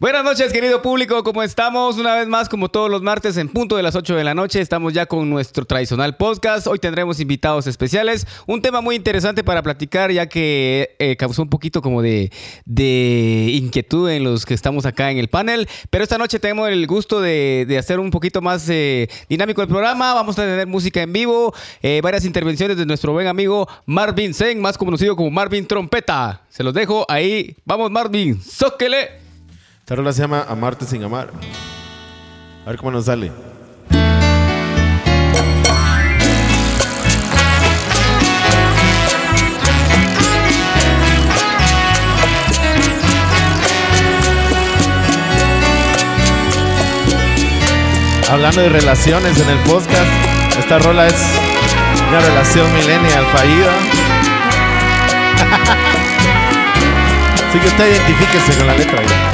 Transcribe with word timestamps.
Buenas 0.00 0.24
noches, 0.24 0.52
querido 0.52 0.82
público. 0.82 1.22
¿Cómo 1.22 1.40
estamos? 1.42 1.98
Una 1.98 2.16
vez 2.16 2.26
más, 2.26 2.48
como 2.48 2.68
todos 2.68 2.90
los 2.90 3.00
martes, 3.00 3.36
en 3.36 3.48
punto 3.48 3.76
de 3.76 3.82
las 3.84 3.94
8 3.94 4.16
de 4.16 4.24
la 4.24 4.34
noche, 4.34 4.60
estamos 4.60 4.92
ya 4.92 5.06
con 5.06 5.30
nuestro 5.30 5.66
tradicional 5.66 6.16
podcast. 6.16 6.66
Hoy 6.66 6.80
tendremos 6.80 7.20
invitados 7.20 7.68
especiales. 7.68 8.26
Un 8.46 8.60
tema 8.60 8.80
muy 8.80 8.96
interesante 8.96 9.44
para 9.44 9.62
platicar, 9.62 10.10
ya 10.10 10.28
que 10.28 10.96
eh, 10.98 11.14
causó 11.16 11.42
un 11.42 11.48
poquito 11.48 11.80
como 11.80 12.02
de, 12.02 12.30
inquietud 12.66 14.10
en 14.10 14.24
los 14.24 14.44
que 14.44 14.54
estamos 14.54 14.84
acá 14.84 15.12
en 15.12 15.18
el 15.18 15.28
panel. 15.28 15.68
Pero 15.90 16.02
esta 16.02 16.18
noche 16.18 16.40
tenemos 16.40 16.68
el 16.70 16.84
gusto 16.88 17.20
de, 17.20 17.76
hacer 17.78 18.00
un 18.00 18.10
poquito 18.10 18.42
más 18.42 18.68
eh, 18.68 19.08
dinámico 19.28 19.62
el 19.62 19.68
programa. 19.68 20.12
Vamos 20.12 20.36
a 20.38 20.42
tener 20.42 20.66
música 20.66 21.02
en 21.02 21.12
vivo, 21.12 21.54
eh, 21.82 22.00
varias 22.02 22.24
intervenciones 22.24 22.76
de 22.76 22.84
nuestro 22.84 23.12
buen 23.12 23.28
amigo 23.28 23.68
Marvin 23.86 24.34
Sen, 24.34 24.60
más 24.60 24.76
conocido 24.76 25.14
como 25.14 25.30
Marvin 25.30 25.66
Trompeta. 25.66 26.42
Se 26.48 26.64
los 26.64 26.74
dejo 26.74 27.06
ahí. 27.08 27.56
Vamos, 27.64 27.92
Marvin, 27.92 28.42
zóquele. 28.42 29.23
Esta 29.84 29.96
rola 29.96 30.14
se 30.14 30.22
llama 30.22 30.46
Amarte 30.48 30.86
sin 30.86 31.04
amar. 31.04 31.28
A 32.64 32.70
ver 32.70 32.78
cómo 32.78 32.90
nos 32.90 33.04
sale. 33.04 33.30
Hablando 48.30 48.62
de 48.62 48.70
relaciones 48.70 49.38
en 49.38 49.50
el 49.50 49.58
podcast, 49.64 50.10
esta 50.58 50.78
rola 50.78 51.08
es 51.08 51.22
una 52.08 52.20
relación 52.20 52.72
millennial 52.72 53.26
fallida. 53.26 53.72
Así 57.50 57.58
que 57.58 57.66
usted 57.66 57.90
identifíquese 57.90 58.56
con 58.56 58.66
la 58.66 58.74
letra. 58.76 58.98
ahí. 58.98 59.33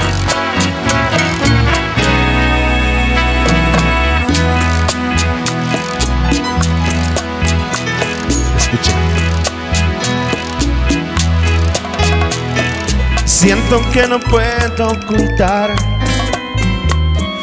Escuchen. 8.72 8.94
Siento 13.24 13.80
que 13.90 14.06
no 14.06 14.20
puedo 14.20 14.92
ocultar 14.92 15.70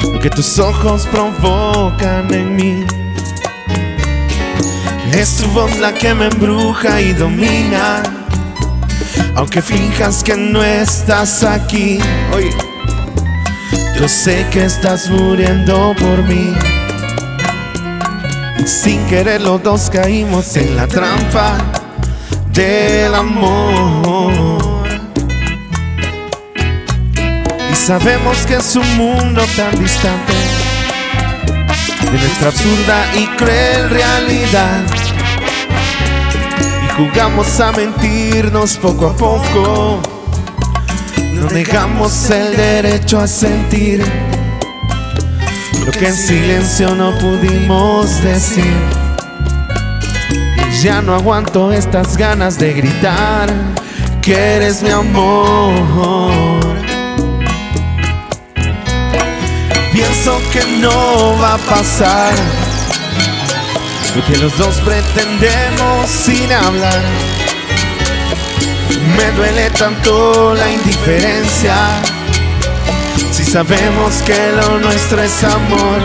lo 0.04 0.20
que 0.20 0.30
tus 0.30 0.58
ojos 0.60 1.06
provocan 1.08 2.34
en 2.34 2.56
mí. 2.56 2.86
Es 5.12 5.38
tu 5.38 5.48
voz 5.50 5.78
la 5.80 5.94
que 5.94 6.14
me 6.14 6.28
embruja 6.28 7.02
y 7.02 7.14
domina. 7.14 8.04
Aunque 9.36 9.62
finjas 9.62 10.24
que 10.24 10.36
no 10.38 10.64
estás 10.64 11.44
aquí, 11.44 12.00
oye, 12.34 12.52
yo 14.00 14.08
sé 14.08 14.46
que 14.52 14.66
estás 14.66 15.10
muriendo 15.10 15.94
por 16.00 16.24
mí. 16.24 16.54
Sin 18.66 19.06
querer 19.08 19.42
los 19.42 19.62
dos 19.64 19.90
caímos 19.90 20.56
en 20.58 20.76
la 20.76 20.88
trampa 20.88 21.58
del 22.52 23.14
amor. 23.14 24.68
Y 27.72 27.76
sabemos 27.76 28.38
que 28.48 28.56
es 28.56 28.76
un 28.76 28.98
mundo 28.98 29.44
tan 29.56 29.78
distante 29.80 30.34
de 32.12 32.18
nuestra 32.18 32.48
absurda 32.50 33.06
y 33.16 33.26
cruel 33.38 33.90
realidad. 33.90 34.82
Y 36.84 36.90
jugamos 36.96 37.60
a 37.60 37.72
mentirnos 37.72 38.78
poco 38.78 39.08
a 39.08 39.16
poco. 39.16 40.02
No 41.34 41.50
negamos 41.50 42.30
el 42.32 42.58
derecho 42.58 43.20
a 43.20 43.28
sentir 43.28 44.04
lo 45.88 45.94
que 45.94 46.08
en 46.08 46.16
silencio 46.16 46.94
no 46.96 47.18
pudimos 47.18 48.22
decir. 48.22 48.74
Y 50.70 50.82
ya 50.84 51.02
no 51.02 51.16
aguanto 51.16 51.72
estas 51.72 52.18
ganas 52.18 52.60
de 52.60 52.74
gritar 52.74 53.50
que 54.22 54.36
eres 54.36 54.84
mi 54.84 54.90
amor. 54.90 55.72
Pienso 59.94 60.38
que 60.52 60.62
no 60.82 61.38
va 61.42 61.54
a 61.54 61.58
pasar 61.58 62.34
lo 64.14 64.26
que 64.26 64.38
los 64.40 64.58
dos 64.58 64.76
pretendemos 64.82 66.10
sin 66.10 66.52
hablar. 66.52 67.02
Me 69.18 69.32
duele 69.38 69.70
tanto 69.70 70.54
la 70.54 70.70
indiferencia 70.70 71.74
si 73.32 73.44
sabemos 73.44 74.22
que 74.26 74.52
lo 74.54 74.80
nuestro 74.80 75.22
es 75.22 75.44
amor, 75.44 76.02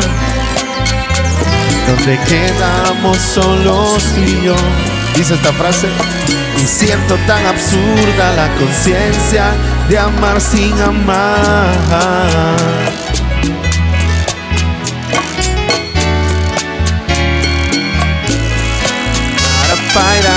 donde 1.86 2.18
quedamos 2.24 3.18
solos 3.18 4.02
tú 4.14 4.20
y 4.20 4.44
yo. 4.44 4.54
Dice 5.16 5.34
esta 5.34 5.52
frase. 5.52 5.88
Y 6.56 6.66
siento 6.66 7.16
tan 7.26 7.44
absurda 7.46 8.34
la 8.34 8.48
conciencia 8.56 9.52
de 9.88 9.98
amar 9.98 10.40
sin 10.40 10.72
amar. 10.80 11.68
Para, 19.94 20.31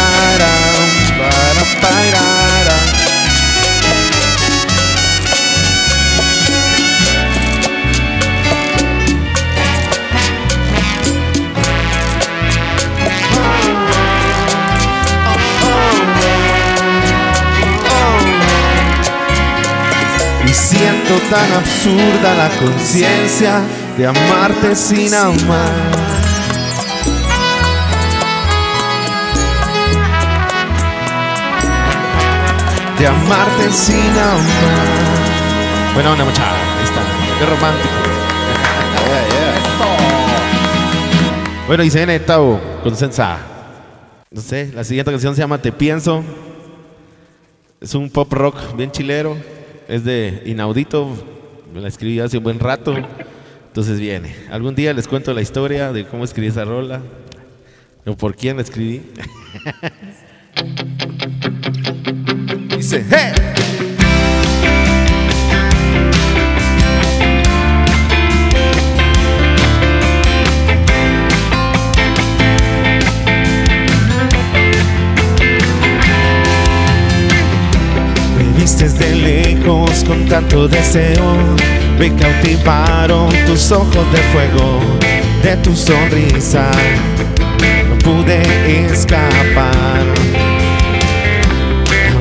siento 20.55 21.15
tan 21.29 21.51
absurda 21.53 22.33
la 22.35 22.49
conciencia 22.57 23.61
de 23.97 24.07
amarte 24.07 24.75
sin 24.75 25.13
amar. 25.13 25.69
De 32.97 33.07
amarte 33.07 33.71
sin 33.71 34.09
amar. 34.17 35.05
Buena 35.93 36.11
onda, 36.11 36.23
muchacha. 36.23 36.51
Ahí 36.51 36.83
está. 36.83 37.01
Qué 37.39 37.45
romántico. 37.45 38.05
Bueno, 41.67 41.83
y 41.83 41.89
se 41.89 41.97
viene 41.97 42.19
Tavo 42.19 42.59
con 42.83 42.95
Sensa. 42.95 43.39
No 44.29 44.41
sé, 44.41 44.71
la 44.73 44.83
siguiente 44.83 45.11
canción 45.11 45.35
se 45.35 45.41
llama 45.41 45.57
Te 45.57 45.71
Pienso. 45.71 46.23
Es 47.81 47.95
un 47.95 48.09
pop 48.09 48.31
rock 48.31 48.75
bien 48.75 48.91
chilero. 48.91 49.35
Es 49.87 50.03
de 50.03 50.41
Inaudito. 50.45 51.15
Me 51.73 51.81
la 51.81 51.87
escribí 51.87 52.19
hace 52.19 52.37
un 52.37 52.43
buen 52.43 52.59
rato. 52.59 52.95
Entonces 53.67 53.99
viene. 53.99 54.35
Algún 54.49 54.75
día 54.75 54.93
les 54.93 55.07
cuento 55.07 55.33
la 55.33 55.41
historia 55.41 55.91
de 55.91 56.05
cómo 56.05 56.23
escribí 56.23 56.47
esa 56.47 56.65
rola. 56.65 57.01
O 58.05 58.15
por 58.15 58.35
quién 58.35 58.57
la 58.57 58.63
escribí. 58.63 59.01
Dice, 62.77 63.05
¡Hey! 63.09 63.64
Vistes 78.65 78.97
de 78.97 79.13
lejos 79.13 80.03
con 80.07 80.25
tanto 80.25 80.67
deseo. 80.67 81.37
Me 81.99 82.11
cautivaron 82.15 83.29
tus 83.45 83.71
ojos 83.71 84.11
de 84.11 84.17
fuego, 84.33 84.79
de 85.43 85.55
tu 85.57 85.75
sonrisa. 85.75 86.71
No 87.87 87.95
pude 87.99 88.41
escapar. 88.87 90.03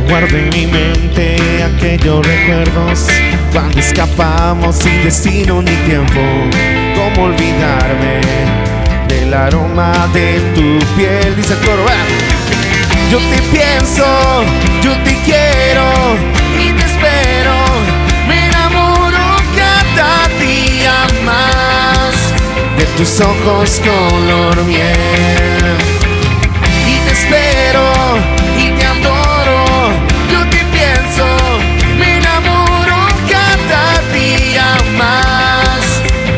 Guardo 0.06 0.36
en 0.36 0.50
mi 0.50 0.66
mente 0.66 1.38
aquellos 1.62 2.26
recuerdos 2.26 3.06
cuando 3.50 3.80
escapamos 3.80 4.76
sin 4.76 5.02
destino 5.02 5.62
ni 5.62 5.74
tiempo. 5.88 6.20
¿Cómo 6.94 7.28
olvidarme 7.28 8.20
del 9.08 9.32
aroma 9.32 10.10
de 10.12 10.40
tu 10.54 10.78
piel? 10.94 11.34
Dice 11.36 11.54
el 11.54 11.60
coro, 11.60 11.86
¡ah! 11.88 12.43
Yo 13.14 13.20
te 13.20 13.40
pienso, 13.56 14.04
yo 14.82 14.90
te 15.04 15.14
quiero 15.24 15.86
y 16.58 16.72
te 16.72 16.84
espero. 16.84 17.54
Me 18.26 18.46
enamoro 18.46 19.36
cada 19.56 20.26
día 20.40 21.06
más 21.24 22.32
de 22.76 22.84
tus 22.96 23.20
ojos 23.20 23.80
color 23.84 24.56
miel. 24.64 25.76
Y 26.88 26.98
te 27.06 27.12
espero 27.12 28.18
y 28.58 28.70
te 28.72 28.84
adoro. 28.84 29.92
Yo 30.32 30.40
te 30.50 30.64
pienso, 30.74 31.26
me 31.96 32.18
enamoro 32.18 33.06
cada 33.30 34.02
día 34.12 34.76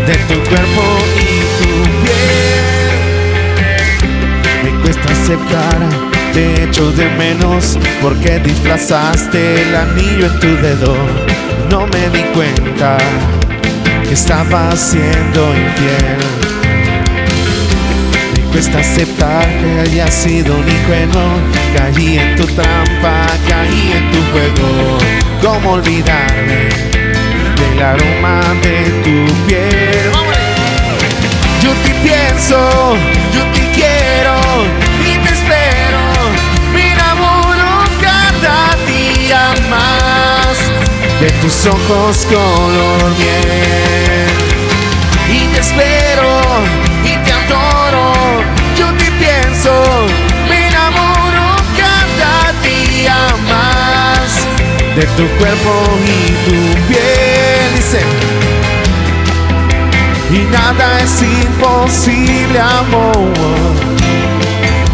de 0.07 0.15
tu 0.29 0.35
cuerpo 0.51 0.85
y 1.17 1.41
tu 1.59 1.71
piel. 2.05 2.97
Me 4.63 4.71
cuesta 4.83 5.11
aceptar, 5.11 6.16
te 6.37 6.65
echo 6.65 6.93
de 6.93 7.09
menos 7.17 7.79
porque 8.03 8.39
disfrazaste 8.41 9.63
el 9.63 9.75
anillo 9.75 10.27
en 10.27 10.39
tu 10.39 10.55
dedo. 10.57 10.95
No 11.71 11.87
me 11.87 12.11
di 12.11 12.23
cuenta 12.35 12.99
que 14.07 14.13
estaba 14.13 14.77
siendo 14.77 15.55
infiel. 15.57 16.21
Me 18.35 18.53
cuesta 18.53 18.81
aceptar 18.81 19.49
que 19.61 19.81
haya 19.81 20.09
sido 20.09 20.57
un 20.57 20.69
ingenuo. 20.69 21.41
Caí 21.75 22.19
en 22.19 22.37
tu 22.37 22.45
trampa, 22.49 23.27
caí 23.49 23.93
en 23.97 24.11
tu 24.13 24.21
juego. 24.33 24.99
¿Cómo 25.41 25.73
olvidarme 25.73 26.69
del 27.57 27.83
aroma 27.83 28.43
de 28.63 28.85
tu 29.03 29.47
piel? 29.47 30.13
Yo 31.63 31.71
te 31.83 31.95
pienso, 32.07 32.95
yo 33.33 33.43
te 33.55 33.71
quiero 33.75 34.46
de 41.21 41.31
tus 41.41 41.67
ojos 41.67 42.27
color 42.27 43.11
miel. 43.19 44.27
Y 45.31 45.47
te 45.53 45.61
espero 45.61 46.41
y 47.05 47.17
te 47.25 47.33
adoro. 47.33 48.13
Yo 48.77 48.87
te 48.99 49.11
pienso, 49.13 49.73
me 50.49 50.69
enamoro 50.69 51.57
cada 51.77 52.53
día 52.63 53.17
más 53.49 54.47
de 54.95 55.07
tu 55.17 55.27
cuerpo 55.39 55.73
y 56.05 56.33
tu 56.45 56.87
piel. 56.89 57.75
Dice. 57.75 58.01
Y 60.31 60.39
nada 60.53 61.01
es 61.01 61.23
imposible, 61.23 62.59
amor. 62.61 63.33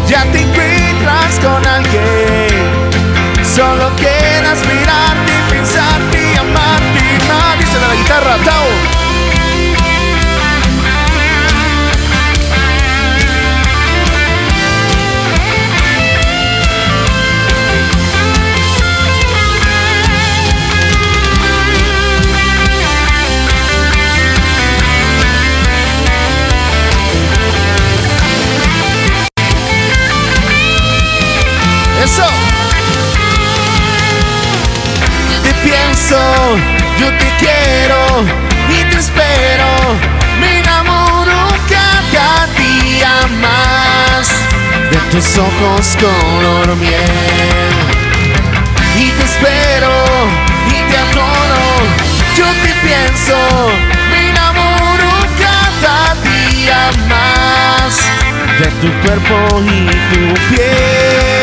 Ya 0.07 0.23
te 0.31 0.41
encuentras 0.41 1.39
con 1.41 1.65
alguien. 1.65 2.83
Solo 3.55 3.91
quieras 3.97 4.32
guitarra, 8.13 8.37
Tao. 8.43 8.67
Eso. 32.03 32.27
Te 35.43 36.72
yo 36.99 37.07
te 37.17 37.27
quiero 37.39 38.23
y 38.69 38.83
te 38.89 38.97
espero. 38.97 39.69
Me 40.39 40.59
enamoro 40.59 41.47
cada 41.69 42.47
día 42.57 43.27
más 43.41 44.27
de 44.91 44.97
tus 45.11 45.37
ojos 45.37 45.97
color 45.99 46.75
miel. 46.77 47.73
Y 48.97 49.09
te 49.11 49.23
espero 49.23 49.93
y 50.69 50.91
te 50.91 50.97
adoro. 50.97 51.63
Yo 52.37 52.45
te 52.63 52.73
pienso, 52.85 53.37
me 54.09 54.29
enamoro 54.29 55.11
cada 55.39 56.15
día 56.23 56.91
más 57.07 57.97
de 58.59 58.67
tu 58.81 58.91
cuerpo 59.01 59.61
y 59.61 59.87
tu 60.13 60.55
piel. 60.55 61.42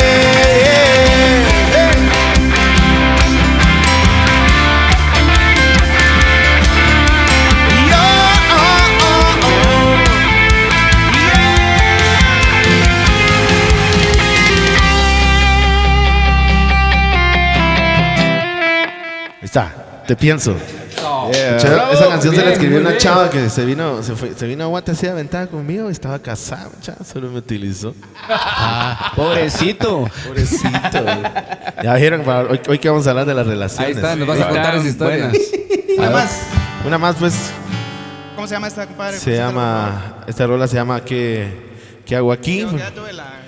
Está, 19.51 20.05
te 20.07 20.15
pienso. 20.15 20.55
Bravo, 20.97 21.31
esa 21.93 22.09
canción 22.09 22.35
se 22.35 22.41
la 22.41 22.43
bien, 22.43 22.53
escribió 22.53 22.79
una 22.81 22.91
bien. 22.91 23.01
chava 23.01 23.31
que 23.31 23.49
se 23.51 23.65
vino, 23.65 24.03
se 24.03 24.15
fue, 24.15 24.33
se 24.37 24.47
vino 24.47 24.65
a 24.65 24.67
Guate 24.69 24.93
así 24.93 25.07
aventada 25.07 25.47
conmigo 25.49 25.89
y 25.89 25.93
estaba 25.93 26.19
casada, 26.21 26.69
mucha, 26.75 26.95
solo 27.05 27.31
me 27.31 27.39
utilizó. 27.39 27.95
Pobrecito. 29.17 30.09
Pobrecito. 30.27 31.03
güey. 31.03 31.23
ya 31.83 31.95
dijeron, 31.95 32.23
para 32.23 32.41
hoy, 32.49 32.61
hoy 32.69 32.79
que 32.79 32.89
vamos 32.89 33.07
a 33.07 33.11
hablar 33.11 33.27
de 33.27 33.35
las 33.35 33.47
relaciones. 33.47 33.89
Ahí 33.89 33.95
está, 33.95 34.15
nos 34.17 34.29
vas 34.29 34.41
a 34.41 34.49
contar 34.49 34.65
están, 34.77 34.81
esa 34.81 34.89
historia. 34.89 35.29
buenas. 35.29 35.99
Una 35.99 36.11
más. 36.11 36.41
Una 36.87 36.99
más, 36.99 37.17
pues, 37.17 37.35
¿Cómo 38.35 38.47
se 38.47 38.55
llama 38.55 38.69
esta 38.69 38.87
compadre? 38.87 39.19
se 39.19 39.37
llama, 39.37 40.23
esta 40.27 40.47
rola 40.47 40.67
se 40.67 40.77
llama 40.77 41.05
¿Qué, 41.05 41.53
qué 42.07 42.17
hago 42.17 42.33
aquí? 42.33 42.61
Yo 42.61 42.77
ya 42.79 42.91
tuve 42.91 43.13
la- 43.13 43.40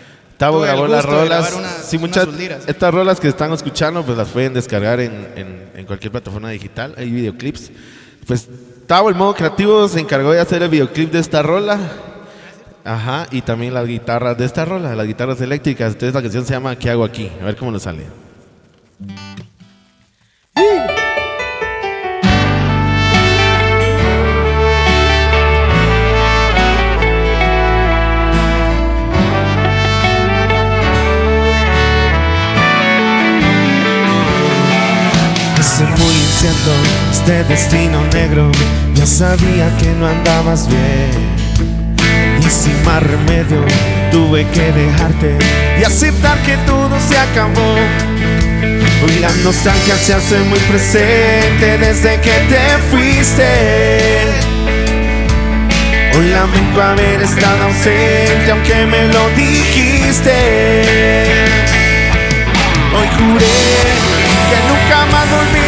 Tavo 0.43 0.59
tuve 0.59 0.67
grabó 0.67 0.87
las 0.89 1.05
rolas. 1.05 1.55
sí, 1.87 1.99
muchas. 1.99 2.27
Estas 2.67 2.93
rolas 2.93 3.21
que 3.21 3.29
están 3.29 3.53
escuchando, 3.53 4.05
pues 4.05 4.19
las 4.19 4.29
pueden 4.29 4.53
descargar 4.55 4.99
en, 5.01 5.13
en- 5.37 5.71
en 5.75 5.87
cualquier 5.87 6.11
plataforma 6.11 6.51
digital. 6.51 6.95
Hay 6.99 7.11
videoclips. 7.11 7.71
Pues 8.27 8.49
Tavo, 8.87 9.09
el 9.09 9.15
modo 9.15 9.35
creativo, 9.35 9.87
se 9.89 10.01
encargó 10.01 10.33
de 10.33 10.41
hacer 10.41 10.63
el 10.63 10.69
videoclip 10.69 11.13
de 11.13 11.21
esta 11.21 11.43
rola. 11.43 11.79
Ajá, 12.85 13.29
y 13.31 13.43
también 13.43 13.73
las 13.75 13.87
guitarras 13.87 14.37
de 14.37 14.45
esta 14.45 14.65
rola, 14.65 14.97
las 14.97 15.07
guitarras 15.07 15.41
eléctricas. 15.41 15.93
Entonces 15.93 16.13
la 16.15 16.23
canción 16.23 16.45
se 16.45 16.53
llama 16.55 16.75
¿Qué 16.77 16.91
hago 16.91 17.05
aquí? 17.05 17.31
A 17.41 17.45
ver 17.45 17.55
cómo 17.57 17.71
nos 17.71 17.83
sale. 17.83 18.03
Ese 20.55 20.92
este 37.11 37.45
destino 37.45 38.03
negro, 38.13 38.51
ya 38.95 39.07
sabía 39.07 39.71
que 39.79 39.87
no 39.99 40.09
andabas 40.09 40.67
bien. 40.67 41.11
Y 42.41 42.51
sin 42.51 42.85
más 42.85 43.01
remedio, 43.01 43.65
tuve 44.11 44.45
que 44.49 44.73
dejarte 44.73 45.39
y 45.81 45.85
aceptar 45.85 46.37
que 46.43 46.57
todo 46.67 46.99
se 46.99 47.17
acabó. 47.17 47.77
Hoy 49.05 49.19
la 49.21 49.31
nostalgia 49.45 49.95
se 49.97 50.15
hace 50.15 50.39
muy 50.41 50.59
presente 50.61 51.79
desde 51.79 52.21
que 52.21 52.33
te 52.51 52.79
fuiste. 52.91 53.49
Hoy 56.17 56.29
lamento 56.29 56.83
haber 56.83 57.23
estado 57.23 57.65
ausente, 57.65 58.51
aunque 58.51 58.87
me 58.87 59.07
lo 59.13 59.29
dijiste. 59.37 60.33
Hoy 62.95 63.09
juré 63.17 63.47
que 64.51 64.59
nunca 64.69 65.07
más 65.13 65.31
volvería 65.31 65.61
a 65.61 65.62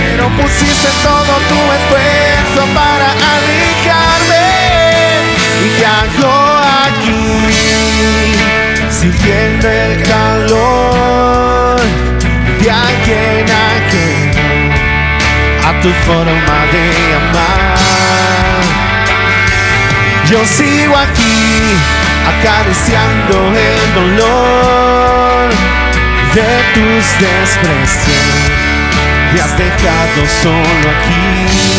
Pero 0.00 0.28
pusiste 0.40 0.88
todo 1.02 1.32
tu 1.50 1.60
esfuerzo 1.78 2.62
para 2.74 3.08
alejarme. 3.34 4.46
¿Y 5.64 5.84
hago 5.84 6.36
aquí? 6.86 7.22
Sintiendo 8.90 9.66
el 9.68 10.02
calor 10.02 11.80
de 12.60 12.70
alguien 12.70 13.46
ajeno 13.68 14.74
a 15.68 15.70
tu 15.80 15.90
forma 16.06 16.58
de 16.72 16.86
amar. 17.14 17.78
Yo 20.30 20.44
sigo 20.44 20.94
aquí 20.96 21.78
acariciando 22.28 23.34
el 23.56 23.94
dolor 23.94 25.48
de 26.34 26.48
tus 26.74 27.04
desprecios. 27.20 28.58
Me 29.32 29.40
has 29.40 29.56
dejado 29.56 30.26
solo 30.42 30.90
aquí. 30.90 31.78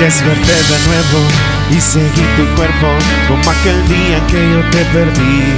Desperté 0.00 0.52
de 0.52 0.78
nuevo 0.86 1.26
y 1.70 1.80
seguí 1.80 2.24
tu 2.36 2.46
cuerpo 2.54 2.86
como 3.26 3.50
aquel 3.50 3.88
día 3.88 4.24
que 4.28 4.38
yo 4.50 4.60
te 4.70 4.84
perdí. 4.92 5.56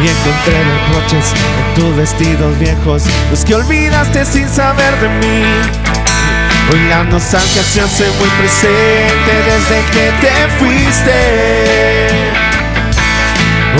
Y 0.00 0.06
encontré 0.06 0.62
reproches 0.62 1.34
en 1.34 1.74
tus 1.74 1.96
vestidos 1.96 2.58
viejos, 2.60 3.02
los 3.30 3.44
que 3.44 3.56
olvidaste 3.56 4.24
sin 4.24 4.48
saber 4.48 4.94
de 5.00 5.08
mí. 5.08 6.07
Hoy 6.70 6.80
la 6.88 7.02
nostalgia 7.04 7.62
se 7.62 7.80
hace 7.80 8.04
muy 8.18 8.28
presente 8.38 9.32
desde 9.46 9.78
que 9.90 10.12
te 10.20 10.32
fuiste. 10.58 11.18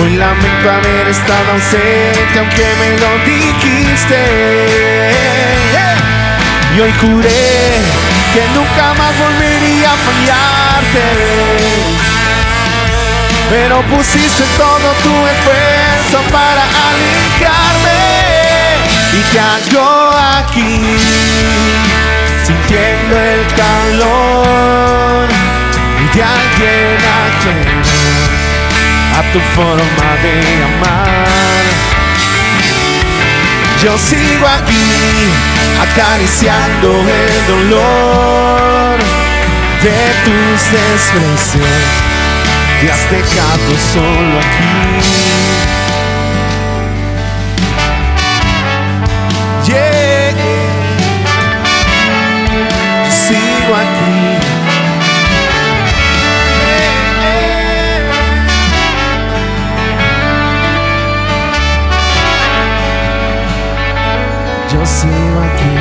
Hoy 0.01 0.15
lamento 0.15 0.71
haber 0.71 1.07
estado 1.07 1.51
ausente 1.51 2.39
aunque 2.39 2.65
me 2.79 2.97
lo 2.97 3.11
dijiste. 3.25 4.21
Y 6.75 6.79
hoy 6.79 6.93
juré 6.99 7.99
que 8.33 8.43
nunca 8.55 8.93
más 8.95 9.17
volvería 9.19 9.91
a 9.91 9.97
fallarte. 10.07 11.07
Pero 13.51 13.81
pusiste 13.83 14.43
todo 14.57 14.93
tu 15.03 15.27
esfuerzo 15.27 16.21
para 16.31 16.63
alejarme. 16.89 17.99
Y 19.13 19.35
ya 19.35 19.59
yo 19.71 20.11
aquí, 20.39 20.97
sintiendo 22.69 23.19
el 23.19 23.47
calor 23.55 25.27
de 26.13 26.23
alguien 26.23 26.97
ajeno 27.25 27.97
a 29.17 29.21
tu 29.33 29.39
forma 29.55 30.09
de 30.21 30.33
amar. 30.63 31.63
Yo 33.81 33.97
sigo 33.97 34.47
aquí 34.47 34.87
acariciando 35.81 36.89
el 36.89 37.47
dolor 37.47 38.97
de 39.81 39.99
tus 40.25 40.71
desprecios 40.71 41.87
que 42.81 42.91
has 42.91 43.03
dejado 43.09 43.77
solo 43.93 44.39
aquí. 44.39 45.88
Sigo 64.97 65.39
aquí. 65.47 65.75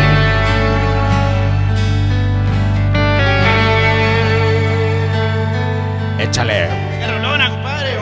Échale. 6.18 6.68
Rolona, 7.06 7.50
compadre. 7.50 7.96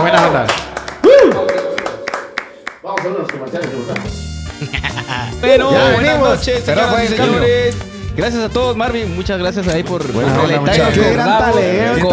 Buena 0.00 0.26
onda. 0.26 0.46
Bueno, 5.40 5.72
Ya 5.72 5.78
buenas 5.92 5.98
venimos. 5.98 6.28
noches, 6.28 6.62
Pero 6.64 6.80
señoras 6.82 6.92
y 7.04 7.06
fue 7.06 7.06
el 7.06 7.16
cambio. 7.16 7.34
señores. 7.42 7.76
Gracias 8.16 8.44
a 8.44 8.48
todos, 8.50 8.76
Marvin. 8.76 9.14
Muchas 9.14 9.38
gracias 9.38 9.66
ahí 9.68 9.82
por 9.82 10.04
detalle. 10.04 10.92
Qué 10.92 11.12
gran 11.12 11.38
talento, 11.38 12.08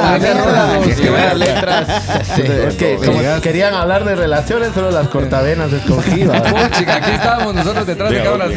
qué 1.02 1.10
buenas 1.10 1.38
letras. 1.38 2.04
Sí. 2.36 2.42
Es 2.42 2.76
que 2.76 2.96
como 2.96 3.20
querían 3.42 3.74
hablar 3.74 4.06
de 4.06 4.16
relaciones, 4.16 4.72
solo 4.74 4.92
las 4.92 5.08
cortavenas 5.10 5.72
escogidas. 5.74 6.42
Chica, 6.78 6.96
aquí 6.96 7.12
estábamos 7.12 7.56
nosotros 7.56 7.86
detrás 7.86 8.12
de 8.12 8.24
cámaras. 8.24 8.52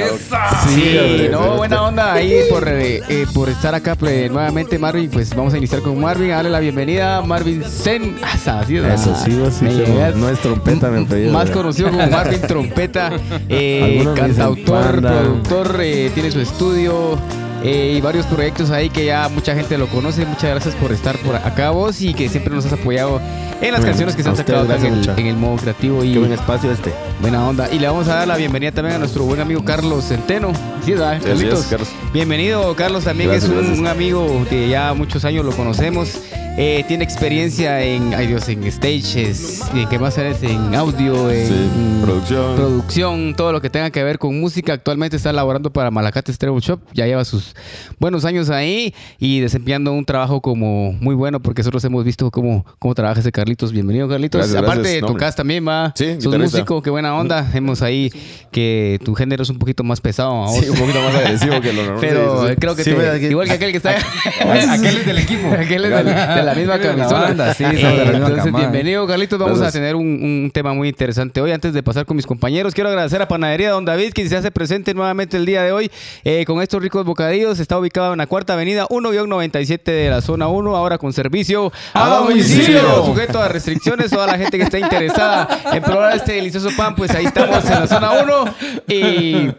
Sí, 0.68 0.99
hombre, 0.99 1.28
no, 1.30 1.42
sí, 1.42 1.56
buena 1.56 1.76
sí. 1.76 1.82
onda 1.84 2.12
ahí 2.12 2.40
por, 2.49 2.68
eh, 2.68 3.02
eh, 3.08 3.26
por 3.34 3.49
estar 3.49 3.75
acá 3.75 3.96
pues, 3.96 4.30
nuevamente, 4.30 4.78
Marvin. 4.78 5.11
Pues 5.11 5.34
vamos 5.34 5.52
a 5.54 5.58
iniciar 5.58 5.82
con 5.82 6.00
Marvin, 6.00 6.30
a 6.30 6.37
darle 6.37 6.50
la 6.50 6.61
bienvenida 6.61 7.18
a 7.18 7.22
Marvin 7.22 7.64
Zen. 7.64 8.18
Ah, 8.22 8.61
así 8.61 8.76
es, 8.76 8.84
Eso 8.84 9.14
sí, 9.16 9.32
sí, 9.50 9.66
no 10.14 10.28
es 10.28 10.38
trompeta, 10.40 10.90
me 10.90 11.04
pedido. 11.06 11.32
Más 11.32 11.50
conocido 11.50 11.90
como 11.90 12.06
Marvin 12.06 12.40
Trompeta, 12.52 13.11
eh, 13.49 14.06
cantautor, 14.14 15.00
productor, 15.00 15.76
eh, 15.80 16.11
tiene 16.14 16.30
su 16.30 16.40
estudio 16.40 17.18
eh, 17.64 17.95
y 17.97 18.00
varios 18.00 18.26
proyectos 18.26 18.71
ahí 18.71 18.90
que 18.90 19.04
ya 19.07 19.28
mucha 19.28 19.54
gente 19.54 19.78
lo 19.78 19.87
conoce. 19.88 20.26
Muchas 20.26 20.50
gracias 20.50 20.75
por 20.75 20.92
estar 20.92 21.16
por 21.19 21.37
acá 21.37 21.71
vos 21.71 22.00
y 22.00 22.12
que 22.14 22.28
siempre 22.28 22.54
nos 22.54 22.66
has 22.66 22.73
apoyado 22.73 23.21
en 23.61 23.73
las 23.73 23.85
canciones 23.85 24.16
que 24.16 24.23
se 24.25 24.28
han 24.28 24.37
sacado 24.37 24.62
acá 24.62 24.76
en 24.85 25.09
en 25.19 25.26
el 25.26 25.37
modo 25.37 25.57
creativo 25.57 26.02
y 26.02 26.12
Qué 26.12 26.19
buen 26.19 26.33
espacio 26.33 26.71
este. 26.73 26.92
buena 27.21 27.47
onda. 27.49 27.69
Y 27.73 27.78
le 27.78 27.87
vamos 27.87 28.09
a 28.09 28.16
dar 28.16 28.28
la 28.28 28.37
bienvenida 28.37 28.73
también 28.73 28.97
a 28.97 28.99
nuestro 28.99 29.25
buen 29.25 29.40
amigo 29.40 29.64
Carlos 29.64 30.04
Centeno. 30.07 30.52
Sí, 30.85 30.92
¿verdad, 30.92 31.12
Así 31.14 31.25
Carlitos? 31.26 31.61
es, 31.61 31.66
Carlos. 31.66 31.88
Bienvenido, 32.12 32.75
Carlos. 32.75 33.04
También 33.04 33.31
Gracias, 33.31 33.50
es 33.50 33.57
un, 33.57 33.59
gracias. 33.62 33.78
un 33.78 33.87
amigo 33.87 34.45
que 34.50 34.69
ya 34.69 34.92
muchos 34.95 35.25
años 35.25 35.45
lo 35.45 35.52
conocemos. 35.52 36.19
Eh, 36.59 36.85
tiene 36.87 37.02
experiencia 37.04 37.81
en, 37.81 38.12
ay 38.12 38.26
Dios, 38.26 38.47
en 38.50 38.71
stages, 38.71 39.62
y 39.73 39.87
que 39.87 39.99
más 39.99 40.19
es 40.19 40.42
en 40.42 40.75
audio, 40.75 41.31
en 41.31 41.47
Sí, 41.49 41.71
producción. 42.02 42.57
producción, 42.57 43.35
todo 43.35 43.52
lo 43.52 43.62
que 43.62 43.71
tenga 43.71 43.90
que 43.90 44.04
ver 44.04 44.19
con 44.19 44.38
música. 44.38 44.75
Actualmente 44.75 45.16
está 45.16 45.33
laborando 45.33 45.73
para 45.73 45.90
Malacates 45.90 46.37
Treble 46.37 46.61
Shop. 46.61 46.81
Ya 46.92 47.07
lleva 47.07 47.25
sus 47.25 47.51
buenos 47.99 48.25
años 48.25 48.50
ahí 48.50 48.94
y 49.18 49.40
desempeñando 49.40 49.92
un 49.92 50.04
trabajo 50.04 50.40
como 50.40 50.92
muy 51.00 51.14
bueno 51.14 51.40
porque 51.40 51.61
nosotros 51.62 51.85
hemos 51.85 52.04
visto 52.04 52.30
cómo, 52.30 52.64
cómo 52.78 52.94
trabaja 52.94 53.21
ese 53.21 53.32
Carlitos. 53.32 53.73
Bienvenido, 53.73 54.09
Carlitos. 54.09 54.38
Gracias, 54.40 54.62
Aparte, 54.62 54.82
gracias. 54.82 55.06
Tocas 55.06 55.37
también, 55.37 55.66
va. 55.66 55.92
Sí, 55.97 56.14
Sos 56.14 56.25
guitarrista. 56.26 56.59
músico, 56.59 56.82
qué 56.82 56.90
buena 56.90 57.14
onda. 57.16 57.50
Hemos 57.54 57.82
ahí 57.82 58.11
que 58.50 58.99
tu 59.04 59.14
género 59.14 59.42
es 59.42 59.50
un 59.50 59.59
poquito 59.59 59.85
más 59.85 60.00
pesado. 60.00 60.47
Sí, 60.49 60.68
un 60.68 60.76
poquito 60.76 61.00
más 61.02 61.14
agresivo 61.14 61.61
que 61.61 61.73
lo 61.73 61.82
normal. 61.85 62.00
Pero 62.00 62.49
Sí, 62.49 62.54
creo 62.59 62.76
que 62.76 62.85
Sí, 62.85 62.90
te- 62.90 62.97
¿verdad 62.97 63.18
que- 63.21 63.30
igual 63.30 63.47
que 63.49 63.52
aquel 63.54 63.71
que 63.71 63.76
está 63.78 63.90
Aquel 64.40 64.97
es 64.99 65.06
del 65.06 65.18
equipo. 65.18 65.49
aquel 65.49 65.85
es 65.85 65.90
de, 65.90 66.04
de 66.04 66.42
la 66.42 66.54
misma 66.54 66.78
camisola. 66.78 67.54
sí, 67.54 67.64
Eh, 67.64 68.11
Entonces, 68.14 68.52
bienvenido, 68.52 69.06
Carlitos. 69.06 69.38
Vamos 69.38 69.59
Gracias. 69.59 69.75
a 69.76 69.78
tener 69.78 69.97
un, 69.97 70.06
un 70.44 70.50
tema 70.52 70.75
muy 70.75 70.88
interesante 70.88 71.40
hoy. 71.40 71.52
Antes 71.52 71.73
de 71.73 71.82
pasar 71.82 72.06
con 72.06 72.16
mis 72.16 72.26
compañeros, 72.26 72.75
quiero 72.75 72.88
agradecer 72.90 73.21
a 73.23 73.28
Panadería 73.28 73.71
Don 73.71 73.85
David, 73.85 74.12
que 74.12 74.28
se 74.28 74.37
hace 74.37 74.50
presente 74.50 74.94
nuevamente 74.94 75.37
el 75.37 75.47
día 75.47 75.62
de 75.62 75.73
hoy 75.73 75.90
eh, 76.25 76.44
con 76.47 76.61
estos 76.62 76.82
ricos 76.82 77.04
bocadillos. 77.04 77.41
Está 77.50 77.76
ubicado 77.76 78.12
en 78.12 78.18
la 78.18 78.26
cuarta 78.26 78.52
avenida 78.52 78.87
1-97 78.88 79.82
de 79.82 80.08
la 80.08 80.20
zona 80.20 80.46
1, 80.46 80.76
ahora 80.76 80.96
con 80.96 81.12
servicio 81.12 81.72
a, 81.92 82.08
domicilio. 82.08 83.04
Sujeto 83.04 83.40
a 83.42 83.49
restricciones, 83.49 84.11
toda 84.12 84.28
la 84.28 84.38
gente 84.38 84.58
que 84.58 84.64
está 84.64 84.78
interesada 84.78 85.49
en 85.72 85.82
probar 85.82 86.16
este 86.16 86.34
delicioso 86.34 86.70
pan, 86.76 86.94
pues 86.94 87.11
ahí 87.11 87.26
estamos 87.26 87.64
en 87.64 87.80
la 87.80 87.87
zona 87.88 88.12
1 88.12 88.44
y... 88.88 89.50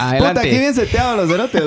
Adelante. 0.00 0.40
Puta, 0.40 0.48
aquí 0.48 0.58
bien 0.58 0.74
seteados 0.74 1.16
los 1.16 1.28
cerotes. 1.28 1.62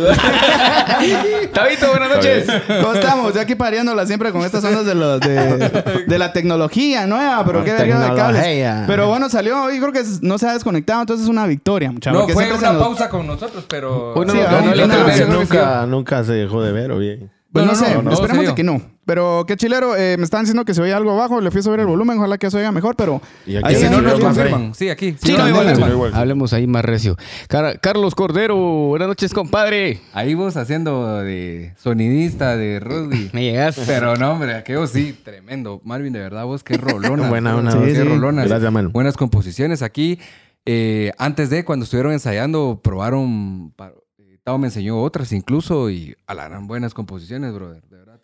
Tabito, 1.54 1.90
buenas 1.90 2.10
noches. 2.10 2.48
¿Cómo 2.68 2.94
estamos? 2.94 3.34
Yo 3.34 3.42
aquí 3.42 3.56
pareándola 3.56 4.06
siempre 4.06 4.32
con 4.32 4.42
estas 4.44 4.64
ondas 4.64 4.86
de, 4.86 4.96
los, 4.96 5.20
de, 5.20 6.04
de 6.08 6.18
la 6.18 6.34
tecnología 6.34 7.06
nueva, 7.06 7.46
pero 7.46 7.64
qué 7.64 7.74
verga 7.74 8.10
de 8.10 8.16
cables. 8.16 8.86
Pero 8.88 9.08
bueno, 9.08 9.30
salió 9.30 9.64
hoy, 9.64 9.80
creo 9.80 9.92
que 9.92 10.04
no 10.22 10.38
se 10.38 10.48
ha 10.48 10.54
desconectado, 10.54 11.02
entonces 11.02 11.26
es 11.26 11.30
una 11.30 11.46
victoria, 11.46 11.92
muchachos. 11.92 12.28
No, 12.28 12.28
fue 12.28 12.52
una 12.52 12.80
pausa 12.80 13.10
con 13.10 13.28
nosotros, 13.28 13.66
pero. 13.68 14.14
Hoy 14.14 14.26
no 14.26 14.34
Sí, 14.34 14.40
nos 14.40 14.48
ah, 14.48 14.62
no, 14.62 14.76
no, 14.76 14.88
no, 14.88 15.40
nunca, 15.40 15.86
nunca 15.86 16.24
se 16.24 16.34
dejó 16.34 16.62
de 16.64 16.72
ver, 16.72 16.92
o 16.92 16.98
bien. 16.98 17.32
Pues 17.52 17.66
no, 17.66 17.72
No, 17.72 17.80
no, 17.80 17.86
sé, 17.86 17.96
no, 17.96 18.02
no, 18.02 18.14
esperemos 18.14 18.48
de 18.48 18.56
que 18.56 18.64
no. 18.64 18.82
Pero 19.06 19.44
qué 19.48 19.58
chilero, 19.58 19.98
eh, 19.98 20.16
me 20.18 20.24
estaban 20.24 20.46
diciendo 20.46 20.64
que 20.64 20.74
se 20.74 20.82
oía 20.82 20.96
algo 20.96 21.12
abajo, 21.12 21.42
le 21.42 21.52
fui 21.52 21.60
a 21.60 21.64
subir 21.64 21.82
el 21.82 21.88
volumen, 21.88 22.18
ojalá 22.20 22.38
que 22.38 22.50
se 22.50 22.56
oiga 22.58 22.72
mejor, 22.72 22.96
pero... 22.96 23.22
Y 23.46 23.58
aquí 23.58 23.66
ahí 23.68 23.76
si 23.76 23.82
Sí, 23.84 23.90
no, 23.90 24.02
nos 24.02 24.20
confirman. 24.20 24.74
Sí, 24.74 24.90
aquí. 24.90 25.16
Sí, 25.22 25.34
no, 25.38 25.50
igual, 25.50 25.78
igual. 25.92 26.14
Hablemos 26.14 26.54
ahí 26.54 26.68
más 26.68 26.86
recio. 26.86 27.18
Car- 27.50 27.80
Carlos 27.82 28.16
Cordero, 28.16 28.56
buenas 28.56 29.10
noches, 29.10 29.34
compadre. 29.34 30.00
Ahí 30.14 30.34
vos 30.36 30.56
haciendo 30.56 31.18
de 31.22 31.74
sonidista 31.78 32.56
de 32.56 32.80
Rudy. 32.80 33.30
Me 33.34 33.44
llegas. 33.44 33.78
Pero 33.86 34.16
no, 34.16 34.32
hombre, 34.32 34.56
aquello 34.56 34.88
sí, 34.88 35.14
tremendo. 35.22 35.82
Marvin, 35.84 36.14
de 36.14 36.20
verdad, 36.20 36.46
vos 36.46 36.64
qué 36.64 36.78
rolona. 36.78 37.28
Buena 37.30 37.58
onda, 37.58 37.78
qué 37.84 37.96
sí, 37.96 38.02
rolonas. 38.04 38.48
Gracias, 38.48 38.72
mano. 38.72 38.90
Buenas 38.92 39.18
composiciones. 39.18 39.82
Aquí, 39.82 40.18
eh, 40.66 41.12
antes 41.18 41.50
de, 41.50 41.66
cuando 41.66 41.84
estuvieron 41.84 42.14
ensayando, 42.14 42.80
probaron. 42.82 43.74
eh, 44.20 44.38
Tao 44.46 44.58
me 44.58 44.68
enseñó 44.68 45.02
otras 45.02 45.32
incluso 45.34 45.90
y 45.90 46.16
a 46.28 46.34
la 46.34 46.50
gran 46.50 46.68
buenas 46.68 46.94
composiciones, 46.94 47.54
brother. 47.54 47.82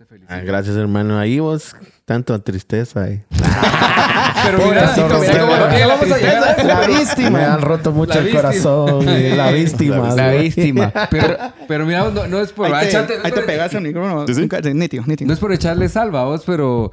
Felicito. 0.10 0.34
Ah, 0.34 0.40
gracias, 0.44 0.76
hermano. 0.76 1.20
Ahí 1.20 1.40
vos, 1.40 1.76
tanto 2.06 2.42
tristeza. 2.42 3.08
Eh. 3.10 3.24
Pero 4.44 4.58
mira, 4.68 4.92
vamos 4.98 6.12
a 6.12 6.18
llegar 6.18 6.42
La 6.42 6.56
pero- 6.56 6.94
Me 6.94 7.00
víctima. 7.00 7.54
han 7.54 7.62
roto 7.62 7.92
mucho 7.92 8.18
el 8.18 8.26
víctima. 8.26 8.42
corazón. 8.42 9.08
eh, 9.08 9.34
La 9.36 9.52
víctima. 9.52 10.16
La 10.16 10.32
víctima. 10.32 10.92
Pero, 11.12 11.38
pero 11.68 11.86
mira, 11.86 12.10
no, 12.10 12.26
no 12.28 12.40
es 12.40 12.52
por 12.52 12.74
Ahí 12.74 12.90
te, 12.90 12.98
ahí 12.98 13.32
te 13.32 13.42
pegaste 13.42 13.78
el 13.78 13.84
micrófono. 13.84 14.26
Sí, 14.26 14.34
sí. 14.34 14.42
Nunca- 14.42 14.62
sí, 14.64 14.74
nítido, 14.74 15.04
nítido. 15.06 15.28
No 15.28 15.34
es 15.34 15.40
por 15.40 15.54
echarle 15.54 15.88
salva 15.90 16.22
a 16.22 16.26
vos, 16.26 16.44
pero 16.46 16.92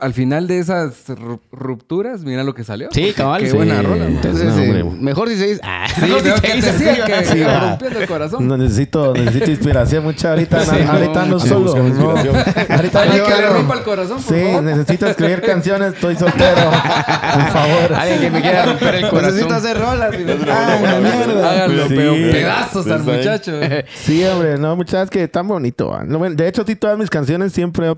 al 0.00 0.14
final 0.14 0.46
de 0.46 0.58
esas 0.58 1.06
ru- 1.08 1.40
rupturas, 1.52 2.22
mira 2.22 2.44
lo 2.44 2.54
que 2.54 2.64
salió. 2.64 2.88
Sí, 2.92 3.12
cabal. 3.16 3.42
Qué 3.42 3.50
sí. 3.50 3.56
buena 3.56 3.82
rola. 3.82 4.06
Entonces, 4.06 4.44
No, 4.54 4.58
eh, 4.62 4.84
mejor 4.84 5.28
si 5.28 5.36
se 5.36 5.46
dice. 5.48 5.60
Ah, 5.64 5.86
Sí, 5.94 6.02
mejor 6.02 6.20
si 6.22 6.30
se 6.30 6.40
que 6.40 6.54
dice 6.54 7.02
que 7.06 7.24
sí, 7.24 7.40
va. 7.40 7.60
rompiendo 7.70 8.00
el 8.00 8.06
corazón. 8.08 8.46
No, 8.48 8.56
necesito, 8.56 9.12
necesito 9.14 9.50
inspiración 9.50 10.04
mucha 10.04 10.30
ahorita. 10.30 10.64
Sí, 10.64 10.70
ahorita 10.86 11.26
no, 11.26 11.40
solo. 11.40 11.74
no. 11.76 12.14
Ahorita 12.74 13.02
Alguien 13.02 13.24
que 13.24 13.34
le 13.34 13.48
rompa 13.48 13.74
el 13.74 13.82
corazón, 13.82 14.22
por 14.22 14.34
Sí, 14.36 14.42
favor. 14.44 14.62
necesito 14.62 15.06
escribir 15.06 15.40
canciones. 15.42 15.94
Estoy 15.94 16.16
soltero. 16.16 16.56
Por 17.28 17.48
favor. 17.50 17.94
Alguien 17.94 18.20
que 18.20 18.30
me 18.30 18.40
quiera 18.40 18.64
romper 18.66 18.94
el 18.96 19.02
Necesito 19.02 19.16
corazón. 19.48 19.52
hacer 19.52 19.78
rolas. 19.78 20.14
Ah, 20.50 20.98
mierda. 21.00 21.50
Háganlo, 21.50 21.88
pedazos 21.88 22.86
al 22.86 23.04
sí. 23.04 23.10
muchacho. 23.10 23.52
Sí, 23.94 24.24
hombre, 24.24 24.58
no, 24.58 24.76
muchachas, 24.76 25.10
que 25.10 25.28
tan 25.28 25.46
bonito. 25.48 25.96
No, 26.06 26.18
bueno, 26.18 26.34
De 26.36 26.48
hecho, 26.48 26.64
sí, 26.66 26.74
todas 26.76 26.98
mis 26.98 27.10
canciones 27.10 27.52
siempre. 27.52 27.92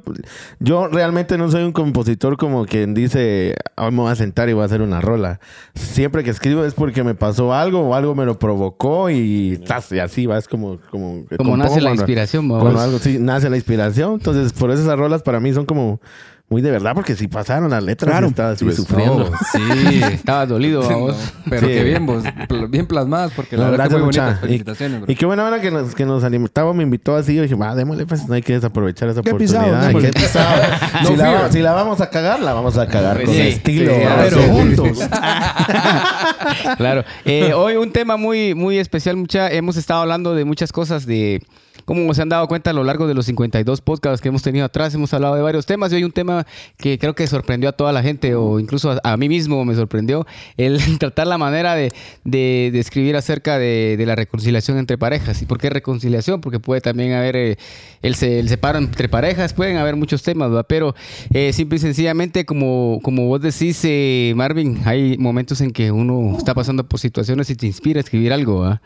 Yo 0.58 0.88
realmente 0.88 1.36
no 1.38 1.50
soy 1.50 1.62
un 1.62 1.72
compositor 1.92 2.36
como 2.36 2.66
quien 2.66 2.94
dice, 2.94 3.56
hoy 3.76 3.90
me 3.90 3.98
voy 3.98 4.12
a 4.12 4.14
sentar 4.14 4.48
y 4.48 4.52
voy 4.52 4.62
a 4.62 4.66
hacer 4.66 4.80
una 4.80 5.00
rola. 5.00 5.40
Siempre 5.74 6.22
que 6.22 6.30
escribo 6.30 6.64
es 6.64 6.74
porque 6.74 7.02
me 7.02 7.14
pasó 7.14 7.52
algo 7.52 7.80
o 7.80 7.94
algo 7.94 8.14
me 8.14 8.24
lo 8.24 8.38
provocó 8.38 9.10
y, 9.10 9.60
así 9.68 10.26
va. 10.26 10.38
Es 10.38 10.46
como. 10.46 10.78
Como, 10.90 11.24
Como 11.36 11.56
nace 11.56 11.80
la 11.80 11.90
inspiración, 11.90 12.48
vamos. 12.48 12.80
Algo 12.80 12.98
sí 12.98 13.18
nace 13.18 13.50
la 13.50 13.56
inspiración. 13.56 14.14
Entonces, 14.14 14.52
por 14.52 14.70
eso 14.70 14.82
esas 14.82 14.98
rolas 14.98 15.22
para 15.22 15.40
mí 15.40 15.52
son 15.52 15.66
como 15.66 16.00
muy 16.50 16.62
de 16.62 16.70
verdad, 16.72 16.92
porque 16.94 17.14
si 17.14 17.28
pasaron 17.28 17.70
las 17.70 17.82
letras, 17.82 18.10
Claro. 18.10 18.26
estaba 18.26 18.50
así 18.50 18.64
Pues, 18.64 18.76
sufriendo. 18.76 19.30
No, 19.30 19.36
sí. 19.52 20.02
Estaba 20.12 20.46
dolido, 20.46 20.82
No, 20.82 21.14
pero 21.48 21.68
Sí. 21.68 21.72
qué 21.74 21.84
bien, 21.84 22.04
vos. 22.06 22.24
pl- 22.48 22.66
Bien 22.66 22.86
plasmadas, 22.86 23.30
porque 23.36 23.56
la 23.56 23.66
No, 23.66 23.70
verdad 23.70 23.84
que 23.86 23.92
muy 23.94 24.00
bonitas. 24.02 24.40
Felicitaciones, 24.40 25.00
bro. 25.02 25.12
Y 25.12 25.14
qué 25.14 25.26
buena 25.26 25.44
hora 25.44 25.60
que 25.60 25.70
nos, 25.70 25.94
que 25.94 26.04
nos 26.04 26.24
alimentaba, 26.24 26.74
me 26.74 26.82
invitó 26.82 27.14
así. 27.14 27.34
Yo 27.36 27.42
dije, 27.42 27.54
va, 27.54 27.74
démosle, 27.76 28.04
pues 28.04 28.26
no 28.28 28.34
hay 28.34 28.42
que 28.42 28.54
desaprovechar 28.54 29.08
esa 29.10 29.22
Qué 29.22 29.30
oportunidad. 29.30 29.92
pisado, 29.92 30.00
que 30.00 30.08
pisado. 30.12 30.62
si, 31.06 31.16
la, 31.16 31.52
si 31.52 31.62
vamos 31.62 32.00
a 32.00 32.10
cagar, 32.10 32.40
la 32.40 32.52
vamos 32.52 32.76
a 32.76 32.86
cagar 32.88 33.14
Pues 33.16 33.26
con 33.26 33.34
sí, 33.36 33.40
estilo. 33.42 33.92
sí, 33.94 33.98
¿verdad? 34.00 34.26
Pero 34.28 34.42
Sí. 34.42 34.48
juntos. 34.50 34.98
Claro. 36.76 37.04
Eh, 37.24 37.52
hoy 37.54 37.76
un 37.76 37.92
tema 37.92 38.16
muy, 38.16 38.54
muy 38.54 38.78
especial. 38.78 39.16
Mucha, 39.16 39.50
hemos 39.50 39.76
estado 39.76 40.02
hablando 40.02 40.34
de 40.34 40.44
muchas 40.44 40.72
cosas 40.72 41.06
de... 41.06 41.42
Como 41.84 42.12
se 42.14 42.22
han 42.22 42.28
dado 42.28 42.46
cuenta 42.46 42.70
a 42.70 42.72
lo 42.72 42.84
largo 42.84 43.06
de 43.08 43.14
los 43.14 43.26
52 43.26 43.80
podcasts 43.80 44.20
que 44.20 44.28
hemos 44.28 44.42
tenido 44.42 44.64
atrás, 44.64 44.94
hemos 44.94 45.12
hablado 45.14 45.34
de 45.34 45.42
varios 45.42 45.66
temas 45.66 45.90
y 45.92 45.96
hoy 45.96 46.04
un 46.04 46.12
tema 46.12 46.39
que 46.76 46.98
creo 46.98 47.14
que 47.14 47.26
sorprendió 47.26 47.68
a 47.68 47.72
toda 47.72 47.92
la 47.92 48.02
gente 48.02 48.34
o 48.34 48.60
incluso 48.60 48.98
a, 49.02 49.16
mí 49.16 49.28
mismo 49.28 49.64
me 49.64 49.74
sorprendió, 49.74 50.26
el 50.56 50.80
tratar 50.98 51.26
la 51.26 51.38
manera 51.38 51.74
de, 51.74 51.92
de, 52.24 52.78
escribir 52.78 53.16
acerca 53.16 53.58
de, 53.58 54.02
la 54.06 54.16
reconciliación 54.16 54.78
entre 54.78 54.98
parejas. 54.98 55.42
¿Y 55.42 55.46
por 55.46 55.58
qué 55.58 55.70
reconciliación? 55.70 56.40
Porque 56.40 56.58
puede 56.58 56.80
también 56.80 57.12
haber 57.12 57.36
eh, 57.36 57.58
el, 58.02 58.16
el 58.22 58.48
separo 58.48 58.78
entre 58.78 59.08
parejas, 59.08 59.52
pueden 59.52 59.76
haber 59.76 59.96
muchos 59.96 60.22
temas, 60.22 60.50
pero 60.68 60.94
eh, 61.32 61.52
simple 61.52 61.76
y 61.76 61.80
sencillamente, 61.80 62.44
como, 62.44 63.00
como 63.02 63.26
vos 63.26 63.40
decís, 63.40 63.80
eh, 63.84 64.32
Marvin, 64.36 64.80
hay 64.84 65.18
momentos 65.18 65.60
en 65.60 65.70
que 65.70 65.90
uno 65.90 66.36
está 66.38 66.54
pasando 66.54 66.88
por 66.88 66.98
situaciones 66.98 67.50
y 67.50 67.56
te 67.56 67.66
inspira 67.66 67.98
a 67.98 68.02
escribir 68.02 68.32
algo. 68.32 68.60
¿va? 68.60 68.80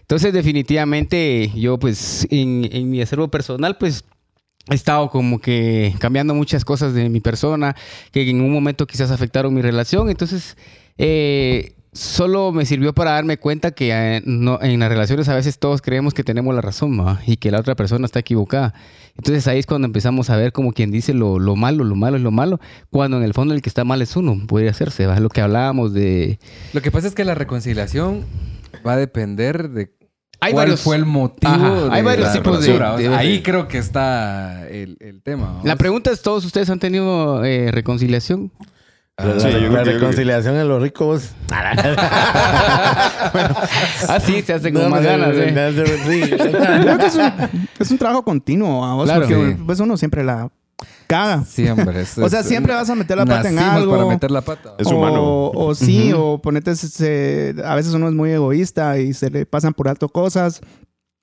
Entonces, 0.00 0.32
definitivamente, 0.32 1.50
yo 1.54 1.78
pues 1.78 2.26
en, 2.30 2.68
en 2.72 2.90
mi 2.90 3.00
acervo 3.00 3.28
personal, 3.28 3.78
pues 3.78 4.04
he 4.68 4.74
estado 4.74 5.10
como 5.10 5.38
que 5.40 5.94
cambiando 5.98 6.34
muchas 6.34 6.64
cosas 6.64 6.94
de 6.94 7.08
mi 7.08 7.20
persona 7.20 7.74
que 8.12 8.28
en 8.28 8.40
un 8.40 8.52
momento 8.52 8.86
quizás 8.86 9.10
afectaron 9.10 9.54
mi 9.54 9.62
relación. 9.62 10.10
Entonces, 10.10 10.56
eh, 10.98 11.72
solo 11.92 12.52
me 12.52 12.64
sirvió 12.66 12.92
para 12.94 13.12
darme 13.12 13.36
cuenta 13.36 13.72
que 13.72 13.90
eh, 13.92 14.22
no- 14.24 14.60
en 14.62 14.78
las 14.78 14.88
relaciones 14.88 15.28
a 15.28 15.34
veces 15.34 15.58
todos 15.58 15.82
creemos 15.82 16.14
que 16.14 16.22
tenemos 16.22 16.54
la 16.54 16.60
razón 16.60 17.00
y 17.26 17.36
que 17.38 17.50
la 17.50 17.58
otra 17.58 17.74
persona 17.74 18.04
está 18.06 18.20
equivocada. 18.20 18.74
Entonces 19.16 19.48
ahí 19.48 19.58
es 19.58 19.66
cuando 19.66 19.86
empezamos 19.86 20.30
a 20.30 20.36
ver 20.36 20.52
como 20.52 20.72
quien 20.72 20.92
dice 20.92 21.14
lo, 21.14 21.38
lo 21.40 21.56
malo, 21.56 21.82
lo 21.82 21.96
malo 21.96 22.16
es 22.16 22.22
lo 22.22 22.30
malo, 22.30 22.60
cuando 22.90 23.16
en 23.16 23.24
el 23.24 23.34
fondo 23.34 23.54
el 23.54 23.62
que 23.62 23.68
está 23.70 23.82
mal 23.84 24.02
es 24.02 24.14
uno, 24.14 24.38
podría 24.46 24.70
hacerse, 24.70 25.06
¿va? 25.06 25.18
lo 25.18 25.30
que 25.30 25.40
hablábamos 25.40 25.92
de... 25.92 26.38
Lo 26.72 26.80
que 26.80 26.92
pasa 26.92 27.08
es 27.08 27.14
que 27.16 27.24
la 27.24 27.34
reconciliación 27.34 28.24
va 28.86 28.92
a 28.92 28.96
depender 28.96 29.70
de 29.70 29.90
Hay 30.40 30.52
cuál 30.52 30.66
varios- 30.68 30.80
fue 30.80 30.96
el 30.96 31.04
motivo. 31.06 31.52
Ajá, 31.52 31.88
hay 31.92 32.02
varios 32.02 32.32
tipos 32.32 32.60
de- 32.60 32.66
ruptura, 32.68 32.94
o 32.94 32.98
sea, 32.98 33.10
de- 33.10 33.16
Ahí 33.16 33.42
creo 33.42 33.68
que 33.68 33.78
está 33.78 34.66
el, 34.68 34.96
el 35.00 35.22
tema. 35.22 35.46
¿vamos? 35.48 35.64
La 35.64 35.76
pregunta 35.76 36.10
es, 36.10 36.22
¿todos 36.22 36.44
ustedes 36.44 36.70
han 36.70 36.78
tenido 36.78 37.44
eh, 37.44 37.70
reconciliación? 37.70 38.50
La, 39.18 39.38
Sí, 39.38 39.48
yo 39.50 39.58
creo 39.58 39.70
la 39.72 39.82
que- 39.84 39.92
reconciliación 39.92 40.56
en 40.56 40.66
los 40.68 40.80
ricos. 40.82 41.32
Ah, 44.08 44.18
sí, 44.20 44.42
se 44.42 44.54
hace 44.54 44.72
con 44.72 44.82
No, 44.82 44.88
más 44.90 45.02
ganas. 45.02 45.34
¿eh? 45.36 45.52
Creo 45.54 46.98
que 46.98 47.06
es 47.06 47.14
un, 47.16 47.32
es 47.78 47.90
un 47.90 47.98
trabajo 47.98 48.22
continuo, 48.24 48.80
vos, 48.96 49.04
Claro. 49.04 49.20
porque 49.28 49.52
Sí. 49.56 49.62
pues 49.66 49.80
uno 49.80 49.96
siempre 49.96 50.24
la 50.24 50.48
caga. 51.06 51.44
Sí, 51.44 51.68
hombre. 51.68 52.02
es- 52.02 52.16
O 52.18 52.28
sea, 52.28 52.40
es- 52.40 52.46
siempre 52.46 52.74
vas 52.74 52.88
a 52.90 52.94
meter 52.94 53.16
la 53.16 53.26
pata 53.26 53.48
en 53.48 53.58
algo. 53.58 53.92
para 53.92 54.06
meter 54.06 54.30
la 54.30 54.40
pata. 54.42 54.74
Es 54.78 54.86
o, 54.86 54.96
humano. 54.96 55.22
O 55.54 55.74
sí, 55.74 56.12
o 56.14 56.38
ponete, 56.40 56.74
se- 56.76 57.54
a 57.64 57.74
veces 57.74 57.92
uno 57.94 58.08
es 58.08 58.14
muy 58.14 58.30
egoísta 58.30 58.98
y 58.98 59.12
se 59.14 59.30
le 59.30 59.46
pasan 59.46 59.74
por 59.74 59.88
alto 59.88 60.08
cosas. 60.08 60.60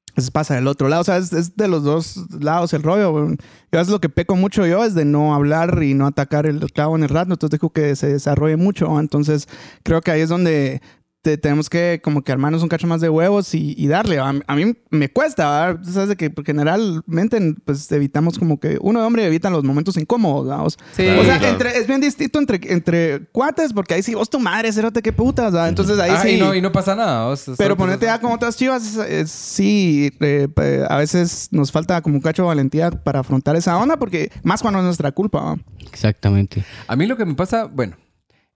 Entonces 0.09 0.31
pasa 0.31 0.55
del 0.55 0.67
otro 0.67 0.89
lado. 0.89 1.01
O 1.01 1.05
sea, 1.05 1.17
es, 1.17 1.31
es 1.31 1.55
de 1.55 1.67
los 1.67 1.83
dos 1.83 2.15
lados 2.39 2.73
el 2.73 2.81
rollo. 2.81 3.35
Yo 3.71 3.79
es 3.79 3.87
lo 3.87 4.01
que 4.01 4.09
peco 4.09 4.35
mucho 4.35 4.65
yo, 4.65 4.83
es 4.83 4.95
de 4.95 5.05
no 5.05 5.35
hablar 5.35 5.83
y 5.83 5.93
no 5.93 6.07
atacar 6.07 6.47
el 6.47 6.59
clavo 6.71 6.95
en 6.95 7.03
el 7.03 7.09
rato. 7.09 7.33
Entonces 7.33 7.51
dejo 7.59 7.69
que 7.71 7.95
se 7.95 8.07
desarrolle 8.07 8.57
mucho. 8.57 8.99
Entonces 8.99 9.47
creo 9.83 10.01
que 10.01 10.09
ahí 10.09 10.21
es 10.21 10.29
donde 10.29 10.81
te- 11.21 11.37
tenemos 11.37 11.69
que 11.69 11.99
como 12.03 12.21
que 12.23 12.31
armarnos 12.31 12.63
un 12.63 12.69
cacho 12.69 12.87
más 12.87 13.01
de 13.01 13.09
huevos 13.09 13.53
y, 13.53 13.73
y 13.77 13.87
darle. 13.87 14.19
A, 14.19 14.33
a 14.47 14.55
mí 14.55 14.73
me 14.89 15.09
cuesta. 15.09 15.77
Tú 15.83 15.91
sabes 15.91 16.09
de 16.09 16.15
que 16.15 16.29
porque 16.29 16.53
generalmente 16.53 17.55
pues 17.65 17.91
evitamos 17.91 18.39
como 18.39 18.59
que 18.59 18.77
uno 18.81 18.99
de 19.01 19.05
hombre 19.05 19.25
evita 19.25 19.49
los 19.49 19.63
momentos 19.63 19.97
incómodos. 19.97 20.49
¿va? 20.49 20.63
O 20.63 20.69
sea, 20.69 20.79
Sí. 20.95 21.07
o 21.07 21.23
sea, 21.25 21.37
Claro. 21.39 21.53
entre, 21.53 21.77
es 21.77 21.87
bien 21.87 21.99
distinto 22.01 22.39
entre, 22.39 22.59
entre 22.71 23.25
cuates, 23.31 23.73
porque 23.73 23.93
ahí 23.95 24.03
sí, 24.03 24.13
vos 24.15 24.29
tu 24.29 24.39
madre, 24.39 24.71
cerote, 24.71 25.01
qué 25.01 25.11
putas, 25.11 25.53
¿va? 25.53 25.67
Entonces 25.67 25.99
ahí 25.99 26.11
Ah, 26.13 26.21
sí. 26.21 26.29
y, 26.29 26.39
no, 26.39 26.55
y 26.55 26.61
no 26.61 26.71
pasa 26.71 26.95
nada. 26.95 27.27
o 27.27 27.35
sea, 27.35 27.55
pero 27.57 27.75
ponete 27.75 28.05
ya 28.05 28.19
con 28.21 28.31
otras 28.31 28.55
chivas, 28.55 28.85
es- 28.97 29.09
es- 29.09 29.31
sí, 29.31 30.11
eh, 30.21 30.47
a 30.89 30.97
veces 30.97 31.49
nos 31.51 31.71
falta 31.71 32.01
como 32.01 32.15
un 32.15 32.21
cacho 32.21 32.43
de 32.43 32.47
valentía 32.47 32.91
para 32.91 33.19
afrontar 33.19 33.55
esa 33.55 33.77
onda, 33.77 33.97
porque 33.97 34.31
más 34.43 34.61
cuando 34.61 34.79
es 34.79 34.85
nuestra 34.85 35.11
culpa, 35.11 35.41
¿va? 35.41 35.57
Exactamente. 35.91 36.63
A 36.87 36.95
mí 36.95 37.05
lo 37.05 37.17
que 37.17 37.25
me 37.25 37.33
pasa, 37.35 37.65
bueno, 37.65 37.95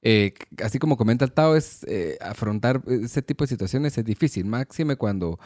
eh, 0.01 0.33
así 0.63 0.79
como 0.79 0.97
comenta 0.97 1.25
el 1.25 1.31
Tao, 1.31 1.55
es 1.55 1.83
eh, 1.87 2.17
afrontar 2.21 2.81
ese 2.87 3.21
tipo 3.21 3.43
de 3.43 3.49
situaciones 3.49 3.97
es 3.97 4.05
difícil. 4.05 4.45
Máxime 4.45 4.95
cuando, 4.95 5.39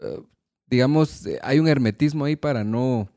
eh, 0.00 0.20
digamos, 0.66 1.28
hay 1.42 1.60
un 1.60 1.68
hermetismo 1.68 2.24
ahí 2.24 2.36
para 2.36 2.64
no, 2.64 3.08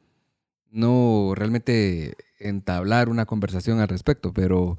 no 0.71 1.33
realmente 1.35 2.15
entablar 2.39 3.09
una 3.09 3.25
conversación 3.25 3.79
al 3.79 3.87
respecto. 3.87 4.33
Pero 4.33 4.77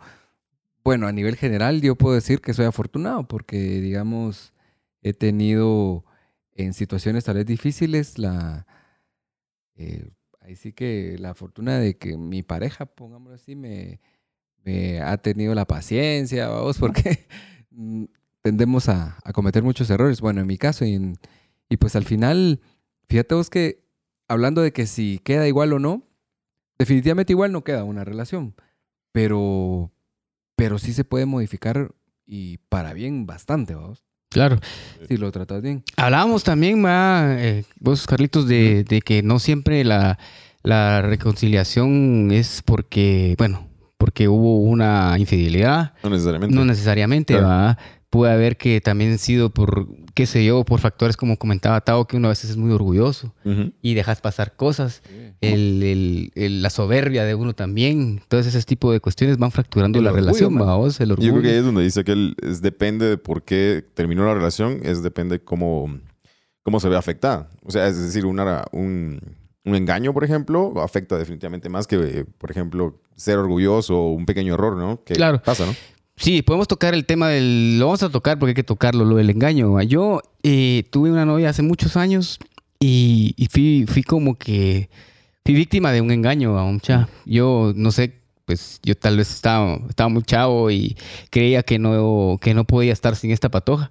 bueno, 0.85 1.09
a 1.09 1.13
nivel 1.13 1.37
general 1.37 1.81
yo 1.81 1.97
puedo 1.97 2.15
decir 2.15 2.41
que 2.41 2.55
soy 2.55 2.67
afortunado 2.67 3.27
porque, 3.27 3.57
digamos, 3.81 4.53
he 5.03 5.13
tenido 5.13 6.05
en 6.55 6.73
situaciones 6.75 7.25
tal 7.25 7.37
vez 7.37 7.47
difíciles 7.47 8.19
la... 8.19 8.67
ahí 10.41 10.57
sí 10.57 10.73
que 10.73 11.17
la 11.19 11.35
fortuna 11.35 11.79
de 11.79 11.99
que 11.99 12.17
mi 12.17 12.43
pareja, 12.43 12.87
pongámoslo 12.87 13.35
así, 13.35 13.57
me, 13.57 14.01
me 14.67 15.01
ha 15.01 15.17
tenido 15.17 15.55
la 15.55 15.65
paciencia, 15.65 16.49
vamos, 16.49 16.77
porque 16.79 17.27
mm, 17.71 18.05
tendemos 18.43 18.89
a, 18.89 19.17
a 19.25 19.33
cometer 19.33 19.63
muchos 19.63 19.89
errores. 19.91 20.21
Bueno, 20.21 20.41
en 20.41 20.47
mi 20.49 20.59
caso, 20.59 20.85
y, 20.85 20.95
en- 20.95 21.17
y 21.71 21.77
pues 21.79 21.95
al 21.97 22.05
final, 22.05 22.61
fíjate 23.09 23.35
vos 23.37 23.49
que 23.49 23.85
hablando 24.29 24.61
de 24.63 24.73
que 24.73 24.87
si 24.87 25.21
queda 25.21 25.47
igual 25.47 25.73
o 25.73 25.79
no, 25.79 26.03
definitivamente 26.79 27.33
igual 27.33 27.53
no 27.53 27.63
queda 27.65 27.85
una 27.85 28.05
relación, 28.05 28.55
pero, 29.13 29.93
pero 30.57 30.79
sí 30.79 30.93
se 30.93 31.05
puede 31.05 31.27
modificar 31.27 31.93
y 32.27 32.59
para 32.69 32.93
bien 32.93 33.25
bastante, 33.27 33.75
vamos, 33.77 34.03
Claro. 34.31 34.59
si 35.09 35.17
lo 35.17 35.31
tratas 35.31 35.63
bien. 35.63 35.85
Hablábamos 35.97 36.43
también, 36.43 36.81
ma, 36.81 37.37
eh, 37.39 37.65
vos, 37.79 38.05
Carlitos, 38.07 38.49
de, 38.49 38.83
de 38.85 39.01
que 39.01 39.23
no 39.23 39.39
siempre 39.39 39.85
la, 39.85 40.19
la 40.63 41.01
reconciliación 41.03 42.31
es 42.33 42.63
porque, 42.63 43.37
bueno, 43.39 43.69
porque 43.99 44.29
hubo 44.29 44.59
una 44.59 45.17
infidelidad. 45.19 45.95
No 46.03 46.11
necesariamente. 46.11 46.55
No 46.55 46.65
necesariamente, 46.65 47.35
Claro. 47.35 47.49
¿va? 47.49 47.79
Puede 48.11 48.33
haber 48.33 48.57
que 48.57 48.81
también 48.81 49.19
sido 49.19 49.51
por, 49.51 49.89
qué 50.15 50.27
sé 50.27 50.45
yo, 50.45 50.65
por 50.65 50.81
factores 50.81 51.17
como 51.17 51.37
comentaba 51.37 51.81
Tao, 51.83 52.07
que 52.07 52.17
uno 52.17 52.29
a 52.29 52.31
veces 52.31 52.51
es 52.51 52.57
muy 52.57 52.71
orgulloso 52.73 53.35
y 53.83 53.95
dejas 53.95 54.21
pasar 54.21 54.55
cosas. 54.57 55.03
El, 55.41 55.83
el- 55.83 56.33
el- 56.35 56.63
la 56.63 56.71
soberbia 56.71 57.25
de 57.25 57.35
uno 57.35 57.53
también. 57.53 58.21
Entonces, 58.23 58.55
ese 58.55 58.65
tipo 58.65 58.93
de 58.93 59.01
cuestiones 59.01 59.39
van 59.39 59.51
fracturando 59.51 59.99
El 59.99 60.05
la 60.05 60.13
orgullo, 60.13 60.27
relación, 60.29 60.55
man. 60.55 60.69
¿va? 60.69 60.77
vos? 60.77 60.99
El 61.01 61.09
Yo 61.09 61.13
orgullo. 61.15 61.31
creo 61.33 61.43
que 61.43 61.49
ahí 61.51 61.57
es 61.57 61.65
donde 61.65 61.83
dice 61.83 62.05
que 62.05 62.13
él 62.13 62.37
es, 62.43 62.63
depende 62.63 63.07
de 63.07 63.19
por 63.19 63.43
qué 63.43 63.85
terminó 63.95 64.25
la 64.25 64.35
relación, 64.35 64.79
es 64.85 65.03
depende 65.03 65.41
cómo, 65.41 65.99
cómo 66.63 66.81
se 66.81 66.89
ve 66.89 66.97
afectada. 66.97 67.51
O 67.65 67.71
sea, 67.73 67.87
es 67.89 68.01
decir, 68.01 68.25
una, 68.25 68.65
un, 68.73 69.21
un 69.67 69.75
engaño, 69.75 70.15
por 70.15 70.25
ejemplo, 70.25 70.73
afecta 70.81 71.19
definitivamente 71.19 71.69
más 71.69 71.87
que, 71.87 72.25
por 72.39 72.51
ejemplo, 72.51 72.99
ser 73.17 73.37
orgulloso 73.37 73.99
o 73.99 74.13
un 74.13 74.25
pequeño 74.25 74.55
error, 74.55 74.77
¿no? 74.77 75.03
Que 75.05 75.15
Claro. 75.15 75.43
pasa, 75.43 75.67
¿no? 75.67 75.75
Sí, 76.17 76.41
podemos 76.41 76.67
tocar 76.69 76.95
el 76.95 77.05
tema 77.05 77.29
del... 77.29 77.79
Lo 77.79 77.87
vamos 77.87 78.03
a 78.03 78.09
tocar 78.09 78.39
porque 78.39 78.53
hay 78.53 78.55
que 78.55 78.63
tocarlo, 78.63 79.05
lo 79.05 79.17
del 79.17 79.29
engaño. 79.29 79.83
Yo 79.83 80.23
eh, 80.43 80.85
tuve 80.91 81.11
una 81.11 81.27
novia 81.27 81.51
hace 81.51 81.61
muchos 81.63 81.97
años 81.99 82.39
y, 82.81 83.35
y 83.37 83.47
fui, 83.49 83.85
fui 83.87 84.03
como 84.03 84.37
que... 84.39 84.89
Fui 85.45 85.55
víctima 85.55 85.93
de 85.93 86.01
un 86.01 86.11
engaño 86.11 86.59
a 86.59 86.65
un 86.65 86.81
chavo. 86.81 87.07
Yo, 87.27 87.73
no 87.77 87.91
sé, 87.93 88.15
pues 88.47 88.81
yo 88.83 88.97
tal 88.97 89.17
vez 89.19 89.31
estaba, 89.31 89.79
estaba 89.89 90.09
muy 90.09 90.23
chavo 90.23 90.71
y 90.71 90.97
creía 91.31 91.63
que 91.63 91.79
no, 91.79 92.39
que 92.41 92.55
no 92.55 92.65
podía 92.65 92.93
estar 92.93 93.15
sin 93.15 93.31
esta 93.31 93.51
patoja. 93.51 93.91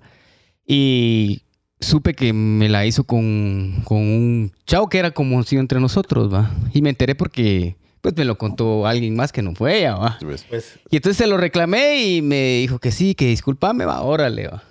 Y 0.67 1.43
supe 1.79 2.13
que 2.13 2.33
me 2.33 2.69
la 2.69 2.85
hizo 2.85 3.03
con, 3.03 3.81
con 3.83 3.97
un 3.97 4.51
chavo 4.65 4.89
que 4.89 4.97
era 4.99 5.11
como 5.11 5.43
si 5.43 5.57
entre 5.57 5.79
nosotros, 5.79 6.33
¿va? 6.33 6.51
Y 6.73 6.81
me 6.81 6.89
enteré 6.89 7.15
porque... 7.15 7.75
Pues 8.01 8.15
me 8.15 8.23
lo 8.23 8.37
contó 8.37 8.85
alguien 8.85 9.15
más 9.15 9.31
que 9.31 9.41
no 9.41 9.55
fue 9.55 9.79
ella, 9.79 9.95
¿va? 9.95 10.19
Ves. 10.21 10.45
Pues, 10.47 10.79
Y 10.91 10.97
entonces 10.97 11.17
se 11.17 11.25
lo 11.25 11.37
reclamé 11.37 12.03
y 12.03 12.21
me 12.21 12.57
dijo 12.57 12.77
que 12.77 12.91
sí, 12.91 13.15
que 13.15 13.25
discúlpame, 13.25 13.83
va, 13.83 14.03
órale, 14.03 14.47
va. 14.47 14.63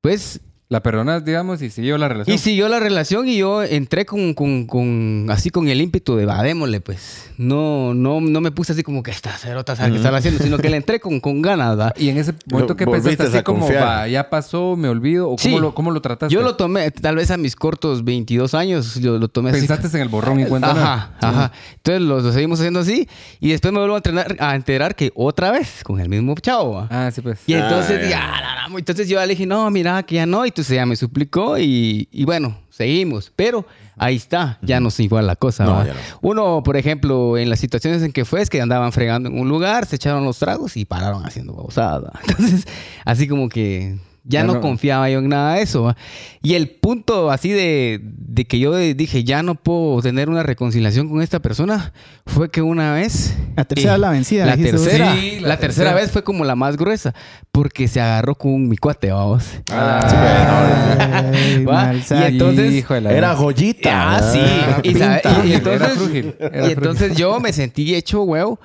Pues 0.00 0.40
La 0.70 0.82
perdonas, 0.82 1.24
digamos, 1.24 1.62
y 1.62 1.70
siguió 1.70 1.96
la 1.96 2.08
relación. 2.08 2.34
Y 2.34 2.38
siguió 2.38 2.68
la 2.68 2.78
relación 2.78 3.26
y 3.26 3.38
yo 3.38 3.62
entré 3.62 4.04
con, 4.04 4.34
con, 4.34 4.66
con 4.66 5.24
así 5.30 5.48
con 5.48 5.66
el 5.68 5.80
ímpetu 5.80 6.14
de 6.16 6.26
va, 6.26 6.42
démosle, 6.42 6.82
pues. 6.82 7.30
No, 7.38 7.94
no, 7.94 8.20
no 8.20 8.40
me 8.42 8.50
puse 8.50 8.72
así 8.74 8.82
como 8.82 9.02
que 9.02 9.10
esta 9.10 9.30
cerota 9.38 9.74
sabe 9.76 9.92
qué 9.92 9.96
están 9.96 10.14
haciendo, 10.14 10.42
sino 10.44 10.58
que 10.58 10.68
le 10.68 10.76
entré 10.76 11.00
con, 11.00 11.20
con 11.20 11.40
ganas, 11.40 11.78
¿va? 11.78 11.94
Y 11.96 12.10
en 12.10 12.18
ese 12.18 12.34
momento 12.50 12.76
que 12.76 12.84
pensaste 12.86 13.22
así 13.22 13.42
como, 13.42 13.66
va, 13.72 14.06
ya 14.08 14.28
pasó, 14.28 14.76
me 14.76 14.90
olvido, 14.90 15.30
o 15.30 15.36
cómo, 15.36 15.56
Sí. 15.56 15.58
lo, 15.58 15.74
cómo 15.74 15.90
lo 15.90 16.02
trataste. 16.02 16.34
Yo 16.34 16.42
lo 16.42 16.54
tomé, 16.56 16.90
tal 16.90 17.16
vez 17.16 17.30
a 17.30 17.38
mis 17.38 17.56
cortos 17.56 18.04
22 18.04 18.52
años, 18.52 18.96
yo 18.96 19.16
lo 19.16 19.28
tomé 19.28 19.50
así. 19.50 19.60
Pensaste 19.60 19.96
en 19.96 20.02
el 20.02 20.08
borrón 20.10 20.38
y 20.40 20.44
cuenta 20.44 20.74
nueva. 20.74 20.92
Ajá, 20.92 21.28
ajá. 21.28 21.52
Entonces 21.76 22.02
lo, 22.02 22.20
lo 22.20 22.30
seguimos 22.30 22.58
haciendo 22.60 22.80
así 22.80 23.08
y 23.40 23.52
después 23.52 23.72
me 23.72 23.78
vuelvo 23.78 23.94
a, 23.94 24.02
entrenar- 24.02 24.36
a 24.38 24.54
enterar 24.54 24.94
que 24.94 25.12
otra 25.14 25.50
vez 25.50 25.82
con 25.82 25.98
el 25.98 26.10
mismo 26.10 26.34
chavo. 26.34 26.74
¿va? 26.74 26.88
Ah, 26.90 27.10
sí, 27.10 27.22
pues. 27.22 27.38
Y 27.46 27.54
entonces, 27.54 27.92
Ah, 27.96 27.98
dije, 28.00 28.10
ya. 28.10 28.20
"Ah, 28.34 28.40
la, 28.42 28.68
la", 28.68 28.78
entonces 28.78 29.08
yo 29.08 29.18
le 29.18 29.28
dije, 29.28 29.46
no, 29.46 29.70
mira, 29.70 30.02
que 30.02 30.16
ya 30.16 30.26
no. 30.26 30.44
Y 30.44 30.50
entonces 30.58 30.72
ella 30.72 30.86
me 30.86 30.96
suplicó 30.96 31.56
y, 31.56 32.08
y 32.10 32.24
bueno, 32.24 32.58
seguimos. 32.68 33.32
Pero 33.36 33.64
ahí 33.96 34.16
está, 34.16 34.58
ya 34.60 34.80
no 34.80 34.88
es 34.88 34.98
igual 34.98 35.28
la 35.28 35.36
cosa. 35.36 35.64
No, 35.64 35.74
¿va? 35.74 35.86
ya 35.86 35.94
no. 35.94 36.00
Uno, 36.20 36.62
por 36.64 36.76
ejemplo, 36.76 37.38
en 37.38 37.48
las 37.48 37.60
situaciones 37.60 38.02
en 38.02 38.10
que 38.10 38.24
fue, 38.24 38.40
es 38.40 38.50
que 38.50 38.60
andaban 38.60 38.90
fregando 38.90 39.28
en 39.28 39.38
un 39.38 39.48
lugar, 39.48 39.86
se 39.86 39.94
echaron 39.94 40.24
los 40.24 40.40
tragos 40.40 40.76
y 40.76 40.84
pararon 40.84 41.24
haciendo 41.24 41.52
babosadas. 41.54 42.02
¿va? 42.06 42.20
Entonces, 42.26 42.66
así 43.04 43.28
como 43.28 43.48
que 43.48 43.98
ya 44.28 44.40
Ya 44.40 44.44
no, 44.44 44.54
no- 44.54 44.60
confiaba 44.60 45.08
yo 45.10 45.18
en 45.18 45.28
nada 45.28 45.54
de 45.54 45.62
eso. 45.62 45.82
¿va? 45.84 45.96
Y 46.42 46.54
el 46.54 46.68
punto 46.68 47.30
así 47.30 47.50
de, 47.50 48.00
de 48.02 48.44
que 48.44 48.58
yo 48.60 48.76
dije, 48.76 49.24
ya 49.24 49.42
no 49.42 49.54
puedo 49.56 50.00
tener 50.02 50.28
una 50.28 50.42
reconciliación 50.42 51.08
con 51.08 51.22
esta 51.22 51.40
persona, 51.40 51.92
fue 52.26 52.50
que 52.50 52.62
una 52.62 52.92
vez... 52.94 53.36
La 53.56 53.64
tercera 53.64 53.92
eh, 53.92 53.94
es 53.96 54.00
la 54.00 54.10
vencida. 54.10 54.46
La 54.46 54.56
tercera, 54.56 55.14
Sí, 55.16 55.40
la, 55.40 55.48
la 55.48 55.56
tercera 55.58 55.58
tercera. 55.58 55.94
vez 55.94 56.10
fue 56.12 56.22
como 56.22 56.44
la 56.44 56.54
más 56.54 56.76
gruesa, 56.76 57.14
porque 57.50 57.88
se 57.88 58.00
agarró 58.00 58.34
con 58.36 58.68
mi 58.68 58.76
cuate, 58.76 59.10
vamos. 59.10 59.44
Ah, 59.72 61.30
Ay, 61.32 61.64
¿Va? 61.64 61.72
mal 61.72 61.96
Y 62.08 62.22
entonces- 62.24 62.72
Hijo 62.74 62.94
de 62.94 63.00
la 63.00 63.12
Era 63.12 63.34
joyita. 63.34 64.16
Ah, 64.16 64.32
sí. 64.32 64.38
Ah, 64.40 64.80
Y, 64.84 64.96
Era 64.96 65.20
entonces, 65.56 66.34
era 66.38 66.68
y 66.68 66.72
entonces 66.72 67.16
yo 67.16 67.40
me 67.40 67.52
sentí 67.52 67.94
hecho 67.94 68.22
huevo, 68.22 68.60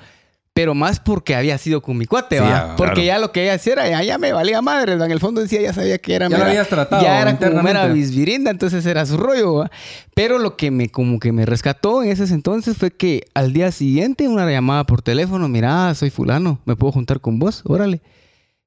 pero 0.53 0.75
más 0.75 0.99
porque 0.99 1.35
había 1.35 1.57
sido 1.57 1.81
con 1.81 1.97
mi 1.97 2.05
cuate, 2.05 2.37
Sí, 2.37 2.43
¿va? 2.43 2.49
ya, 2.49 2.75
porque 2.75 2.93
claro. 2.93 3.07
ya 3.07 3.19
lo 3.19 3.31
que 3.31 3.43
ella 3.43 3.55
hacía 3.55 3.73
era, 3.73 3.89
ya, 3.89 4.03
ya 4.03 4.17
me 4.19 4.31
valía 4.33 4.61
madre, 4.61 4.95
¿va? 4.97 5.05
en 5.05 5.11
el 5.11 5.19
fondo 5.19 5.41
decía, 5.41 5.61
ya 5.61 5.73
sabía 5.73 5.97
que 5.97 6.13
era 6.13 6.29
Ya 6.29 6.37
lo 6.37 6.45
habías 6.45 6.67
tratado 6.67 7.01
Ya 7.01 7.21
era 7.21 7.37
como 7.37 7.63
mera 7.63 7.87
bisbirinda, 7.87 8.51
entonces 8.51 8.85
era 8.85 9.05
su 9.05 9.17
rollo, 9.17 9.55
¿va? 9.55 9.71
Pero 10.13 10.37
lo 10.37 10.55
que 10.55 10.69
me 10.69 10.89
como 10.89 11.19
que 11.19 11.31
me 11.31 11.45
rescató 11.47 12.03
en 12.03 12.11
ese 12.11 12.31
entonces 12.33 12.77
fue 12.77 12.91
que 12.91 13.25
al 13.33 13.51
día 13.51 13.71
siguiente 13.71 14.27
una 14.27 14.49
llamada 14.49 14.85
por 14.85 15.01
teléfono, 15.01 15.47
mira, 15.47 15.93
soy 15.95 16.11
fulano, 16.11 16.59
¿me 16.65 16.75
puedo 16.75 16.91
juntar 16.91 17.19
con 17.19 17.39
vos? 17.39 17.63
Órale. 17.65 18.01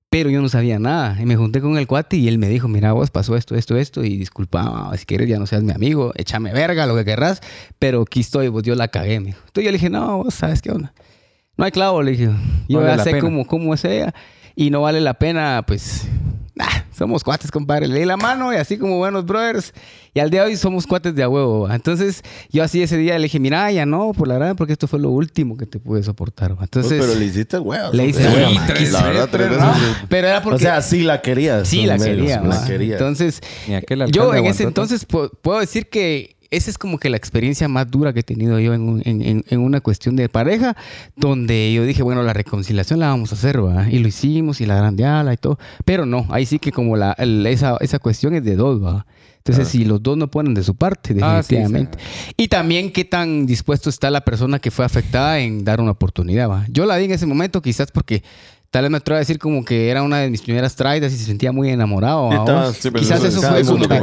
Pero 0.09 0.31
yo 0.31 0.41
no 0.41 0.49
sabía 0.49 0.79
nada. 0.79 1.21
Y 1.21 1.27
me 1.27 1.37
junté 1.37 1.61
con 1.61 1.77
el 1.77 1.87
cuate 1.89 2.17
y 2.17 2.29
él 2.29 2.39
me 2.39 2.49
dijo, 2.49 2.69
mira 2.69 2.93
vos, 2.93 3.11
pasó 3.11 3.37
esto, 3.37 3.55
esto, 3.57 3.77
esto. 3.77 4.05
Y 4.05 4.17
disculpa, 4.17 4.91
si 4.97 5.05
quieres 5.05 5.29
ya 5.29 5.39
no 5.39 5.47
seas 5.47 5.63
mi 5.65 5.73
amigo, 5.73 6.13
échame 6.15 6.53
verga, 6.53 6.87
lo 6.87 6.95
que 6.97 7.05
querrás. 7.05 7.41
Pero 7.79 8.03
aquí 8.03 8.21
estoy, 8.21 8.49
vos, 8.49 8.63
yo 8.63 8.75
la 8.77 8.89
cagué, 8.89 9.19
me 9.21 9.27
dijo. 9.27 9.41
Entonces 9.47 9.65
yo 9.65 9.71
le 9.73 9.79
dije, 9.79 9.91
no, 9.91 10.23
vos 10.23 10.33
sabes 10.35 10.63
qué 10.63 10.71
onda. 10.71 10.95
No 11.57 11.65
hay 11.65 11.71
clavo, 11.73 12.03
le 12.03 12.13
dije. 12.13 12.31
Yo 12.69 12.79
Vale 12.81 12.91
ya 12.91 12.97
la 12.97 13.05
sé 13.05 13.19
cómo, 13.19 13.47
cómo 13.47 13.73
es 13.75 13.85
ella. 13.85 14.15
Y 14.55 14.71
no 14.71 14.83
vale 14.83 15.01
la 15.01 15.15
pena, 15.15 15.63
pues... 15.67 16.07
nah, 16.55 16.65
somos 16.97 17.23
cuates, 17.23 17.51
compadre. 17.51 17.87
Le 17.89 17.99
di 18.01 18.05
la 18.07 18.17
mano 18.17 18.53
y 18.53 18.57
así 18.57 18.79
como 18.79 18.97
buenos 18.97 19.27
brothers. 19.27 19.75
Y 20.15 20.21
al 20.21 20.31
día 20.31 20.43
de 20.45 20.49
hoy 20.49 20.57
somos 20.57 20.87
cuates 20.87 21.15
de 21.15 21.23
a 21.23 21.29
huevo. 21.29 21.69
¿va? 21.69 21.75
Entonces 21.75 22.23
yo 22.51 22.63
así 22.65 22.83
ese 22.83 22.97
día 22.97 23.19
le 23.19 23.25
dije, 23.25 23.39
mira, 23.39 23.71
ya 23.71 23.85
no, 23.85 24.13
por 24.15 24.29
la 24.29 24.39
verdad, 24.39 24.57
porque 24.57 24.73
esto 24.73 24.87
fue 24.89 24.99
lo 24.99 25.11
último 25.11 25.59
que 25.59 25.67
te 25.67 25.79
pude 25.79 26.03
soportar. 26.03 26.59
¿va? 26.59 26.65
Entonces... 26.65 26.99
pero 26.99 27.15
le 27.19 27.27
hiciste 27.27 27.59
huevos. 27.59 27.95
Le 27.95 28.07
hice 28.07 28.23
Sí, 28.31 28.35
huevos. 28.35 28.67
tres 28.67 28.93
La 28.93 29.03
verdad, 29.03 29.29
tres 29.31 29.51
No, 29.51 29.57
veces. 29.73 29.97
pero 30.09 30.29
era 30.29 30.43
porque... 30.43 30.57
O 30.57 30.59
sea, 30.59 30.81
sí 30.81 31.03
la 31.03 31.21
querías. 31.21 31.69
Sí, 31.69 31.85
la 31.85 31.99
Medios, 31.99 32.17
quería. 32.17 32.41
La 32.41 32.49
va. 32.57 32.67
querías. 32.67 33.01
Entonces, 33.01 33.41
yo 34.11 34.35
en 34.35 34.47
ese 34.47 34.63
entonces 34.63 35.07
pu- 35.07 35.31
puedo 35.43 35.61
decir 35.61 35.89
que 35.91 36.36
esa 36.57 36.71
es 36.71 36.79
como 36.79 36.99
que 36.99 37.11
la 37.11 37.17
experiencia 37.17 37.69
más 37.69 37.91
dura 37.91 38.13
que 38.13 38.21
he 38.21 38.23
tenido 38.23 38.59
yo 38.59 38.75
en, 38.75 38.83
un- 38.83 39.03
en- 39.05 39.45
en- 39.49 39.59
una 39.61 39.81
cuestión 39.81 40.17
de 40.17 40.29
pareja, 40.29 40.77
donde 41.17 41.73
yo 41.73 41.85
dije, 41.85 42.03
bueno, 42.03 42.23
la 42.23 42.33
reconciliación 42.33 43.01
la 43.01 43.09
vamos 43.09 43.33
a 43.33 43.35
hacer, 43.37 43.65
¿va? 43.65 43.89
Y 43.91 43.99
lo 43.99 44.09
hicimos, 44.09 44.61
y 44.61 44.67
la 44.67 44.77
grandeala 44.77 45.33
y 45.33 45.37
todo. 45.37 45.59
Pero 45.85 46.07
no, 46.07 46.27
ahí 46.31 46.47
sí 46.47 46.59
que 46.59 46.73
como 46.73 46.97
la, 46.97 47.13
el- 47.19 47.47
esa, 47.47 47.77
esa 47.81 47.99
cuestión 47.99 48.35
es 48.35 48.45
de 48.45 48.57
dos, 48.57 48.83
¿va? 48.83 49.07
Entonces, 49.39 49.69
si 49.69 49.85
los 49.85 50.03
dos 50.03 50.17
no 50.17 50.29
ponen 50.29 50.55
de 50.55 50.65
su 50.65 50.75
parte, 50.75 51.15
Ah, 51.23 51.41
sí, 51.41 51.55
definitivamente. 51.55 51.99
Y 52.37 52.49
también 52.49 52.91
qué 52.91 53.05
tan 53.05 53.47
dispuesto 53.47 53.89
está 53.91 54.11
la 54.11 54.23
persona 54.23 54.59
que 54.59 54.73
fue 54.73 54.85
afectada 54.85 55.39
en 55.39 55.63
dar 55.65 55.81
una 55.81 55.93
oportunidad, 55.93 56.49
¿va? 56.51 56.67
Yo 56.69 56.85
la 56.85 56.97
di 56.97 57.05
en 57.05 57.13
ese 57.13 57.27
momento 57.27 57.63
quizás 57.63 57.93
porque 57.93 58.25
tal 58.77 58.83
vez 58.83 58.91
me 58.91 58.99
atrevo 58.99 59.17
a 59.17 59.21
decir 59.21 59.39
como 59.39 59.65
que 59.65 59.89
era 59.89 60.03
una 60.03 60.19
de 60.19 60.29
mis 60.29 60.43
primeras 60.43 60.77
traidas 60.77 61.11
y 61.11 61.17
se 61.17 61.25
sentía 61.25 61.51
muy 61.51 61.71
enamorado. 61.71 62.29
Quizás 63.01 63.25
eso- 63.25 63.41
fue 63.41 63.63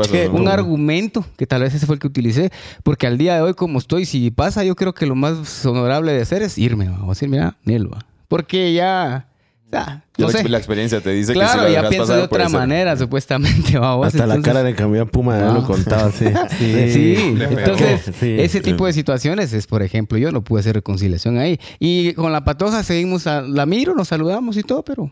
que 0.09 0.27
¿no? 0.27 0.33
un 0.33 0.47
argumento 0.47 1.23
que 1.37 1.45
tal 1.45 1.61
vez 1.61 1.75
ese 1.75 1.85
fue 1.85 1.93
el 1.93 1.99
que 1.99 2.07
utilicé. 2.07 2.51
Porque 2.81 3.05
al 3.05 3.19
día 3.19 3.35
de 3.35 3.41
hoy 3.41 3.53
como 3.53 3.77
estoy, 3.77 4.07
si 4.07 4.31
pasa, 4.31 4.63
yo 4.63 4.75
creo 4.75 4.95
que 4.95 5.05
lo 5.05 5.13
más 5.13 5.63
honorable 5.63 6.11
de 6.13 6.23
hacer 6.23 6.41
es 6.41 6.57
irme. 6.57 6.89
O 7.03 7.09
decir, 7.09 7.29
mira, 7.29 7.55
Nel, 7.65 7.93
¿va? 7.93 7.99
Porque 8.27 8.73
ya... 8.73 9.27
Ya 9.73 10.03
no 10.17 10.27
la, 10.27 10.31
sé. 10.31 10.49
la 10.49 10.57
experiencia 10.57 11.01
te 11.01 11.09
dice 11.11 11.33
que 11.33 11.39
si 11.39 11.45
Claro, 11.45 11.63
la 11.63 11.69
ya 11.69 11.89
pienso 11.89 12.15
de 12.15 12.21
otra 12.21 12.47
manera, 12.49 12.95
supuestamente, 12.95 13.77
¿va? 13.79 13.95
vos? 13.95 14.07
Hasta 14.07 14.27
la 14.27 14.39
cara 14.41 14.63
de 14.63 14.75
cambiar 14.75 15.07
Puma 15.07 15.37
Ah. 15.49 15.53
lo 15.53 15.63
contaba 15.63 16.05
así. 16.05 16.25
Sí, 16.57 17.33
Le 17.35 17.47
pegó. 17.47 17.59
entonces 17.59 18.11
Sí. 18.19 18.35
ese 18.39 18.61
tipo 18.61 18.85
de 18.85 18.93
situaciones 18.93 19.51
es, 19.53 19.65
por 19.67 19.81
ejemplo, 19.81 20.17
yo 20.17 20.31
no 20.31 20.43
pude 20.43 20.59
hacer 20.59 20.75
reconciliación 20.75 21.37
ahí. 21.37 21.59
Y 21.79 22.13
con 22.13 22.31
la 22.31 22.43
patoja 22.43 22.83
seguimos, 22.83 23.25
a, 23.27 23.41
la 23.41 23.65
miro, 23.65 23.95
nos 23.95 24.07
saludamos 24.09 24.55
y 24.57 24.63
todo, 24.63 24.83
pero 24.83 25.09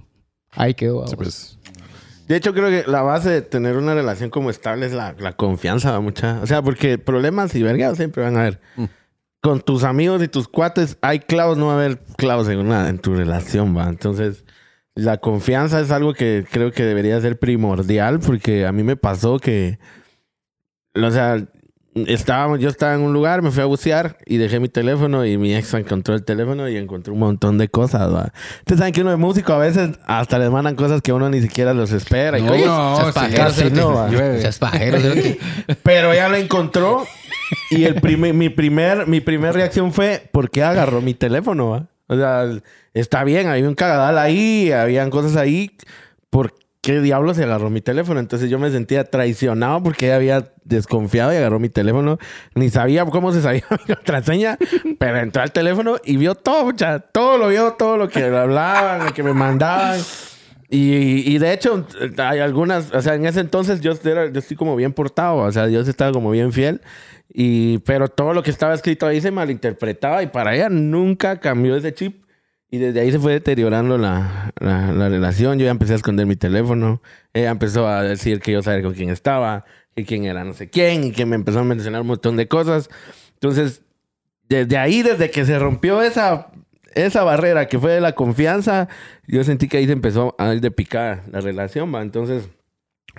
ahí 0.52 0.74
quedó. 0.74 1.08
Sí, 1.08 1.16
pues. 1.16 1.58
De 2.28 2.38
hecho, 2.38 2.54
creo 2.54 2.70
que 2.70 2.90
la 2.90 3.02
base 3.02 3.30
de 3.30 3.42
tener 3.42 3.76
una 3.76 3.94
relación 3.94 4.30
como 4.30 4.50
estable 4.50 4.86
es 4.86 4.94
la, 4.94 5.16
la 5.20 5.34
confianza, 5.34 5.92
¿va? 5.92 6.00
mucha. 6.00 6.40
O 6.42 6.48
sea, 6.48 6.62
porque 6.62 6.98
problemas 6.98 7.54
y 7.56 7.64
vergas 7.64 7.98
siempre 7.98 8.24
van 8.24 8.38
a 8.38 8.42
haber. 8.42 8.62
Mm. 8.78 8.86
Con 9.42 9.60
tus 9.60 9.84
amigos 9.84 10.22
y 10.22 10.28
tus 10.28 10.48
cuates 10.48 10.98
hay 11.02 11.20
clavos, 11.20 11.58
no 11.58 11.66
va 11.66 11.74
a 11.74 11.76
haber 11.78 12.00
clavos 12.16 12.48
en 12.48 12.60
una, 12.60 12.88
en 12.90 13.00
tu 13.00 13.16
relación, 13.16 13.76
va. 13.76 13.90
Entonces, 13.90 14.46
la 14.96 15.18
confianza 15.18 15.80
es 15.80 15.92
algo 15.92 16.14
que 16.14 16.46
creo 16.50 16.72
que 16.72 16.84
debería 16.84 17.20
ser 17.22 17.40
primordial, 17.40 18.20
porque 18.20 18.66
a 18.66 18.72
mí 18.72 18.84
me 18.84 18.98
pasó 18.98 19.40
que, 19.40 19.80
o 20.96 21.12
sea, 21.12 21.38
estábamos, 21.96 22.60
yo 22.60 22.70
estaba 22.70 22.94
en 22.94 23.02
un 23.02 23.14
lugar, 23.14 23.42
me 23.42 23.52
fui 23.52 23.62
a 23.62 23.66
bucear 23.66 24.18
y 24.26 24.38
dejé 24.38 24.60
mi 24.60 24.70
teléfono 24.70 25.26
y 25.26 25.38
mi 25.38 25.56
ex 25.56 25.74
encontró 25.74 26.16
el 26.16 26.24
teléfono 26.24 26.70
y 26.70 26.78
encontró 26.78 27.14
un 27.14 27.20
montón 27.20 27.58
de 27.58 27.70
cosas, 27.70 28.14
va. 28.14 28.32
Ustedes 28.60 28.80
saben 28.80 28.94
que 28.94 29.02
uno 29.02 29.12
de 29.12 29.18
músico 29.18 29.54
a 29.54 29.58
veces 29.58 29.92
hasta 30.06 30.40
les 30.40 30.50
mandan 30.50 30.76
cosas 30.76 31.02
que 31.02 31.14
uno 31.14 31.30
ni 31.30 31.42
siquiera 31.42 31.74
los 31.74 31.92
espera. 31.92 32.40
y 32.40 32.44
No, 32.44 32.56
no, 32.56 33.14
pajero, 33.14 33.44
casi 33.44 33.70
no, 33.72 33.94
pajero, 34.60 35.00
cerote. 35.00 35.40
Pero 35.84 36.14
ella 36.14 36.30
lo 36.30 36.36
encontró 36.36 37.06
y 37.70 37.84
el 37.84 37.96
primer, 37.96 38.34
mi 38.34 38.50
primer, 38.50 39.08
mi 39.08 39.22
primer 39.22 39.54
reacción 39.54 39.92
fue, 39.92 40.30
¿por 40.32 40.50
qué 40.50 40.64
agarró 40.64 41.02
mi 41.02 41.14
teléfono? 41.14 41.70
va? 41.70 41.91
O 42.12 42.16
sea, 42.18 42.46
está 42.94 43.24
bien, 43.24 43.48
había 43.48 43.66
un 43.70 43.74
cagadal 43.74 44.18
ahí, 44.18 44.70
habían 44.74 45.10
cosas 45.10 45.38
ahí. 45.38 45.72
¿Por 46.30 46.54
qué 46.82 47.00
diablos 47.00 47.38
se 47.38 47.46
agarró 47.46 47.70
mi 47.70 47.80
teléfono? 47.80 48.20
Entonces 48.20 48.50
yo 48.50 48.60
me 48.60 48.70
sentía 48.70 49.06
traicionado 49.06 49.82
porque 49.82 50.08
ella 50.08 50.18
había 50.18 50.52
desconfiado 50.66 51.32
y 51.32 51.38
agarró 51.38 51.58
mi 51.58 51.70
teléfono. 51.70 52.18
Ni 52.54 52.70
sabía 52.70 53.06
cómo 53.06 53.32
se 53.32 53.42
sabía 53.42 53.64
mi 53.88 53.96
contraseña, 53.96 54.58
pero 55.00 55.20
entró 55.20 55.42
al 55.42 55.54
teléfono 55.54 56.00
y 56.04 56.18
vio 56.18 56.36
todo, 56.36 56.66
mucha, 56.66 57.00
todo 57.00 57.38
lo 57.38 57.48
vio, 57.48 57.76
todo 57.80 57.96
lo 57.96 58.10
que 58.10 58.26
hablaban, 58.26 59.06
lo 59.06 59.14
que 59.14 59.24
me 59.24 59.32
mandaban. 59.32 60.02
Y, 60.74 61.30
y 61.30 61.38
de 61.38 61.52
hecho, 61.52 61.86
hay 62.18 62.40
algunas, 62.40 62.94
o 62.94 63.02
sea, 63.02 63.16
en 63.16 63.26
ese 63.26 63.42
entonces 63.42 63.82
yo, 63.82 63.92
era, 64.06 64.32
yo 64.32 64.40
estoy 64.40 64.56
como 64.56 64.78
bien 64.78 64.94
portado, 64.94 65.40
o 65.40 65.52
sea, 65.52 65.68
Dios 65.68 65.86
estaba 65.90 66.14
como 66.14 66.32
bien 66.32 66.54
fiel. 66.54 66.80
Y, 67.28 67.80
pero 67.80 68.08
todo 68.08 68.34
lo 68.34 68.42
que 68.42 68.52
estaba 68.52 68.74
escrito 68.74 69.06
ahí 69.06 69.20
se 69.20 69.32
malinterpretaba 69.32 70.24
y 70.24 70.28
para 70.28 70.56
ella 70.56 70.70
nunca 70.70 71.42
cambió 71.42 71.76
ese 71.76 71.94
chip. 71.94 72.24
Y 72.70 72.78
desde 72.78 73.02
ahí 73.02 73.12
se 73.12 73.20
fue 73.20 73.34
deteriorando 73.34 73.98
la, 73.98 74.54
la, 74.62 74.94
la 74.94 75.10
relación. 75.10 75.60
Yo 75.60 75.66
ya 75.66 75.72
empecé 75.72 75.92
a 75.92 75.98
esconder 75.98 76.26
mi 76.26 76.38
teléfono. 76.38 77.02
Ella 77.34 77.52
empezó 77.52 77.86
a 77.86 78.02
decir 78.04 78.40
que 78.40 78.54
yo 78.54 78.62
sabía 78.62 78.82
con 78.82 78.94
quién 78.94 79.10
estaba, 79.10 79.66
que 79.94 80.06
quién 80.06 80.24
era 80.24 80.46
no 80.46 80.54
sé 80.54 80.70
quién, 80.70 81.04
y 81.04 81.12
que 81.12 81.26
me 81.26 81.36
empezó 81.36 81.60
a 81.60 81.64
mencionar 81.66 82.00
un 82.00 82.08
montón 82.08 82.38
de 82.38 82.48
cosas. 82.48 82.90
Entonces, 83.34 83.82
desde 84.48 84.78
ahí, 84.78 85.02
desde 85.04 85.32
que 85.32 85.44
se 85.44 85.60
rompió 85.60 86.02
esa, 86.02 86.48
esa 86.96 87.24
barrera 87.24 87.68
que 87.68 87.80
fue 87.80 87.92
de 87.92 88.02
la 88.02 88.14
confianza, 88.14 88.88
yo 89.28 89.44
sentí 89.44 89.68
que 89.68 89.78
ahí 89.78 89.86
se 89.86 89.94
empezó 89.94 90.36
a 90.38 90.54
ir 90.54 90.62
de 90.62 90.72
picada 90.72 91.24
la 91.32 91.42
relación, 91.42 91.94
¿va? 91.94 92.02
Entonces, 92.02 92.50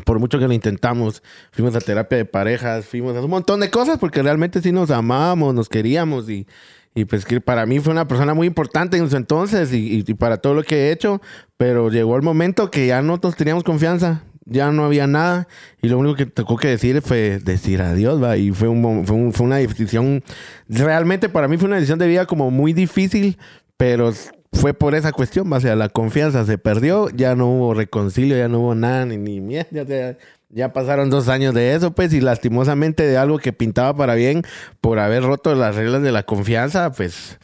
por 0.05 0.19
mucho 0.19 0.39
que 0.39 0.47
lo 0.49 0.55
intentamos, 0.55 1.23
fuimos 1.51 1.75
a 1.77 1.81
terapia 1.81 2.19
de 2.19 2.25
parejas, 2.25 2.87
fuimos 2.87 3.15
a 3.17 3.21
un 3.21 3.31
montón 3.31 3.61
de 3.61 3.71
cosas 3.71 3.99
porque 3.99 4.23
realmente 4.23 4.61
sí 4.63 4.73
nos 4.73 4.91
amábamos, 4.91 5.55
nos 5.55 5.69
queríamos 5.69 6.31
y, 6.31 6.47
y 6.95 7.05
pues 7.05 7.25
que 7.27 7.41
para 7.41 7.67
mí 7.67 7.79
fue 7.79 7.93
una 7.93 8.09
persona 8.09 8.33
muy 8.35 8.47
importante 8.47 8.97
en 8.97 9.11
su 9.11 9.17
entonces 9.17 9.73
y, 9.73 9.97
y- 9.99 10.05
y 10.07 10.15
para 10.15 10.39
todo 10.39 10.55
lo 10.55 10.63
que 10.63 10.89
he 10.89 10.93
hecho, 10.93 11.21
pero 11.59 11.91
llegó 11.91 12.17
el 12.17 12.23
momento 12.23 12.71
que 12.71 12.87
ya 12.87 13.03
no 13.03 13.19
nos 13.23 13.37
teníamos 13.37 13.65
confianza, 13.65 14.23
ya 14.45 14.71
no 14.71 14.85
había 14.85 15.07
nada 15.07 15.49
y 15.81 15.89
lo 15.89 15.99
único 15.99 16.17
que 16.17 16.27
tocó 16.27 16.57
que 16.57 16.69
decir 16.69 17.01
fue 17.03 17.39
decir 17.39 17.83
adiós, 17.83 18.23
¿va? 18.23 18.37
Y 18.37 18.51
fue, 18.51 18.69
un, 18.69 19.07
fue, 19.07 19.33
fue 19.33 19.47
una 19.47 19.57
decisión, 19.57 20.23
realmente 20.69 21.29
para 21.29 21.49
mí 21.49 21.57
fue 21.57 21.69
una 21.69 21.77
decisión 21.77 21.99
de 21.99 22.09
vida 22.09 22.27
como 22.27 22.51
muy 22.51 22.73
difícil, 22.73 23.39
pero 23.77 24.13
fue 24.53 24.75
por 24.75 24.95
esa 24.95 25.13
cuestión, 25.13 25.53
o 25.53 25.61
sea, 25.61 25.77
la 25.77 25.89
confianza 25.89 26.45
se 26.45 26.59
perdió, 26.59 27.09
ya 27.11 27.35
no 27.35 27.49
hubo 27.49 27.75
reconcilio, 27.75 28.37
ya 28.37 28.49
no 28.49 28.61
hubo 28.61 28.75
nada, 28.75 29.07
ni, 29.07 29.17
ni 29.17 29.41
mierda, 29.41 30.17
ya 30.51 30.73
pasaron 30.73 31.09
dos 31.09 31.29
años 31.29 31.55
de 31.55 31.75
eso, 31.75 31.93
pues, 31.93 32.13
y 32.13 32.21
lastimosamente 32.21 33.07
de 33.07 33.17
algo 33.17 33.39
que 33.39 33.55
pintaba 33.55 33.97
para 33.97 34.15
bien 34.15 34.43
por 34.81 34.99
haber 34.99 35.23
roto 35.23 35.55
las 35.55 35.77
reglas 35.77 36.03
de 36.03 36.13
la 36.13 36.25
confianza, 36.25 36.93
pues 36.93 37.39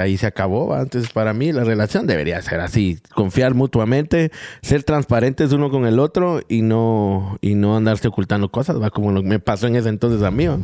ahí 0.00 0.16
se 0.16 0.26
acabó. 0.26 0.68
¿va? 0.68 0.82
Entonces, 0.82 1.12
para 1.12 1.32
mí, 1.34 1.52
la 1.52 1.64
relación 1.64 2.06
debería 2.06 2.40
ser 2.42 2.60
así: 2.60 2.98
confiar 3.14 3.54
mutuamente, 3.54 4.30
ser 4.62 4.82
transparentes 4.84 5.52
uno 5.52 5.70
con 5.70 5.86
el 5.86 5.98
otro 5.98 6.40
y 6.48 6.62
no, 6.62 7.38
y 7.40 7.54
no 7.54 7.76
andarse 7.76 8.08
ocultando 8.08 8.50
cosas, 8.50 8.80
va 8.80 8.90
como 8.90 9.12
lo 9.12 9.22
que 9.22 9.28
me 9.28 9.38
pasó 9.40 9.66
en 9.66 9.76
ese 9.76 9.88
entonces 9.88 10.22
a 10.22 10.30
mí. 10.30 10.46
¿va? 10.46 10.58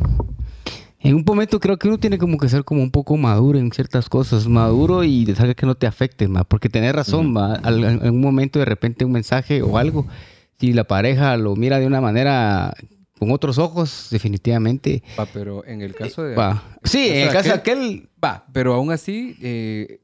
En 1.03 1.15
un 1.15 1.23
momento 1.25 1.59
creo 1.59 1.77
que 1.77 1.87
uno 1.87 1.97
tiene 1.97 2.19
como 2.19 2.37
que 2.37 2.47
ser 2.47 2.63
como 2.63 2.83
un 2.83 2.91
poco 2.91 3.17
maduro 3.17 3.57
en 3.57 3.71
ciertas 3.71 4.07
cosas, 4.07 4.47
maduro 4.47 5.03
y 5.03 5.25
de 5.25 5.33
saber 5.33 5.55
que 5.55 5.65
no 5.65 5.73
te 5.73 5.87
afecten, 5.87 6.31
ma, 6.31 6.43
porque 6.43 6.69
tenés 6.69 6.93
razón, 6.93 7.33
ma, 7.33 7.53
al- 7.55 7.83
en 7.83 8.09
un 8.11 8.21
momento 8.21 8.59
de 8.59 8.65
repente 8.65 9.03
un 9.03 9.11
mensaje 9.11 9.63
o 9.63 9.79
algo, 9.79 10.05
si 10.59 10.73
la 10.73 10.83
pareja 10.83 11.35
lo 11.37 11.55
mira 11.55 11.79
de 11.79 11.87
una 11.87 12.01
manera 12.01 12.75
con 13.21 13.29
otros 13.29 13.59
ojos, 13.59 14.07
definitivamente 14.09 15.03
Va, 15.19 15.27
pero 15.27 15.63
en 15.65 15.81
el 15.83 15.93
caso 15.93 16.23
de... 16.23 16.33
va. 16.35 16.63
Sí, 16.83 17.07
en 17.07 17.27
el 17.27 17.29
caso 17.31 17.49
de 17.49 17.55
aquel- 17.63 18.09
Va, 18.23 18.47
pero 18.51 18.73
aún 18.73 18.91
así 18.91 19.37
eh, 19.43 20.01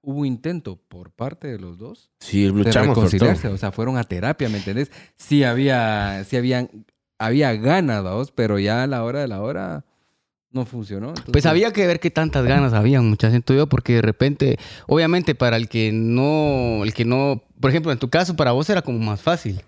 hubo 0.00 0.24
intento 0.24 0.76
por 0.88 1.10
parte 1.10 1.48
de 1.48 1.58
los 1.58 1.76
dos 1.76 2.12
Sí, 2.20 2.42
de 2.44 2.50
luchamos 2.50 2.94
por 2.94 2.94
todo. 2.94 3.04
reconciliarse. 3.06 3.48
O 3.48 3.58
sea, 3.58 3.72
fueron 3.72 3.96
a 3.98 4.04
terapia, 4.04 4.48
¿me 4.48 4.58
entendés? 4.58 4.92
Sí 5.16 5.42
había, 5.42 6.22
sí 6.22 6.36
habían, 6.36 6.70
había 7.18 7.52
ganas, 7.54 8.04
vamos, 8.04 8.30
pero 8.30 8.60
ya 8.60 8.84
a 8.84 8.86
la 8.86 9.02
hora 9.02 9.18
de 9.22 9.26
la 9.26 9.42
hora 9.42 9.84
no 10.52 10.64
funcionó. 10.66 11.14
pues 11.32 11.46
había 11.46 11.72
que 11.72 11.86
ver 11.86 11.98
qué 12.00 12.10
tantas 12.10 12.44
ganas 12.44 12.72
habían, 12.72 13.08
muchas 13.08 13.30
siento 13.30 13.54
yo, 13.54 13.66
porque 13.66 13.94
de 13.94 14.02
repente, 14.02 14.58
obviamente 14.86 15.34
para 15.34 15.56
el 15.56 15.68
que 15.68 15.90
no, 15.92 16.82
el 16.84 16.92
que 16.92 17.04
no, 17.04 17.42
por 17.60 17.70
ejemplo, 17.70 17.90
en 17.92 17.98
tu 17.98 18.10
caso 18.10 18.36
para 18.36 18.52
vos 18.52 18.68
era 18.68 18.82
como 18.82 18.98
más 18.98 19.20
fácil, 19.22 19.62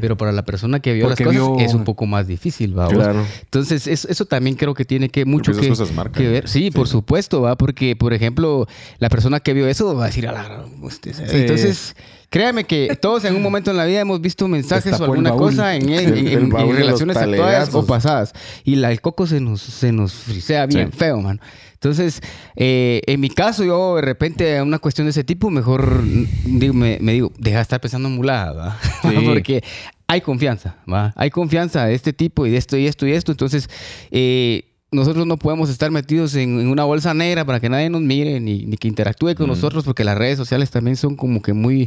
pero 0.00 0.16
para 0.16 0.32
la 0.32 0.44
persona 0.44 0.80
que 0.80 0.94
vio 0.94 1.06
Porque 1.08 1.24
las 1.24 1.34
cosas 1.34 1.48
vio- 1.56 1.60
es 1.64 1.74
un 1.74 1.84
poco 1.84 2.06
más 2.06 2.26
difícil, 2.26 2.78
¿va? 2.78 2.88
Claro. 2.88 3.24
Entonces, 3.42 3.86
es- 3.86 4.04
eso 4.06 4.24
también 4.24 4.56
creo 4.56 4.72
que 4.74 4.84
tiene 4.84 5.08
que 5.10 5.24
mucho 5.24 5.52
que, 5.52 5.68
cosas 5.68 5.92
marcan. 5.92 6.22
que 6.22 6.28
ver. 6.28 6.48
Sí, 6.48 6.70
por 6.70 6.88
supuesto, 6.88 7.42
va, 7.42 7.56
porque, 7.56 7.94
por 7.96 8.12
ejemplo, 8.14 8.66
la 8.98 9.08
persona 9.10 9.40
que 9.40 9.52
vio 9.52 9.66
eso 9.68 9.94
va 9.94 10.04
a 10.04 10.06
decir, 10.06 10.26
a 10.26 10.32
la 10.32 10.42
gran, 10.44 10.82
usted 10.82 11.12
sabe". 11.12 11.28
Sí. 11.28 11.36
entonces, 11.36 11.96
créame 12.30 12.64
que 12.64 12.96
todos 13.00 13.24
en 13.24 13.34
un 13.34 13.42
momento 13.42 13.70
en 13.72 13.76
la 13.76 13.84
vida 13.84 14.00
hemos 14.00 14.20
visto 14.20 14.48
mensajes 14.48 14.86
o 14.86 14.90
Destapó 14.90 15.12
alguna 15.12 15.30
baúl. 15.30 15.42
cosa 15.50 15.74
en, 15.76 15.88
El- 15.90 16.50
relaciones 16.50 17.16
actuales 17.16 17.74
o 17.74 17.84
pasadas. 17.84 18.32
Y 18.64 18.76
la, 18.76 18.90
el 18.92 19.00
coco 19.00 19.26
se 19.26 19.40
nos, 19.40 19.60
se 19.60 19.92
nos 19.92 20.12
frisea 20.14 20.66
bien 20.66 20.90
Sí. 20.92 20.96
feo, 20.98 21.20
man. 21.20 21.40
Entonces, 21.74 22.20
eh, 22.56 23.00
en 23.06 23.20
mi 23.20 23.30
caso, 23.30 23.64
yo 23.64 23.96
de 23.96 24.02
repente, 24.02 24.60
una 24.62 24.78
cuestión 24.78 25.06
de 25.06 25.10
ese 25.12 25.24
tipo, 25.24 25.50
mejor 25.50 26.02
digo, 26.44 26.74
me, 26.74 26.98
me 27.00 27.12
digo, 27.12 27.32
deja 27.38 27.56
de 27.56 27.62
estar 27.62 27.80
pensando 27.80 28.08
en 28.08 28.14
mulada, 28.16 28.52
¿va? 28.52 28.78
Sí. 29.10 29.16
porque 29.26 29.64
hay 30.06 30.20
confianza, 30.20 30.76
¿va? 30.92 31.12
Hay 31.16 31.30
confianza 31.30 31.86
de 31.86 31.94
este 31.94 32.12
tipo 32.12 32.46
y 32.46 32.50
de 32.50 32.58
esto 32.58 32.76
y 32.76 32.86
esto 32.86 33.06
y 33.06 33.12
esto. 33.12 33.32
Entonces, 33.32 33.68
eh, 34.10 34.64
nosotros 34.92 35.26
no 35.26 35.36
podemos 35.38 35.70
estar 35.70 35.90
metidos 35.90 36.34
en, 36.34 36.60
en 36.60 36.68
una 36.68 36.84
bolsa 36.84 37.14
negra 37.14 37.44
para 37.44 37.60
que 37.60 37.68
nadie 37.68 37.90
nos 37.90 38.00
mire 38.00 38.40
ni, 38.40 38.66
ni 38.66 38.76
que 38.76 38.88
interactúe 38.88 39.34
con 39.34 39.46
nosotros, 39.46 39.84
porque 39.84 40.04
las 40.04 40.18
redes 40.18 40.36
sociales 40.36 40.70
también 40.70 40.96
son 40.96 41.16
como 41.16 41.42
que 41.42 41.52
muy... 41.52 41.86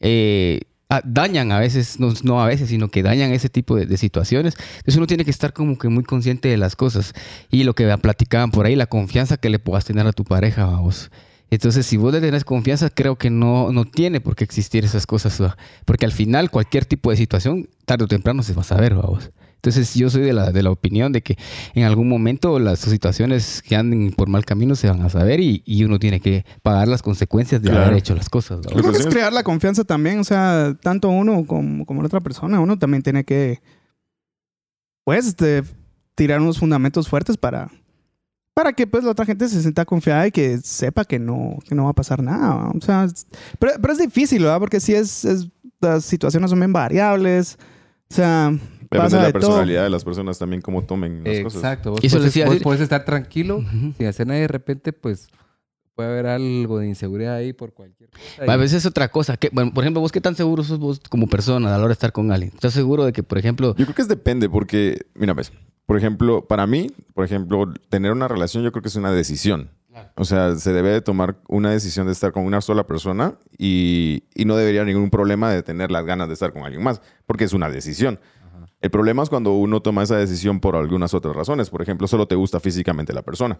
eh, 0.00 0.60
dañan 1.04 1.52
a 1.52 1.58
veces, 1.58 1.98
no, 1.98 2.12
no 2.22 2.42
a 2.42 2.46
veces, 2.46 2.68
sino 2.68 2.90
que 2.90 3.02
dañan 3.02 3.32
ese 3.32 3.48
tipo 3.48 3.76
de, 3.76 3.86
de 3.86 3.96
situaciones. 3.96 4.56
Entonces 4.76 4.96
uno 4.96 5.06
tiene 5.06 5.24
que 5.24 5.30
estar 5.30 5.54
como 5.54 5.78
que 5.78 5.88
muy 5.88 6.04
consciente 6.04 6.48
de 6.48 6.58
las 6.58 6.76
cosas. 6.76 7.14
Y 7.50 7.64
lo 7.64 7.74
que 7.74 7.96
platicaban 7.96 8.50
por 8.50 8.66
ahí, 8.66 8.76
la 8.76 8.86
confianza 8.86 9.38
que 9.38 9.48
le 9.48 9.58
puedas 9.58 9.86
tener 9.86 10.06
a 10.06 10.12
tu 10.12 10.24
pareja, 10.24 10.66
vamos. 10.66 11.10
Entonces, 11.50 11.86
si 11.86 11.96
vos 11.96 12.12
le 12.12 12.20
tenés 12.20 12.44
confianza, 12.44 12.90
creo 12.90 13.16
que 13.16 13.30
no, 13.30 13.72
no 13.72 13.84
tiene 13.84 14.20
por 14.20 14.36
qué 14.36 14.44
existir 14.44 14.84
esas 14.84 15.06
cosas. 15.06 15.40
Porque 15.84 16.04
al 16.04 16.12
final, 16.12 16.50
cualquier 16.50 16.84
tipo 16.84 17.10
de 17.10 17.16
situación, 17.16 17.68
tarde 17.86 18.04
o 18.04 18.08
temprano 18.08 18.42
se 18.42 18.52
va 18.52 18.60
a 18.60 18.64
saber, 18.64 18.94
vamos. 18.94 19.30
Entonces, 19.64 19.94
yo 19.94 20.10
soy 20.10 20.22
de 20.22 20.32
la, 20.32 20.50
de 20.50 20.60
la 20.64 20.70
opinión 20.72 21.12
de 21.12 21.22
que 21.22 21.38
en 21.74 21.84
algún 21.84 22.08
momento 22.08 22.58
las 22.58 22.80
situaciones 22.80 23.62
que 23.62 23.76
anden 23.76 24.10
por 24.12 24.28
mal 24.28 24.44
camino 24.44 24.74
se 24.74 24.88
van 24.90 25.02
a 25.02 25.08
saber 25.08 25.38
y, 25.38 25.62
y 25.64 25.84
uno 25.84 26.00
tiene 26.00 26.18
que 26.18 26.44
pagar 26.62 26.88
las 26.88 27.00
consecuencias 27.00 27.62
de 27.62 27.68
Claro. 27.70 27.84
haber 27.86 27.98
hecho 27.98 28.16
las 28.16 28.28
cosas. 28.28 28.58
¿va? 28.58 28.70
Yo 28.74 28.80
creo 28.82 28.92
que 28.92 28.98
es 28.98 29.06
crear 29.06 29.32
la 29.32 29.44
confianza 29.44 29.84
también, 29.84 30.18
o 30.18 30.24
sea, 30.24 30.76
tanto 30.82 31.10
uno 31.10 31.46
como, 31.46 31.86
como 31.86 32.02
la 32.02 32.06
otra 32.06 32.18
persona, 32.20 32.58
uno 32.58 32.76
también 32.76 33.04
tiene 33.04 33.22
que, 33.22 33.60
pues, 35.04 35.26
este, 35.28 35.62
tirar 36.16 36.40
unos 36.40 36.58
fundamentos 36.58 37.08
fuertes 37.08 37.36
para, 37.36 37.70
para 38.54 38.72
que 38.72 38.86
pues 38.88 39.04
la 39.04 39.12
otra 39.12 39.24
gente 39.24 39.48
se 39.48 39.60
sienta 39.62 39.84
confiada 39.84 40.26
y 40.26 40.32
que 40.32 40.58
sepa 40.58 41.04
que 41.04 41.20
no, 41.20 41.58
que 41.68 41.76
no 41.76 41.84
va 41.84 41.90
a 41.90 41.94
pasar 41.94 42.20
nada. 42.20 42.68
O 42.74 42.80
sea, 42.80 43.04
es- 43.04 43.26
pero, 43.60 43.74
pero 43.80 43.92
es 43.92 43.98
difícil, 44.00 44.42
¿verdad? 44.42 44.58
Porque 44.58 44.80
sí 44.80 44.92
es, 44.92 45.24
es- 45.24 45.48
las 45.80 46.04
situaciones 46.04 46.50
son 46.50 46.58
bien 46.58 46.72
variables, 46.72 47.58
o 48.10 48.14
sea, 48.14 48.52
Depende 48.92 49.04
pasa 49.04 49.16
de 49.16 49.22
la 49.22 49.26
de 49.28 49.32
todo. 49.32 49.40
personalidad 49.40 49.82
de 49.84 49.90
las 49.90 50.04
personas 50.04 50.38
también, 50.38 50.62
cómo 50.62 50.82
tomen 50.84 51.22
las 51.24 51.40
cosas. 51.40 51.56
Exacto. 51.62 51.94
Eso 52.02 52.16
puedes, 52.18 52.24
les 52.24 52.36
iba 52.36 52.44
a 52.44 52.48
vos 52.48 52.54
decir. 52.54 52.62
puedes 52.64 52.80
estar 52.80 53.04
tranquilo 53.04 53.58
Ujú. 53.58 53.92
sin 53.96 54.06
hacer 54.06 54.26
nada 54.26 54.38
y 54.38 54.42
de 54.42 54.48
repente, 54.48 54.92
pues, 54.92 55.28
puede 55.94 56.08
haber 56.10 56.26
algo 56.26 56.78
de 56.78 56.88
inseguridad 56.88 57.34
ahí 57.34 57.52
por 57.52 57.72
cualquier 57.74 58.10
cosa. 58.10 58.50
A 58.52 58.56
veces 58.56 58.78
es 58.78 58.86
otra 58.86 59.08
cosa. 59.08 59.36
Que, 59.36 59.50
bueno, 59.52 59.72
por 59.74 59.84
ejemplo, 59.84 60.00
vos 60.00 60.10
qué 60.12 60.20
tan 60.20 60.34
seguro 60.34 60.62
sos 60.64 60.78
vos 60.78 61.00
como 61.10 61.26
persona 61.28 61.68
a 61.68 61.72
la 61.72 61.78
hora 61.78 61.88
de 61.88 61.92
estar 61.94 62.12
con 62.12 62.32
alguien. 62.32 62.52
¿Estás 62.54 62.72
seguro 62.72 63.04
de 63.04 63.12
que, 63.12 63.22
por 63.22 63.38
ejemplo, 63.38 63.74
Yo 63.76 63.84
creo 63.84 63.94
que 63.94 64.02
es 64.02 64.08
depende, 64.08 64.48
porque, 64.48 65.02
mira, 65.14 65.34
ves, 65.34 65.52
por 65.84 65.96
ejemplo, 65.98 66.46
para 66.46 66.66
mí, 66.66 66.90
por 67.12 67.24
ejemplo, 67.24 67.72
tener 67.90 68.12
una 68.12 68.26
relación 68.28 68.62
yo 68.64 68.72
creo 68.72 68.82
que 68.82 68.88
es 68.88 68.96
una 68.96 69.12
decisión. 69.12 69.70
O 70.16 70.24
sea, 70.24 70.54
se 70.56 70.72
debe 70.72 70.88
de 70.88 71.02
tomar 71.02 71.36
una 71.48 71.70
decisión 71.70 72.06
de 72.06 72.12
estar 72.12 72.32
con 72.32 72.46
una 72.46 72.62
sola 72.62 72.86
persona 72.86 73.34
y, 73.58 74.24
y 74.34 74.46
no 74.46 74.56
debería 74.56 74.80
haber 74.80 74.94
ningún 74.94 75.10
problema 75.10 75.50
de 75.52 75.62
tener 75.62 75.90
las 75.90 76.06
ganas 76.06 76.28
de 76.28 76.34
estar 76.34 76.50
con 76.54 76.62
alguien 76.62 76.82
más, 76.82 77.02
porque 77.26 77.44
es 77.44 77.52
una 77.52 77.68
decisión. 77.68 78.18
El 78.82 78.90
problema 78.90 79.22
es 79.22 79.30
cuando 79.30 79.52
uno 79.54 79.80
toma 79.80 80.02
esa 80.02 80.16
decisión 80.16 80.60
por 80.60 80.76
algunas 80.76 81.14
otras 81.14 81.34
razones. 81.34 81.70
Por 81.70 81.80
ejemplo, 81.82 82.06
solo 82.08 82.26
te 82.26 82.34
gusta 82.34 82.60
físicamente 82.60 83.12
la 83.12 83.22
persona. 83.22 83.58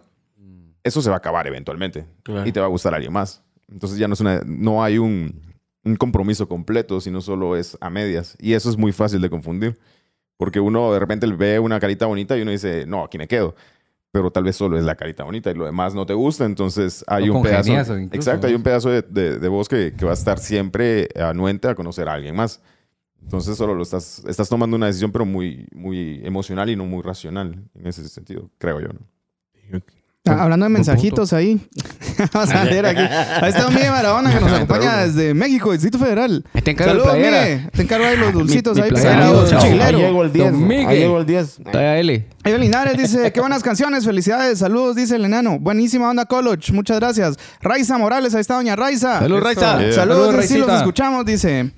Eso 0.83 1.01
se 1.01 1.09
va 1.09 1.15
a 1.15 1.19
acabar 1.19 1.47
eventualmente 1.47 2.05
Claro. 2.23 2.45
y 2.45 2.51
te 2.51 2.59
va 2.59 2.65
a 2.65 2.69
gustar 2.69 2.93
alguien 2.93 3.13
más. 3.13 3.41
Entonces 3.71 3.97
ya 3.97 4.07
no, 4.09 4.15
es 4.15 4.19
una, 4.19 4.41
no 4.45 4.83
hay 4.83 4.97
un, 4.97 5.41
un 5.85 5.95
compromiso 5.95 6.47
completo, 6.49 6.99
sino 6.99 7.21
solo 7.21 7.55
es 7.55 7.77
a 7.79 7.89
medias. 7.89 8.35
Y 8.39 8.51
eso 8.53 8.69
es 8.69 8.77
muy 8.77 8.91
fácil 8.91 9.21
de 9.21 9.29
confundir. 9.29 9.79
Porque 10.35 10.59
uno 10.59 10.91
de 10.91 10.99
repente 10.99 11.25
ve 11.27 11.57
una 11.57 11.79
carita 11.79 12.05
bonita 12.05 12.37
y 12.37 12.41
uno 12.41 12.51
dice, 12.51 12.85
no, 12.85 13.05
aquí 13.05 13.17
me 13.17 13.27
quedo. 13.29 13.55
Pero 14.11 14.29
tal 14.29 14.43
vez 14.43 14.57
solo 14.57 14.77
es 14.77 14.83
la 14.83 14.95
carita 14.95 15.23
bonita 15.23 15.49
y 15.51 15.53
lo 15.53 15.63
demás 15.65 15.95
no 15.95 16.05
te 16.05 16.13
gusta. 16.13 16.43
Entonces 16.43 17.05
hay 17.07 17.29
un 17.29 17.41
pedazo. 17.41 17.71
incluso, 17.97 18.15
Exacto, 18.15 18.47
hay 18.47 18.53
¿no? 18.53 18.57
un 18.57 18.63
pedazo 18.63 18.89
de, 18.89 19.01
de, 19.03 19.39
de 19.39 19.47
vos 19.47 19.69
que, 19.69 19.93
que 19.97 20.03
va 20.03 20.11
a 20.11 20.15
estar 20.15 20.37
siempre 20.37 21.07
anuente 21.15 21.69
a 21.69 21.75
conocer 21.75 22.09
a 22.09 22.13
alguien 22.13 22.35
más. 22.35 22.61
Entonces 23.23 23.57
solo 23.57 23.73
lo 23.73 23.83
estás, 23.83 24.21
estás 24.27 24.47
tomando 24.49 24.75
una 24.75 24.87
decisión, 24.87 25.11
pero 25.11 25.25
muy, 25.25 25.65
muy 25.73 26.21
emocional 26.23 26.69
y 26.69 26.75
no 26.75 26.85
muy 26.85 27.01
racional 27.01 27.63
en 27.73 27.87
ese 27.87 28.07
sentido, 28.07 28.49
creo 28.59 28.79
yo. 28.79 28.89
¿no? 28.89 29.81
Ah, 30.25 30.43
Hablando 30.43 30.63
de 30.65 30.69
mensajitos 30.69 31.33
ahí. 31.33 31.59
Vamos 32.33 32.49
a 32.51 32.63
ver 32.63 32.85
aquí. 32.85 33.01
Ahí 33.01 33.49
está 33.49 33.69
Miguel 33.69 33.91
Maradona 33.91 34.33
que 34.33 34.39
nos 34.39 34.53
acompaña 34.53 34.97
desde 35.05 35.33
México, 35.33 35.73
Distrito 35.73 35.99
Federal. 35.99 36.45
te 36.63 36.71
encargo 36.71 36.93
la 36.93 36.99
Saludos? 37.03 37.15
Miguel. 37.17 37.69
Te 37.71 37.81
encargo 37.81 38.05
ahí 38.05 38.17
los 38.17 38.31
dulcitos 38.31 38.77
mi 38.77 38.83
ahí. 38.83 38.89
chilero. 39.59 39.97
llegó 39.97 40.23
el 40.23 40.31
10. 40.31 40.51
Don 40.51 40.65
Miguel. 40.67 40.87
Ahí 40.87 40.99
llegó 40.99 41.17
el 41.17 41.25
10. 41.25 41.59
Talla 41.73 41.97
L? 41.99 42.25
Linares 42.57 42.97
dice, 42.97 43.33
qué 43.33 43.41
buenas 43.41 43.63
canciones, 43.63 44.05
felicidades, 44.05 44.59
saludos, 44.59 44.95
dice 44.95 45.17
el 45.17 45.25
enano. 45.25 45.59
Buenísima 45.59 46.09
onda, 46.09 46.25
Coloch, 46.25 46.69
muchas 46.71 47.01
gracias. 47.01 47.35
Raiza 47.61 47.97
Morales, 47.97 48.33
ahí 48.33 48.41
está 48.41 48.55
doña 48.55 48.77
Raiza. 48.77 49.19
Saludos, 49.19 49.39
Eso. 49.39 49.45
Raiza. 49.45 49.61
Saludos, 49.71 49.95
Saludos, 49.95 50.45
sí 50.45 50.57
los 50.57 50.71
escuchamos, 50.71 51.25
dice. 51.25 51.73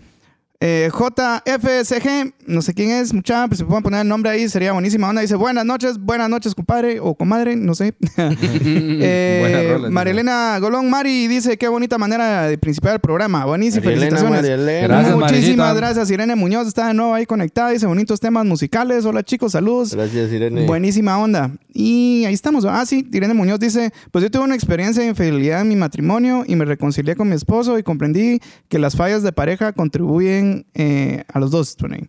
Eh, 0.59 0.89
JFSG, 0.89 2.33
no 2.47 2.61
sé 2.61 2.73
quién 2.73 2.91
es, 2.91 3.13
mucha, 3.13 3.47
pues 3.47 3.59
si 3.59 3.63
pueden 3.63 3.83
poner 3.83 4.01
el 4.01 4.07
nombre 4.07 4.31
ahí, 4.31 4.47
sería 4.49 4.73
buenísima 4.73 5.09
onda. 5.09 5.21
Dice, 5.21 5.35
buenas 5.35 5.65
noches, 5.65 5.97
buenas 5.97 6.29
noches, 6.29 6.55
compadre 6.55 6.99
o 6.99 7.15
comadre, 7.15 7.55
no 7.55 7.75
sé. 7.75 7.93
Eh, 9.07 9.77
Marilena 9.89 10.57
Golón 10.59 10.89
Mari 10.89 11.27
dice, 11.27 11.57
qué 11.57 11.67
bonita 11.67 11.97
manera 11.97 12.47
de 12.47 12.57
principiar 12.57 12.95
el 12.95 12.99
programa. 12.99 13.45
Buenísimo, 13.45 13.83
felicitaciones. 13.83 14.41
María 14.41 14.55
Elena. 14.55 14.87
Gracias, 14.87 15.15
Muchísimas 15.15 15.57
Marilita. 15.57 15.73
gracias. 15.73 16.11
Irene 16.11 16.35
Muñoz 16.35 16.67
está 16.67 16.87
de 16.87 16.93
nuevo 16.93 17.13
ahí 17.13 17.25
conectada. 17.25 17.71
Dice 17.71 17.85
bonitos 17.85 18.19
temas 18.19 18.45
musicales. 18.45 19.05
Hola 19.05 19.23
chicos, 19.23 19.51
saludos. 19.51 19.93
Gracias, 19.93 20.31
Irene. 20.31 20.65
Buenísima 20.65 21.17
onda. 21.17 21.51
Y 21.73 22.23
ahí 22.25 22.33
estamos. 22.33 22.65
Ah, 22.65 22.85
sí, 22.85 23.07
Irene 23.11 23.33
Muñoz 23.33 23.59
dice, 23.59 23.91
pues 24.11 24.23
yo 24.23 24.31
tuve 24.31 24.43
una 24.43 24.55
experiencia 24.55 25.03
de 25.03 25.09
infidelidad 25.09 25.61
en 25.61 25.67
mi 25.67 25.75
matrimonio 25.75 26.43
y 26.47 26.55
me 26.55 26.65
reconcilié 26.65 27.15
con 27.15 27.29
mi 27.29 27.35
esposo 27.35 27.77
y 27.77 27.83
comprendí 27.83 28.39
que 28.69 28.79
las 28.79 28.95
fallas 28.95 29.23
de 29.23 29.31
pareja 29.31 29.73
contribuyen 29.73 30.65
eh, 30.73 31.23
a 31.31 31.39
los 31.39 31.51
dos. 31.51 31.75
Tony. 31.75 32.07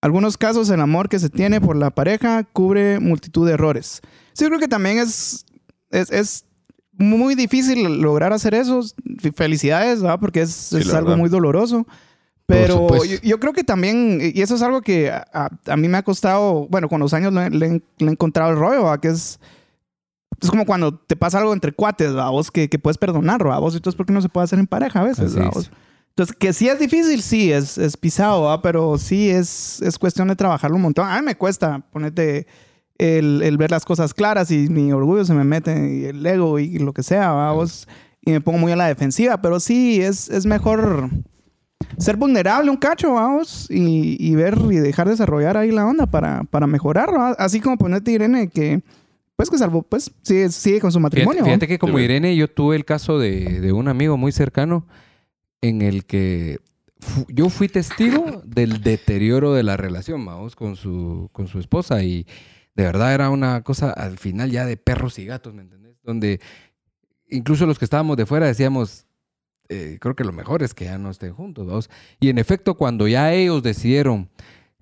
Algunos 0.00 0.36
casos 0.38 0.70
el 0.70 0.80
amor 0.80 1.08
que 1.08 1.18
se 1.18 1.28
tiene 1.28 1.60
por 1.60 1.76
la 1.76 1.90
pareja 1.90 2.44
cubre 2.44 3.00
multitud 3.00 3.46
de 3.46 3.54
errores. 3.54 4.00
Sí, 4.32 4.44
creo 4.46 4.58
que 4.60 4.68
también 4.68 4.98
es, 4.98 5.44
es, 5.90 6.10
es 6.12 6.44
muy 6.92 7.34
difícil 7.34 8.00
lograr 8.00 8.32
hacer 8.32 8.54
eso. 8.54 8.80
Felicidades, 9.34 10.00
¿verdad? 10.02 10.20
Porque 10.20 10.42
es, 10.42 10.72
es 10.72 10.86
la 10.86 10.98
algo 10.98 11.08
verdad. 11.10 11.20
muy 11.20 11.28
doloroso. 11.30 11.86
Pero 12.46 13.04
yo, 13.04 13.18
yo 13.22 13.40
creo 13.40 13.52
que 13.52 13.62
también, 13.64 14.20
y 14.22 14.40
eso 14.40 14.54
es 14.54 14.62
algo 14.62 14.80
que 14.80 15.10
a, 15.10 15.26
a- 15.34 15.50
a 15.72 15.76
mí 15.76 15.86
me 15.88 15.98
ha 15.98 16.02
costado, 16.02 16.66
bueno, 16.68 16.88
con 16.88 16.98
los 17.00 17.12
años 17.12 17.32
le, 17.32 17.50
le 17.50 17.66
he- 17.66 17.82
le 17.98 18.06
he 18.08 18.10
encontrado 18.12 18.52
el 18.52 18.56
rollo, 18.56 18.84
¿va? 18.84 19.00
que 19.00 19.08
es 19.08 19.38
Es 20.40 20.48
como 20.48 20.64
cuando 20.64 20.94
te 20.96 21.14
pasa 21.16 21.40
algo 21.40 21.52
entre 21.52 21.72
cuates, 21.72 22.16
¿va? 22.16 22.30
vos 22.30 22.50
que, 22.50 22.68
que 22.70 22.78
puedes 22.78 22.96
perdonar, 22.96 23.46
¿va? 23.46 23.58
vos. 23.58 23.74
Entonces, 23.74 23.96
¿por 23.98 24.06
qué 24.06 24.12
no 24.14 24.22
se 24.22 24.30
puede 24.30 24.44
hacer 24.44 24.58
en 24.60 24.66
pareja 24.66 25.00
a 25.00 25.04
veces? 25.04 25.36
¿va? 25.36 25.48
es. 25.48 25.54
vos? 25.54 25.70
Entonces, 26.18 26.34
que 26.36 26.52
sí 26.52 26.68
es 26.68 26.80
difícil, 26.80 27.22
sí, 27.22 27.52
es, 27.52 27.78
es 27.78 27.96
pisado, 27.96 28.42
¿va? 28.42 28.60
pero 28.60 28.98
sí 28.98 29.30
es, 29.30 29.80
es 29.82 30.00
cuestión 30.00 30.26
de 30.26 30.34
trabajarlo 30.34 30.74
un 30.74 30.82
montón. 30.82 31.08
A 31.08 31.16
mí 31.20 31.24
me 31.24 31.36
cuesta 31.36 31.78
ponerte 31.92 32.48
el, 32.98 33.40
el 33.40 33.56
ver 33.56 33.70
las 33.70 33.84
cosas 33.84 34.12
claras 34.14 34.50
y 34.50 34.68
mi 34.68 34.90
orgullo 34.90 35.24
se 35.24 35.32
me 35.32 35.44
mete 35.44 35.94
y 35.94 36.06
el 36.06 36.26
ego 36.26 36.58
y 36.58 36.80
lo 36.80 36.92
que 36.92 37.04
sea, 37.04 37.30
¿va? 37.30 37.52
vos. 37.52 37.86
Y 38.20 38.32
me 38.32 38.40
pongo 38.40 38.58
muy 38.58 38.72
a 38.72 38.76
la 38.76 38.88
defensiva, 38.88 39.40
pero 39.40 39.60
sí, 39.60 40.02
es, 40.02 40.28
es 40.28 40.44
mejor 40.44 41.08
ser 41.98 42.16
vulnerable 42.16 42.68
un 42.68 42.78
cacho, 42.78 43.12
vamos, 43.14 43.70
y, 43.70 44.16
y 44.18 44.34
ver 44.34 44.58
y 44.72 44.78
dejar 44.78 45.08
desarrollar 45.08 45.56
ahí 45.56 45.70
la 45.70 45.86
onda 45.86 46.06
para, 46.06 46.42
para 46.50 46.66
mejorar, 46.66 47.10
¿va? 47.16 47.30
Así 47.38 47.60
como 47.60 47.78
ponerte 47.78 48.10
Irene 48.10 48.48
que, 48.48 48.82
pues 49.36 49.50
que 49.50 49.56
salvo, 49.56 49.82
pues 49.82 50.10
sigue, 50.22 50.48
sigue 50.48 50.80
con 50.80 50.90
su 50.90 50.98
Fíjate, 50.98 51.16
matrimonio. 51.20 51.44
fíjate 51.44 51.68
que 51.68 51.78
como 51.78 52.00
Irene, 52.00 52.34
yo 52.34 52.48
tuve 52.50 52.74
el 52.74 52.84
caso 52.84 53.20
de, 53.20 53.60
de 53.60 53.70
un 53.72 53.86
amigo 53.86 54.16
muy 54.16 54.32
cercano 54.32 54.84
en 55.60 55.82
el 55.82 56.04
que 56.04 56.58
fu- 56.98 57.26
yo 57.28 57.48
fui 57.48 57.68
testigo 57.68 58.42
del 58.44 58.82
deterioro 58.82 59.52
de 59.54 59.62
la 59.62 59.76
relación, 59.76 60.24
vamos, 60.24 60.56
con 60.56 60.76
su, 60.76 61.28
con 61.32 61.46
su 61.48 61.58
esposa 61.58 62.02
y 62.02 62.26
de 62.74 62.84
verdad 62.84 63.12
era 63.14 63.30
una 63.30 63.62
cosa 63.62 63.90
al 63.90 64.18
final 64.18 64.50
ya 64.50 64.64
de 64.64 64.76
perros 64.76 65.18
y 65.18 65.24
gatos, 65.26 65.52
¿me 65.54 65.62
entendés? 65.62 65.96
Donde 66.02 66.40
incluso 67.28 67.66
los 67.66 67.78
que 67.78 67.84
estábamos 67.84 68.16
de 68.16 68.24
fuera 68.26 68.46
decíamos, 68.46 69.06
eh, 69.68 69.98
creo 70.00 70.14
que 70.16 70.24
lo 70.24 70.32
mejor 70.32 70.62
es 70.62 70.74
que 70.74 70.84
ya 70.86 70.96
no 70.96 71.10
estén 71.10 71.34
juntos, 71.34 71.66
vamos. 71.66 71.90
Y 72.20 72.28
en 72.30 72.38
efecto, 72.38 72.74
cuando 72.74 73.06
ya 73.08 73.32
ellos 73.34 73.62
decidieron 73.62 74.30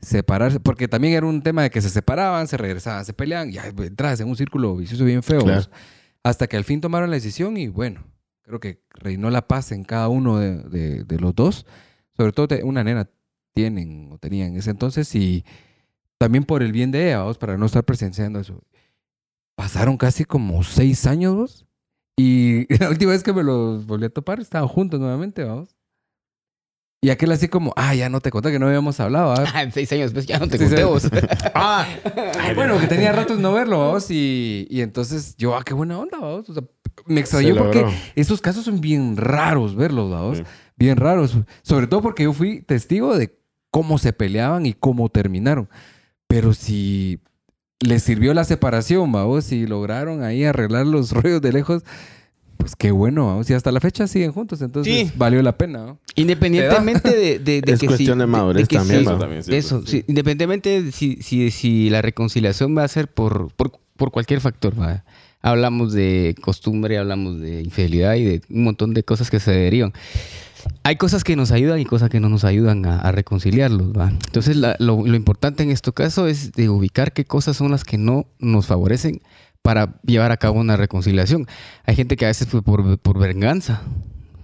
separarse, 0.01 0.61
porque 0.61 0.89
también 0.89 1.15
era 1.15 1.27
un 1.27 1.43
tema 1.43 1.63
de 1.63 1.71
que 1.71 1.81
se 1.81 1.89
separaban, 1.89 2.47
se 2.47 2.57
regresaban, 2.59 3.05
se 3.05 3.15
peleaban, 3.15 3.51
ya 3.51 3.65
entras 3.67 4.21
en 4.21 4.29
un 4.29 4.37
círculo 4.37 4.77
vicioso 4.77 5.05
bien 5.05 5.23
feo. 5.23 5.41
Claro. 5.41 5.65
Hasta 6.23 6.47
que 6.47 6.57
al 6.57 6.65
fin 6.65 6.81
tomaron 6.81 7.09
la 7.11 7.17
decisión 7.17 7.57
y 7.57 7.69
bueno, 7.69 8.05
creo 8.47 8.61
que 8.61 8.83
reinó 8.91 9.31
la 9.31 9.49
paz 9.49 9.73
en 9.73 9.85
cada 9.85 10.09
uno 10.09 10.39
de, 10.39 11.05
de- 11.05 11.21
los 11.21 11.35
dos. 11.35 11.67
Sobre 12.17 12.33
todo 12.33 12.49
una 12.65 12.85
nena 12.85 13.11
tienen 13.55 14.11
o 14.13 14.19
tenían 14.19 14.51
en 14.53 14.57
ese 14.59 14.71
entonces 14.71 15.15
y 15.15 15.45
también 16.19 16.45
por 16.45 16.63
el 16.63 16.73
bien 16.73 16.91
de 16.91 17.09
ella, 17.09 17.19
vamos, 17.21 17.39
para 17.39 17.59
no 17.59 17.67
estar 17.67 17.85
presenciando 17.85 18.41
eso. 18.41 18.63
Pasaron 19.57 19.97
casi 19.97 20.25
como 20.25 20.63
seis 20.65 21.07
años, 21.07 21.35
vos. 21.35 21.67
Y 22.17 22.73
la 22.79 22.91
última 22.91 23.13
vez 23.13 23.23
que 23.23 23.33
me 23.33 23.43
los 23.43 23.87
volví 23.87 24.07
a 24.07 24.11
topar, 24.11 24.41
estaban 24.41 24.69
juntos 24.69 25.01
nuevamente, 25.01 25.45
vamos. 25.45 25.76
Y 27.07 27.11
aquel 27.11 27.31
así 27.31 27.47
como, 27.47 27.73
ah, 27.77 27.95
ya 27.95 28.09
no 28.09 28.21
te 28.21 28.33
conté 28.33 28.51
que 28.51 28.59
no 28.59 28.67
habíamos 28.67 28.99
hablado. 28.99 29.29
¿va? 29.29 29.45
Ah, 29.55 29.63
en 29.63 29.71
seis 29.71 29.93
años, 29.93 30.13
pues 30.13 30.27
ya 30.27 30.41
no 30.41 30.49
te 30.49 30.59
Sí, 30.59 30.65
conté 30.65 30.83
vos. 30.83 31.09
Ah, 31.55 31.87
bueno, 32.57 32.81
que 32.81 32.89
tenía 32.89 33.13
ratos 33.13 33.39
no 33.39 33.53
verlo, 33.53 33.79
vamos. 33.79 34.11
Y, 34.11 34.67
y 34.69 34.81
entonces 34.81 35.37
yo, 35.37 35.55
ah, 35.55 35.63
qué 35.65 35.73
buena 35.73 36.01
onda, 36.01 36.19
vamos. 36.19 36.51
O 36.51 36.53
sea, 36.53 36.65
me 37.05 37.15
se 37.15 37.21
extrañó 37.21 37.55
porque 37.55 37.87
esos 38.17 38.41
casos 38.41 38.65
son 38.65 38.81
bien 38.81 39.17
raros 39.17 39.77
verlos, 39.77 40.11
vamos. 40.11 40.39
Sí. 40.39 40.45
Bien 40.75 40.97
raros. 40.97 41.39
Sobre 41.63 41.87
todo 41.87 42.03
porque 42.03 42.25
yo 42.25 42.33
fui 42.33 42.63
testigo 42.63 43.17
de 43.17 43.39
cómo 43.71 43.99
se 43.99 44.13
peleaban 44.13 44.67
y 44.67 44.73
cómo 44.73 45.09
terminaron. 45.09 45.69
Pero 46.27 46.55
si 46.55 47.21
les 47.79 48.03
sirvió 48.03 48.35
la 48.35 48.43
separación, 48.43 49.13
vamos, 49.13 49.45
si 49.45 49.69
lograron 49.69 50.25
ahí 50.25 50.43
arreglar 50.43 50.87
los 50.87 51.13
rollos 51.13 51.41
de 51.41 51.53
lejos, 51.53 51.85
pues 52.57 52.75
qué 52.77 52.91
bueno, 52.91 53.27
vamos. 53.27 53.49
Y 53.51 53.55
hasta 53.55 53.71
la 53.73 53.81
fecha 53.81 54.07
siguen 54.07 54.33
juntos, 54.33 54.61
entonces 54.63 54.93
Sí. 55.09 55.13
valió 55.17 55.43
la 55.43 55.57
pena, 55.57 55.85
¿no? 55.87 55.99
Independientemente 56.15 57.11
de, 57.15 57.39
de, 57.39 57.61
de 57.61 57.73
Es 57.73 57.81
que 57.81 57.87
cuestión 57.87 58.17
si- 58.17 58.21
de 58.21 58.27
madurez 58.27 58.69
que 58.69 58.77
también, 58.77 59.01
si- 59.01 59.07
eso 59.07 59.19
también, 59.19 59.43
sí, 59.43 59.55
eso, 59.55 59.79
pues, 59.81 59.91
sí. 59.91 60.05
Independientemente 60.09 60.83
de 60.83 60.93
si, 60.93 61.19
si, 61.23 61.51
si 61.51 61.91
la 61.91 62.03
reconciliación 62.03 62.77
va 62.77 62.85
a 62.85 62.89
ser 62.89 63.09
por, 63.09 63.53
por, 63.55 63.73
por 63.97 64.11
cualquier 64.11 64.41
factor. 64.41 64.81
¿va? 64.81 65.05
Hablamos 65.43 65.93
de 65.93 66.35
costumbre, 66.43 66.99
hablamos 66.99 67.41
de 67.41 67.63
infidelidad 67.63 68.15
y 68.17 68.25
de 68.25 68.43
un 68.51 68.65
montón 68.65 68.95
de 68.95 69.03
cosas 69.05 69.31
que 69.31 69.39
se 69.41 69.53
derivan. 69.53 69.93
Hay 70.83 70.97
cosas 70.97 71.23
que 71.23 71.37
nos 71.37 71.53
ayudan 71.53 71.79
y 71.79 71.85
cosas 71.85 72.11
que 72.11 72.19
no 72.19 72.29
nos 72.29 72.43
ayudan 72.45 72.87
a, 72.87 72.99
a 72.99 73.13
reconciliarlos. 73.13 73.93
¿va? 73.97 74.09
Entonces, 74.11 74.57
la- 74.57 74.75
lo, 74.81 75.07
lo 75.07 75.15
importante 75.15 75.63
en 75.63 75.71
este 75.71 75.93
caso 75.93 76.27
es 76.27 76.53
de 76.53 76.69
ubicar 76.69 77.13
qué 77.13 77.25
cosas 77.25 77.57
son 77.57 77.71
las 77.71 77.85
que 77.85 77.99
no 77.99 78.27
nos 78.41 78.67
favorecen 78.67 79.21
para 79.67 79.99
llevar 80.05 80.31
a 80.31 80.37
cabo 80.37 80.61
una 80.61 80.77
reconciliación. 80.77 81.49
Hay 81.87 81.97
gente 81.97 82.15
que 82.15 82.25
a 82.25 82.29
veces 82.29 82.47
fue 82.47 82.63
por, 82.63 82.99
por 83.01 83.19
venganza 83.19 83.83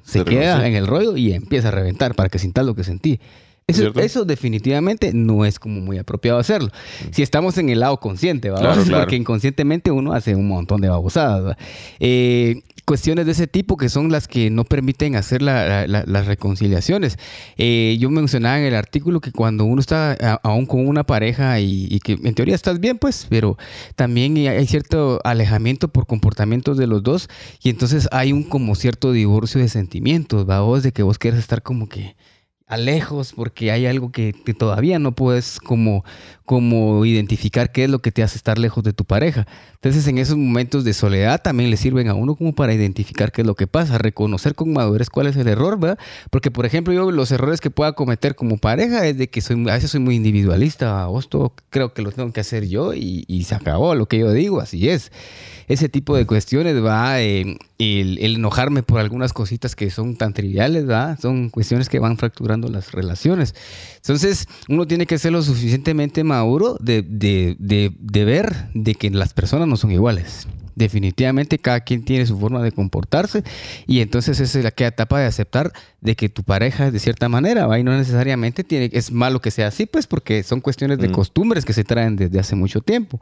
se 0.02 0.18
Se 0.18 0.24
queda 0.24 0.66
en 0.66 0.74
el 0.74 0.88
rollo 0.88 1.16
y 1.16 1.32
empieza 1.32 1.68
a 1.68 1.70
reventar 1.70 2.16
para 2.16 2.28
que 2.28 2.40
sintas 2.40 2.66
lo 2.66 2.74
que 2.74 2.82
sentí. 2.82 3.20
Eso, 3.66 4.24
definitivamente 4.24 5.12
no 5.14 5.44
es 5.44 5.58
como 5.58 5.80
muy 5.80 5.96
apropiado 5.98 6.38
hacerlo. 6.38 6.68
Si 7.10 7.22
estamos 7.22 7.56
en 7.58 7.68
el 7.70 7.80
lado 7.80 7.98
consciente, 8.00 8.50
¿va? 8.50 8.58
Claro, 8.60 8.82
claro. 8.82 9.04
Porque 9.04 9.16
inconscientemente 9.16 9.90
uno 9.90 10.12
hace 10.12 10.34
un 10.34 10.48
montón 10.48 10.80
de 10.80 10.88
babosadas. 10.88 11.56
Eh, 12.00 12.62
cuestiones 12.84 13.24
de 13.26 13.32
ese 13.32 13.46
tipo 13.46 13.76
que 13.76 13.88
son 13.88 14.10
las 14.10 14.26
que 14.26 14.50
no 14.50 14.64
permiten 14.64 15.14
hacer 15.14 15.40
la- 15.40 15.66
la- 15.66 15.86
la- 15.86 16.04
las 16.06 16.26
reconciliaciones. 16.26 17.16
Eh, 17.56 17.96
yo 18.00 18.10
mencionaba 18.10 18.58
en 18.58 18.64
el 18.64 18.74
artículo 18.74 19.20
que 19.20 19.30
cuando 19.30 19.64
uno 19.64 19.80
está 19.80 20.16
a- 20.20 20.40
aún 20.42 20.66
con 20.66 20.86
una 20.88 21.04
pareja 21.04 21.60
y, 21.60 21.86
y 21.88 22.00
que 22.00 22.18
en 22.22 22.34
teoría 22.34 22.56
estás 22.56 22.80
bien, 22.80 22.98
pues, 22.98 23.26
pero 23.30 23.56
también 23.94 24.36
hay- 24.36 24.48
hay 24.48 24.66
cierto 24.66 25.20
alejamiento 25.24 25.88
por 25.88 26.06
comportamientos 26.06 26.76
de 26.76 26.88
los 26.88 27.02
dos 27.04 27.28
y 27.62 27.70
entonces 27.70 28.08
hay 28.10 28.32
un 28.32 28.42
como 28.42 28.74
cierto 28.74 29.12
divorcio 29.12 29.60
de 29.60 29.68
sentimientos, 29.68 30.48
¿va? 30.48 30.60
Vos 30.60 30.82
de 30.82 30.90
que 30.92 31.04
vos 31.04 31.18
quieres 31.18 31.38
estar 31.38 31.62
como 31.62 31.88
que 31.88 32.16
a 32.72 32.78
lejos 32.78 33.34
porque 33.34 33.70
hay 33.70 33.84
algo 33.84 34.12
que, 34.12 34.32
todavía 34.58 34.98
no 34.98 35.12
puedes 35.12 35.60
como, 35.60 36.06
como 36.46 37.04
identificar 37.04 37.70
qué 37.70 37.84
es 37.84 37.90
lo 37.90 37.98
que 37.98 38.12
te 38.12 38.22
hace 38.22 38.38
estar 38.38 38.58
lejos 38.58 38.82
de 38.82 38.94
tu 38.94 39.04
pareja. 39.04 39.46
Entonces 39.74 40.06
en 40.08 40.16
esos 40.16 40.38
momentos 40.38 40.82
de 40.82 40.94
soledad 40.94 41.42
también 41.42 41.68
le 41.68 41.76
sirven 41.76 42.08
a 42.08 42.14
uno 42.14 42.34
como 42.34 42.54
para 42.54 42.72
identificar 42.72 43.30
qué 43.30 43.42
es 43.42 43.46
lo 43.46 43.56
que 43.56 43.66
pasa, 43.66 43.98
reconocer 43.98 44.54
con 44.54 44.72
madurez 44.72 45.10
cuál 45.10 45.26
es 45.26 45.36
el 45.36 45.48
error, 45.48 45.78
¿verdad? 45.78 45.98
Porque 46.30 46.50
por 46.50 46.64
ejemplo 46.64 46.94
yo 46.94 47.10
los 47.10 47.30
errores 47.30 47.60
que 47.60 47.68
pueda 47.68 47.92
cometer 47.92 48.34
como 48.36 48.56
pareja 48.56 49.06
es 49.06 49.18
de 49.18 49.28
que 49.28 49.42
soy, 49.42 49.68
a 49.68 49.74
veces 49.74 49.90
soy 49.90 50.00
muy 50.00 50.16
individualista, 50.16 51.04
vos 51.06 51.28
todo 51.28 51.52
creo 51.68 51.92
que 51.92 52.00
lo 52.00 52.10
tengo 52.10 52.32
que 52.32 52.40
hacer 52.40 52.66
yo 52.68 52.94
y, 52.94 53.42
se 53.42 53.56
acabó 53.56 53.94
lo 53.94 54.06
que 54.06 54.18
yo 54.18 54.32
digo, 54.32 54.60
así 54.60 54.88
es 54.88 55.12
ese 55.68 55.88
tipo 55.88 56.16
de 56.16 56.26
cuestiones, 56.26 56.82
va, 56.84 57.20
eh, 57.20 57.56
el, 57.78 58.18
el 58.18 58.36
enojarme 58.36 58.82
por 58.82 59.00
algunas 59.00 59.32
cositas 59.32 59.74
que 59.74 59.90
son 59.90 60.16
tan 60.16 60.32
triviales, 60.34 60.88
va, 60.88 61.16
son 61.16 61.50
cuestiones 61.50 61.88
que 61.88 61.98
van 61.98 62.18
fracturando 62.18 62.61
las 62.68 62.92
relaciones. 62.92 63.54
Entonces, 63.96 64.46
uno 64.68 64.86
tiene 64.86 65.06
que 65.06 65.18
ser 65.18 65.32
lo 65.32 65.42
suficientemente 65.42 66.24
maduro 66.24 66.76
de, 66.80 67.02
de, 67.02 67.56
de, 67.58 67.92
de 67.98 68.24
ver 68.24 68.68
de 68.74 68.94
que 68.94 69.10
las 69.10 69.32
personas 69.32 69.68
no 69.68 69.76
son 69.76 69.90
iguales. 69.92 70.46
Definitivamente 70.74 71.58
cada 71.58 71.80
quien 71.80 72.02
tiene 72.02 72.24
su 72.24 72.38
forma 72.38 72.62
de 72.62 72.72
comportarse 72.72 73.44
y 73.86 74.00
entonces 74.00 74.40
esa 74.40 74.58
es 74.58 74.64
la 74.64 74.70
que 74.70 74.86
etapa 74.86 75.20
de 75.20 75.26
aceptar 75.26 75.70
de 76.00 76.16
que 76.16 76.30
tu 76.30 76.44
pareja 76.44 76.86
es 76.86 76.94
de 76.94 76.98
cierta 76.98 77.28
manera, 77.28 77.66
¿va? 77.66 77.78
y 77.78 77.84
no 77.84 77.94
necesariamente 77.96 78.64
tiene, 78.64 78.88
es 78.94 79.12
malo 79.12 79.40
que 79.42 79.50
sea 79.50 79.66
así, 79.68 79.84
pues 79.84 80.06
porque 80.06 80.42
son 80.42 80.62
cuestiones 80.62 80.96
de 80.98 81.08
Mm. 81.08 81.12
costumbres 81.12 81.66
que 81.66 81.74
se 81.74 81.84
traen 81.84 82.16
desde 82.16 82.38
hace 82.40 82.56
mucho 82.56 82.80
tiempo. 82.80 83.20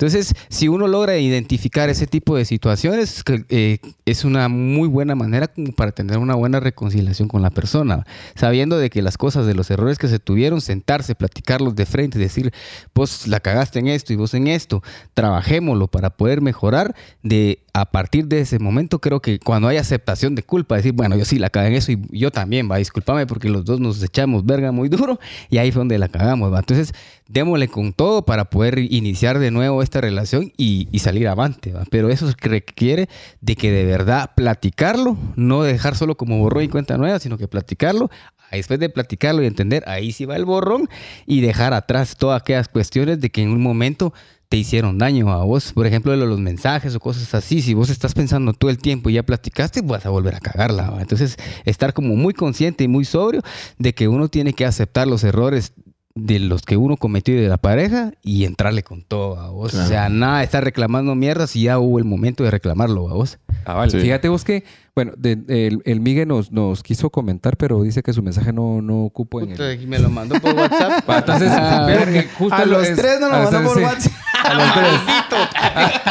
Entonces, 0.00 0.32
si 0.48 0.66
uno 0.66 0.88
logra 0.88 1.18
identificar 1.18 1.90
ese 1.90 2.06
tipo 2.06 2.34
de 2.34 2.46
situaciones, 2.46 3.22
eh, 3.50 3.80
es 4.06 4.24
una 4.24 4.48
muy 4.48 4.88
buena 4.88 5.14
manera 5.14 5.48
como 5.48 5.72
para 5.72 5.92
tener 5.92 6.16
una 6.16 6.34
buena 6.34 6.58
reconciliación 6.58 7.28
con 7.28 7.42
la 7.42 7.50
persona, 7.50 8.06
sabiendo 8.34 8.78
de 8.78 8.88
que 8.88 9.02
las 9.02 9.18
cosas, 9.18 9.44
de 9.44 9.52
los 9.52 9.70
errores 9.70 9.98
que 9.98 10.08
se 10.08 10.18
tuvieron, 10.18 10.62
sentarse, 10.62 11.14
platicarlos 11.14 11.76
de 11.76 11.84
frente, 11.84 12.18
decir, 12.18 12.50
vos 12.94 13.26
la 13.26 13.40
cagaste 13.40 13.78
en 13.78 13.88
esto 13.88 14.14
y 14.14 14.16
vos 14.16 14.32
en 14.32 14.46
esto, 14.46 14.82
trabajémoslo 15.12 15.86
para 15.88 16.08
poder 16.08 16.40
mejorar. 16.40 16.96
De 17.22 17.62
a 17.72 17.90
partir 17.90 18.26
de 18.26 18.40
ese 18.40 18.58
momento, 18.58 18.98
creo 18.98 19.20
que 19.20 19.38
cuando 19.38 19.68
hay 19.68 19.76
aceptación 19.76 20.34
de 20.34 20.42
culpa, 20.42 20.76
decir, 20.76 20.92
bueno, 20.92 21.16
yo 21.16 21.24
sí 21.24 21.38
la 21.38 21.50
cagué 21.50 21.68
en 21.68 21.74
eso 21.74 21.92
y 21.92 22.00
yo 22.10 22.30
también, 22.30 22.70
va, 22.70 22.76
discúlpame 22.76 23.26
porque 23.26 23.48
los 23.48 23.64
dos 23.64 23.80
nos 23.80 24.02
echamos 24.02 24.44
verga 24.44 24.72
muy 24.72 24.88
duro 24.88 25.18
y 25.48 25.58
ahí 25.58 25.72
fue 25.72 25.80
donde 25.80 25.98
la 25.98 26.08
cagamos, 26.08 26.52
va. 26.52 26.60
Entonces, 26.60 26.92
démosle 27.28 27.68
con 27.68 27.92
todo 27.92 28.24
para 28.24 28.46
poder 28.46 28.78
iniciar 28.78 29.38
de 29.38 29.50
nuevo 29.50 29.82
esta 29.82 30.00
relación 30.00 30.52
y, 30.56 30.88
salir 30.98 31.28
avante, 31.28 31.72
¿va? 31.72 31.84
Pero 31.90 32.10
eso 32.10 32.30
requiere 32.40 33.08
de 33.40 33.56
que 33.56 33.70
de 33.70 33.84
verdad 33.84 34.32
platicarlo, 34.34 35.16
no 35.36 35.62
dejar 35.62 35.96
solo 35.96 36.16
como 36.16 36.38
borrón 36.38 36.64
y 36.64 36.68
cuenta 36.68 36.98
nueva, 36.98 37.18
sino 37.18 37.38
que 37.38 37.48
platicarlo. 37.48 38.10
Después 38.50 38.80
de 38.80 38.88
platicarlo 38.88 39.42
y 39.42 39.46
entender, 39.46 39.84
ahí 39.86 40.12
sí 40.12 40.24
va 40.24 40.36
el 40.36 40.44
borrón 40.44 40.88
y 41.24 41.40
dejar 41.40 41.72
atrás 41.72 42.16
todas 42.16 42.42
aquellas 42.42 42.68
cuestiones 42.68 43.20
de 43.20 43.30
que 43.30 43.42
en 43.42 43.50
un 43.50 43.62
momento 43.62 44.12
te 44.50 44.56
hicieron 44.56 44.98
daño 44.98 45.30
a 45.30 45.44
vos. 45.44 45.72
Por 45.72 45.86
ejemplo, 45.86 46.14
lo 46.16 46.24
de 46.24 46.28
los 46.28 46.40
mensajes 46.40 46.92
o 46.96 47.00
cosas 47.00 47.32
así. 47.34 47.62
Si 47.62 47.72
vos 47.72 47.88
estás 47.88 48.14
pensando 48.14 48.52
todo 48.52 48.68
el 48.68 48.78
tiempo 48.78 49.08
y 49.08 49.12
ya 49.12 49.22
platicaste, 49.22 49.80
vas 49.80 50.04
a 50.06 50.10
volver 50.10 50.34
a 50.34 50.40
cagarla. 50.40 50.90
¿va? 50.90 51.00
Entonces, 51.00 51.36
estar 51.64 51.94
como 51.94 52.16
muy 52.16 52.34
consciente 52.34 52.82
y 52.82 52.88
muy 52.88 53.04
sobrio 53.04 53.42
de 53.78 53.94
que 53.94 54.08
uno 54.08 54.28
tiene 54.28 54.52
que 54.52 54.66
aceptar 54.66 55.06
los 55.06 55.22
errores 55.22 55.72
de 56.16 56.40
los 56.40 56.62
que 56.62 56.76
uno 56.76 56.96
cometió 56.96 57.34
y 57.34 57.40
de 57.40 57.48
la 57.48 57.58
pareja 57.58 58.12
y 58.22 58.44
entrarle 58.44 58.82
con 58.82 59.04
todo 59.04 59.38
a 59.38 59.50
vos. 59.50 59.70
Claro. 59.70 59.86
O 59.86 59.88
sea, 59.88 60.08
nada 60.08 60.42
estar 60.42 60.64
reclamando 60.64 61.14
mierda 61.14 61.46
si 61.46 61.62
ya 61.62 61.78
hubo 61.78 62.00
el 62.00 62.04
momento 62.04 62.42
de 62.42 62.50
reclamarlo 62.50 63.08
a 63.08 63.14
vos. 63.14 63.38
Ah, 63.64 63.74
vale. 63.74 63.92
Sí. 63.92 64.00
Fíjate 64.00 64.28
vos 64.28 64.42
que, 64.42 64.64
Bueno, 65.00 65.12
de- 65.16 65.66
el, 65.66 65.80
el 65.86 66.00
Migue 66.00 66.26
nos, 66.26 66.52
nos 66.52 66.82
quiso 66.82 67.08
comentar, 67.08 67.56
pero 67.56 67.82
dice 67.82 68.02
que 68.02 68.12
su 68.12 68.22
mensaje 68.22 68.52
no, 68.52 68.82
no 68.82 69.04
ocupo 69.04 69.40
en 69.40 69.52
el... 69.58 69.88
me 69.88 69.98
lo 69.98 70.10
mandó 70.10 70.38
por 70.38 70.54
WhatsApp. 70.54 71.04
Entonces, 71.08 71.48
Ah, 71.50 71.86
que 72.04 72.28
justo 72.36 72.54
A 72.54 72.66
lo 72.66 72.78
los 72.80 72.86
es- 72.86 72.96
tres 72.96 73.18
no 73.18 73.28
lo 73.30 73.38
mandó 73.50 73.62
por 73.62 73.78
WhatsApp. 73.82 74.12
A 74.44 74.54
los 74.54 74.74
tres. 74.74 74.90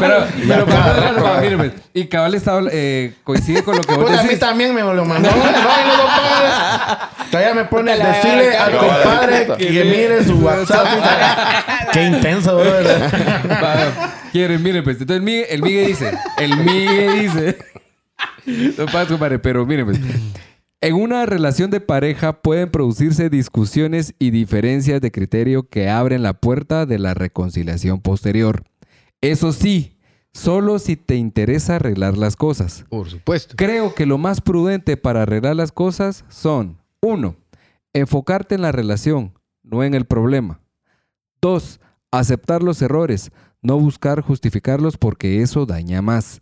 pero, 0.00 0.26
pero, 0.48 0.66
pero, 0.66 1.14
pero, 1.14 1.40
mire, 1.40 1.56
pues, 1.56 1.72
y 1.94 2.06
cabal 2.06 2.34
estaba, 2.34 2.62
eh, 2.72 3.14
coincide 3.22 3.62
con 3.62 3.76
lo 3.76 3.82
que 3.82 3.94
vos 3.94 4.04
Pues 4.06 4.18
a 4.18 4.22
mí 4.24 4.36
también 4.36 4.74
me 4.74 4.80
lo 4.82 5.04
mandó. 5.04 5.28
Todavía 7.30 7.54
me 7.54 7.64
pone 7.66 7.92
el 7.92 7.98
verga, 8.00 8.64
al 8.64 8.76
compadre 8.76 9.46
que 9.58 9.84
mire 9.84 10.24
su 10.24 10.34
WhatsApp. 10.38 10.86
Qué 11.92 12.04
intenso. 12.06 12.56
Va, 12.58 14.12
Quieren, 14.32 14.62
miren, 14.62 14.82
pues. 14.82 14.98
Entonces 15.00 15.46
el 15.50 15.62
Migue 15.62 15.86
dice, 15.86 16.12
el 16.38 16.56
Migue 16.56 17.10
dice. 17.20 17.58
No 18.78 18.86
pasa, 18.86 19.08
compadre, 19.08 19.38
pero 19.38 19.64
miren, 19.66 19.86
pues. 19.86 20.00
En 20.80 20.94
una 20.94 21.26
relación 21.26 21.70
de 21.70 21.80
pareja 21.80 22.42
pueden 22.42 22.68
producirse 22.68 23.30
discusiones 23.30 24.14
y 24.18 24.30
diferencias 24.30 25.00
de 25.00 25.12
criterio 25.12 25.68
que 25.68 25.88
abren 25.88 26.24
la 26.24 26.32
puerta 26.32 26.86
de 26.86 26.98
la 26.98 27.14
reconciliación 27.14 28.00
posterior. 28.00 28.64
Eso 29.20 29.52
sí, 29.52 29.96
solo 30.32 30.80
si 30.80 30.96
te 30.96 31.14
interesa 31.14 31.76
arreglar 31.76 32.18
las 32.18 32.34
cosas. 32.34 32.84
Por 32.88 33.08
supuesto. 33.08 33.54
Creo 33.56 33.94
que 33.94 34.06
lo 34.06 34.18
más 34.18 34.40
prudente 34.40 34.96
para 34.96 35.22
arreglar 35.22 35.54
las 35.54 35.70
cosas 35.70 36.24
son, 36.28 36.78
uno, 37.00 37.36
enfocarte 37.92 38.56
en 38.56 38.62
la 38.62 38.72
relación, 38.72 39.38
no 39.62 39.84
en 39.84 39.94
el 39.94 40.04
problema. 40.04 40.60
Dos, 41.40 41.78
aceptar 42.10 42.64
los 42.64 42.82
errores, 42.82 43.30
no 43.62 43.78
buscar 43.78 44.20
justificarlos 44.20 44.96
porque 44.96 45.42
eso 45.42 45.64
daña 45.64 46.02
más. 46.02 46.40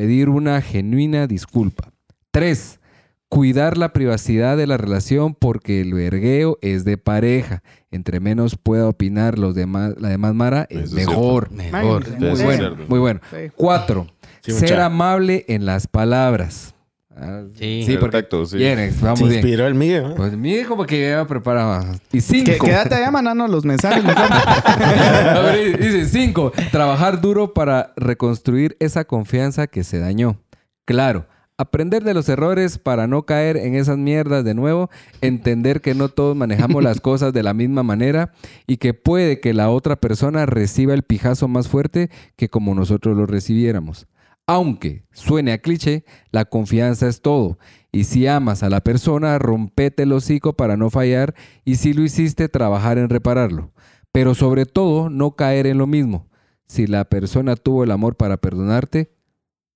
Pedir 0.00 0.30
una 0.30 0.62
genuina 0.62 1.26
disculpa. 1.26 1.92
Tres, 2.30 2.80
cuidar 3.28 3.76
la 3.76 3.92
privacidad 3.92 4.56
de 4.56 4.66
la 4.66 4.78
relación 4.78 5.34
porque 5.34 5.82
el 5.82 5.92
vergueo 5.92 6.56
es 6.62 6.86
de 6.86 6.96
pareja. 6.96 7.62
Entre 7.90 8.18
menos 8.18 8.56
pueda 8.56 8.88
opinar 8.88 9.38
los 9.38 9.54
demás, 9.54 9.92
la 9.98 10.08
demás 10.08 10.32
Mara, 10.34 10.66
es 10.70 10.84
Eso 10.84 10.98
es 10.98 11.06
mejor. 11.06 11.50
Mejor. 11.50 12.18
Muy 12.18 12.42
bueno, 12.42 12.76
muy 12.88 12.98
bueno. 12.98 13.20
Cuatro, 13.56 14.06
Sí, 14.40 14.52
ser 14.52 14.80
amable 14.80 15.44
en 15.48 15.66
las 15.66 15.86
palabras. 15.86 16.74
Ah, 17.22 17.42
Sí. 17.54 17.82
sí, 17.84 17.96
porque 17.98 18.12
Perfecto, 18.12 18.46
sí. 18.46 18.56
Bien, 18.56 18.92
Se 18.92 19.04
vamos 19.04 19.20
bien. 19.20 19.34
inspiró 19.34 19.66
el 19.66 19.74
Miguel. 19.74 20.02
¿no? 20.08 20.14
Pues 20.14 20.32
mire 20.36 20.64
como 20.64 20.86
que 20.86 21.10
ya 21.10 21.26
preparaba. 21.26 21.84
Y 22.12 22.20
cinco. 22.22 22.64
Quédate 22.64 22.94
allá 22.94 23.10
mandando 23.10 23.46
los 23.46 23.64
mensajes. 23.64 24.02
ver, 24.04 25.78
dice 25.78 26.06
cinco. 26.06 26.52
Trabajar 26.70 27.20
duro 27.20 27.52
para 27.52 27.92
reconstruir 27.96 28.76
esa 28.80 29.04
confianza 29.04 29.66
que 29.66 29.84
se 29.84 29.98
dañó. 29.98 30.38
Claro. 30.84 31.26
Aprender 31.58 32.02
de 32.04 32.14
los 32.14 32.26
errores 32.30 32.78
para 32.78 33.06
no 33.06 33.24
caer 33.26 33.58
en 33.58 33.74
esas 33.74 33.98
mierdas 33.98 34.44
de 34.44 34.54
nuevo, 34.54 34.88
entender 35.20 35.82
que 35.82 35.94
no 35.94 36.08
todos 36.08 36.34
manejamos 36.34 36.82
las 36.82 37.02
cosas 37.02 37.34
de 37.34 37.42
la 37.42 37.52
misma 37.52 37.82
manera 37.82 38.32
y 38.66 38.78
que 38.78 38.94
puede 38.94 39.40
que 39.40 39.52
la 39.52 39.68
otra 39.68 39.96
persona 39.96 40.46
reciba 40.46 40.94
el 40.94 41.02
pijazo 41.02 41.48
más 41.48 41.68
fuerte 41.68 42.08
que 42.36 42.48
como 42.48 42.74
nosotros 42.74 43.14
lo 43.14 43.26
recibiéramos. 43.26 44.06
Aunque 44.46 45.04
suene 45.12 45.52
a 45.52 45.58
cliché, 45.58 46.04
la 46.30 46.44
confianza 46.44 47.08
es 47.08 47.22
todo. 47.22 47.58
Y 47.92 48.04
si 48.04 48.26
amas 48.26 48.62
a 48.62 48.70
la 48.70 48.80
persona, 48.80 49.38
rompete 49.38 50.04
el 50.04 50.12
hocico 50.12 50.54
para 50.54 50.76
no 50.76 50.90
fallar 50.90 51.34
y 51.64 51.76
si 51.76 51.92
lo 51.92 52.02
hiciste, 52.02 52.48
trabajar 52.48 52.98
en 52.98 53.08
repararlo. 53.08 53.72
Pero 54.12 54.34
sobre 54.34 54.66
todo, 54.66 55.10
no 55.10 55.36
caer 55.36 55.66
en 55.66 55.78
lo 55.78 55.86
mismo. 55.86 56.28
Si 56.66 56.86
la 56.86 57.04
persona 57.04 57.56
tuvo 57.56 57.84
el 57.84 57.90
amor 57.90 58.16
para 58.16 58.36
perdonarte, 58.36 59.12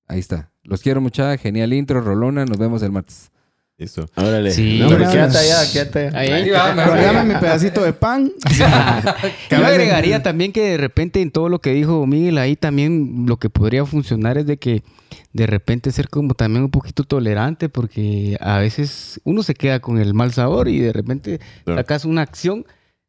ahí 0.07 0.21
está. 0.21 0.53
Los 0.63 0.83
quiero 0.83 1.01
mucha, 1.01 1.37
genial 1.39 1.73
intro, 1.73 2.01
Rolona, 2.01 2.45
nos 2.45 2.59
vemos 2.59 2.83
el 2.83 2.93
martes. 2.93 3.31
Listo. 3.77 4.07
Órale. 4.15 4.53
Sí. 4.53 4.79
No, 4.81 4.89
pero 4.89 5.11
quédate 5.11 5.37
allá, 5.39 5.73
quédate 5.73 6.07
allá. 6.09 6.19
Ahí. 6.19 6.29
Ahí 6.31 6.51
va, 6.51 6.75
me- 6.75 6.85
Pero 6.85 7.03
dame 7.03 7.35
mi 7.35 7.41
pedacito 7.41 7.83
de 7.83 7.93
pan. 7.93 8.31
Yo 9.51 9.67
agregaría 9.67 10.23
también 10.23 10.53
que 10.53 10.63
de 10.63 10.77
repente 10.77 11.21
en 11.21 11.33
todo 11.33 11.49
lo 11.49 11.61
que 11.61 11.73
dijo 11.73 12.07
Miguel 12.07 12.39
ahí 12.39 12.55
también 12.55 13.25
lo 13.27 13.39
que 13.39 13.51
podría 13.51 13.85
funcionar 13.85 14.39
es 14.39 14.47
de 14.47 14.59
que 14.59 14.85
de 15.33 15.47
repente 15.47 15.91
ser 15.91 16.09
como 16.09 16.35
también 16.35 16.63
un 16.65 16.71
poquito 16.71 17.03
tolerante 17.03 17.69
porque 17.69 18.37
a 18.41 18.59
veces 18.59 19.21
uno 19.25 19.43
se 19.43 19.55
queda 19.55 19.81
con 19.81 19.99
el 19.99 20.15
mal 20.15 20.33
sabor 20.33 20.69
y 20.69 20.79
de 20.79 20.93
repente 20.93 21.41
Claro. 21.65 21.81
sacas 21.81 22.05
una 22.05 22.23
acción 22.23 22.65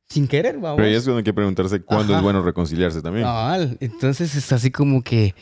sin 0.09 0.27
querer, 0.27 0.55
vamos. 0.57 0.77
Pero 0.77 0.87
ahí 0.87 0.95
es 0.95 1.05
donde 1.05 1.19
hay 1.19 1.23
que 1.23 1.33
preguntarse 1.33 1.81
cuándo 1.81 2.13
Ajá. 2.13 2.19
es 2.19 2.23
bueno 2.23 2.41
reconciliarse 2.41 3.01
también. 3.03 3.27
Entonces 3.81 4.35
es 4.35 4.51
así 4.51 4.71
como 4.71 5.03
que. 5.03 5.35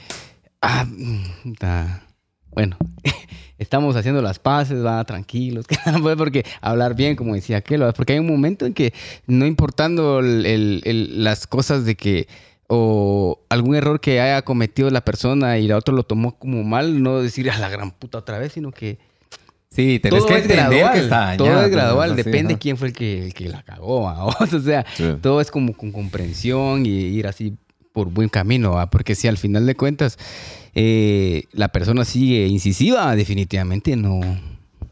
Ah, 0.61 0.85
mm, 0.85 1.53
ta- 1.59 2.07
bueno, 2.51 2.77
estamos 3.57 3.95
haciendo 3.95 4.21
las 4.21 4.39
paces, 4.39 4.83
va, 4.85 5.03
tranquilos. 5.05 5.65
porque 6.17 6.45
hablar 6.61 6.95
bien, 6.95 7.15
como 7.15 7.35
decía 7.35 7.57
aquel, 7.57 7.83
porque 7.95 8.13
hay 8.13 8.19
un 8.19 8.27
momento 8.27 8.65
en 8.65 8.73
que 8.73 8.93
no 9.27 9.45
importando 9.45 10.19
el- 10.19 10.45
el- 10.45 10.81
el- 10.85 11.23
las 11.23 11.47
cosas 11.47 11.85
de 11.85 11.95
que. 11.95 12.27
O 12.67 13.41
algún 13.49 13.75
error 13.75 13.99
que 13.99 14.19
haya 14.21 14.41
cometido 14.41 14.89
la 14.89 15.01
persona 15.01 15.57
y 15.59 15.67
la 15.67 15.77
otra 15.77 15.93
lo 15.93 16.03
tomó 16.03 16.39
como 16.39 16.63
mal, 16.63 17.03
no 17.03 17.19
decir 17.21 17.51
a 17.51 17.57
la 17.59 17.69
gran 17.69 17.91
puta 17.91 18.17
otra 18.19 18.39
vez, 18.39 18.53
sino 18.53 18.71
que 18.71 18.97
Sí, 19.69 19.99
todo 19.99 20.17
es 20.37 20.47
gradual. 20.47 21.37
todo 21.37 21.47
pues, 21.51 21.65
es 21.65 21.71
gradual, 21.71 22.15
depende 22.15 22.57
quién 22.57 22.77
fue 22.77 22.87
el 22.87 22.93
que, 22.93 23.25
el 23.25 23.33
que 23.33 23.49
la 23.49 23.63
cagó, 23.63 24.03
¿va? 24.03 24.25
o 24.39 24.59
sea, 24.63 24.85
Sí. 24.95 25.03
todo 25.21 25.41
es 25.41 25.51
como 25.51 25.73
con 25.73 25.91
comprensión 25.91 26.85
y 26.85 26.89
ir 26.89 27.27
así 27.27 27.55
por 27.91 28.09
buen 28.09 28.29
camino, 28.29 28.71
¿va? 28.71 28.89
porque 28.89 29.13
si 29.13 29.27
al 29.27 29.37
final 29.37 29.65
de 29.67 29.75
cuentas 29.75 30.17
eh, 30.75 31.43
la 31.51 31.69
persona 31.69 32.05
sigue 32.05 32.47
incisiva, 32.47 33.15
definitivamente 33.15 33.95
no, 33.95 34.19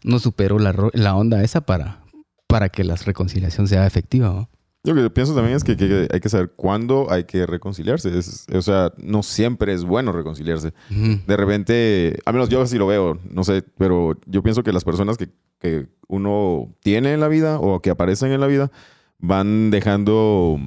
no 0.03 0.19
superó 0.19 0.59
la, 0.59 0.73
la 0.93 1.15
onda 1.15 1.43
esa 1.43 1.61
para, 1.61 2.01
para 2.47 2.69
que 2.69 2.83
la 2.83 2.95
reconciliación 2.95 3.67
sea 3.67 3.85
efectiva. 3.87 4.29
¿va? 4.31 4.49
Yo 4.83 4.93
lo 4.95 5.03
que 5.03 5.09
pienso 5.11 5.35
también 5.35 5.55
es 5.55 5.63
que, 5.63 5.77
que 5.77 6.07
hay 6.11 6.19
que 6.19 6.29
saber 6.29 6.51
cuándo 6.55 7.11
hay 7.11 7.25
que 7.25 7.45
reconciliarse. 7.45 8.17
Es- 8.17 8.47
o 8.53 8.61
sea, 8.61 8.91
no 8.97 9.21
siempre 9.23 9.73
es 9.73 9.83
bueno 9.83 10.11
reconciliarse. 10.11 10.73
De 10.89 11.37
repente, 11.37 12.17
al 12.25 12.33
menos 12.33 12.49
yo 12.49 12.61
así 12.61 12.77
lo 12.77 12.87
veo, 12.87 13.19
no 13.29 13.43
sé, 13.43 13.63
pero 13.77 14.17
yo 14.25 14.41
pienso 14.43 14.63
que 14.63 14.73
las 14.73 14.83
personas 14.83 15.17
que, 15.17 15.29
que 15.59 15.87
uno 16.07 16.73
tiene 16.81 17.13
en 17.13 17.19
la 17.19 17.27
vida 17.27 17.59
o 17.59 17.79
que 17.79 17.91
aparecen 17.91 18.31
en 18.31 18.41
la 18.41 18.47
vida 18.47 18.71
van 19.19 19.69
dejando 19.69 20.59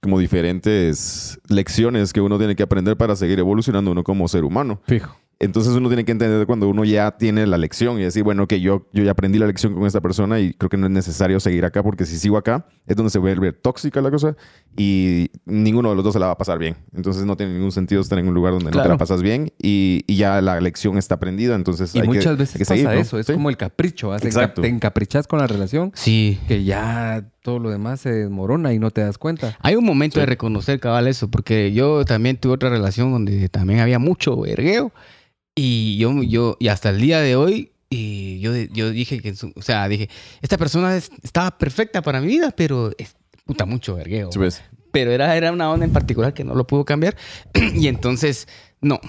como 0.00 0.18
diferentes 0.18 1.38
lecciones 1.48 2.12
que 2.12 2.20
uno 2.20 2.38
tiene 2.38 2.56
que 2.56 2.62
aprender 2.62 2.96
para 2.96 3.16
seguir 3.16 3.38
evolucionando 3.38 3.90
uno 3.90 4.02
como 4.04 4.28
ser 4.28 4.44
humano. 4.44 4.80
Fijo. 4.86 5.16
Entonces 5.42 5.72
uno 5.72 5.88
tiene 5.88 6.04
que 6.04 6.12
entender 6.12 6.46
cuando 6.46 6.68
uno 6.68 6.84
ya 6.84 7.12
tiene 7.12 7.46
la 7.46 7.56
lección 7.56 7.98
y 7.98 8.02
decir, 8.02 8.22
bueno, 8.22 8.46
que 8.46 8.60
yo, 8.60 8.86
yo 8.92 9.02
ya 9.04 9.12
aprendí 9.12 9.38
la 9.38 9.46
lección 9.46 9.72
con 9.72 9.86
esta 9.86 10.02
persona 10.02 10.38
y 10.38 10.52
creo 10.52 10.68
que 10.68 10.76
no 10.76 10.84
es 10.86 10.92
necesario 10.92 11.40
seguir 11.40 11.64
acá 11.64 11.82
porque 11.82 12.04
si 12.04 12.18
sigo 12.18 12.36
acá 12.36 12.66
es 12.86 12.94
donde 12.94 13.08
se 13.08 13.18
vuelve 13.18 13.54
tóxica 13.54 14.02
la 14.02 14.10
cosa 14.10 14.36
y 14.76 15.30
ninguno 15.46 15.88
de 15.88 15.94
los 15.96 16.04
dos 16.04 16.12
se 16.12 16.18
la 16.20 16.26
va 16.26 16.32
a 16.32 16.36
pasar 16.36 16.58
bien. 16.58 16.76
Entonces 16.94 17.24
no 17.24 17.38
tiene 17.38 17.54
ningún 17.54 17.72
sentido 17.72 18.02
estar 18.02 18.18
en 18.18 18.28
un 18.28 18.34
lugar 18.34 18.52
donde 18.52 18.66
no 18.66 18.70
te 18.72 18.76
Claro. 18.76 18.90
la 18.90 18.98
pasas 18.98 19.22
bien 19.22 19.50
y, 19.58 20.04
y 20.06 20.16
ya 20.16 20.42
la 20.42 20.60
lección 20.60 20.98
está 20.98 21.14
aprendida. 21.14 21.54
Entonces 21.54 21.94
Y 21.94 22.00
hay 22.00 22.02
que- 22.02 22.08
muchas 22.08 22.26
hay 22.26 22.36
veces 22.36 22.52
que 22.58 22.64
pasa 22.64 22.74
seguir, 22.74 22.90
¿no? 22.90 23.00
eso, 23.00 23.18
es 23.18 23.24
Sí. 23.26 23.32
como 23.32 23.48
el 23.48 23.56
capricho. 23.56 24.14
Te, 24.18 24.26
Exacto. 24.28 24.60
te 24.60 24.68
encaprichas 24.68 25.26
con 25.26 25.38
la 25.38 25.46
relación 25.46 25.90
Sí. 25.94 26.38
que 26.48 26.64
ya 26.64 27.26
todo 27.42 27.58
lo 27.58 27.70
demás 27.70 28.00
se 28.00 28.10
desmorona 28.12 28.72
y 28.74 28.78
no 28.78 28.90
te 28.90 29.00
das 29.00 29.16
cuenta. 29.18 29.56
Hay 29.60 29.74
un 29.76 29.84
momento 29.84 30.14
Sí. 30.14 30.20
de 30.20 30.26
reconocer 30.26 30.78
cabal 30.80 31.06
eso, 31.08 31.30
porque 31.30 31.72
yo 31.72 32.04
también 32.04 32.36
tuve 32.36 32.52
otra 32.54 32.68
relación 32.70 33.10
donde 33.12 33.48
también 33.48 33.80
había 33.80 33.98
mucho 33.98 34.36
vergueo 34.40 34.92
y 35.54 35.96
yo, 35.98 36.22
yo 36.22 36.56
y 36.60 36.68
hasta 36.68 36.90
el 36.90 37.00
día 37.00 37.20
de 37.20 37.36
hoy 37.36 37.72
y 37.88 38.38
yo, 38.40 38.54
yo 38.54 38.90
dije 38.90 39.20
que, 39.20 39.34
o 39.56 39.62
sea, 39.62 39.88
dije, 39.88 40.08
esta 40.42 40.56
persona 40.58 40.96
es- 40.96 41.10
estaba 41.22 41.56
perfecta 41.58 42.02
para 42.02 42.20
mi 42.20 42.28
vida, 42.28 42.52
pero 42.56 42.92
es 42.98 43.16
puta 43.44 43.64
mucho 43.64 43.96
vergueo. 43.96 44.30
Sí, 44.32 44.38
ves. 44.38 44.62
Pero 44.92 45.10
era, 45.10 45.36
era 45.36 45.50
una 45.52 45.70
onda 45.70 45.84
en 45.86 45.92
particular 45.92 46.34
que 46.34 46.44
no 46.44 46.54
lo 46.54 46.66
puedo 46.66 46.84
cambiar 46.84 47.16
y 47.74 47.88
entonces, 47.88 48.46
no, 48.80 49.00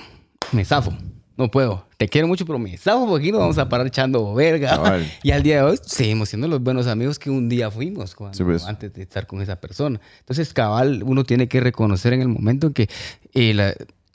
me 0.51 0.65
zafo. 0.65 0.93
No 1.37 1.49
puedo. 1.49 1.85
Te 1.97 2.07
quiero 2.07 2.27
mucho, 2.27 2.45
pero 2.45 2.59
me 2.59 2.77
porque 2.83 3.23
aquí 3.23 3.31
nos 3.31 3.39
vamos 3.41 3.57
a 3.57 3.67
parar 3.69 3.87
echando 3.87 4.33
verga. 4.33 4.71
Cabal. 4.71 5.11
Y 5.23 5.31
al 5.31 5.43
día 5.43 5.57
de 5.57 5.63
hoy 5.63 5.79
seguimos 5.81 6.29
siendo 6.29 6.47
los 6.47 6.61
buenos 6.61 6.87
amigos 6.87 7.17
que 7.17 7.29
un 7.29 7.47
día 7.49 7.71
fuimos 7.71 8.15
cuando- 8.15 8.37
Sí, 8.37 8.43
pues. 8.43 8.65
antes 8.65 8.93
de 8.93 9.01
estar 9.03 9.25
con 9.27 9.41
esa 9.41 9.55
persona. 9.55 9.99
Entonces, 10.19 10.53
cabal, 10.53 11.03
uno 11.05 11.23
tiene 11.23 11.47
que 11.47 11.59
reconocer 11.61 12.13
en 12.13 12.21
el 12.21 12.27
momento 12.27 12.67
en 12.67 12.73
que 12.73 12.89
eh, 13.33 13.53
la- 13.53 13.73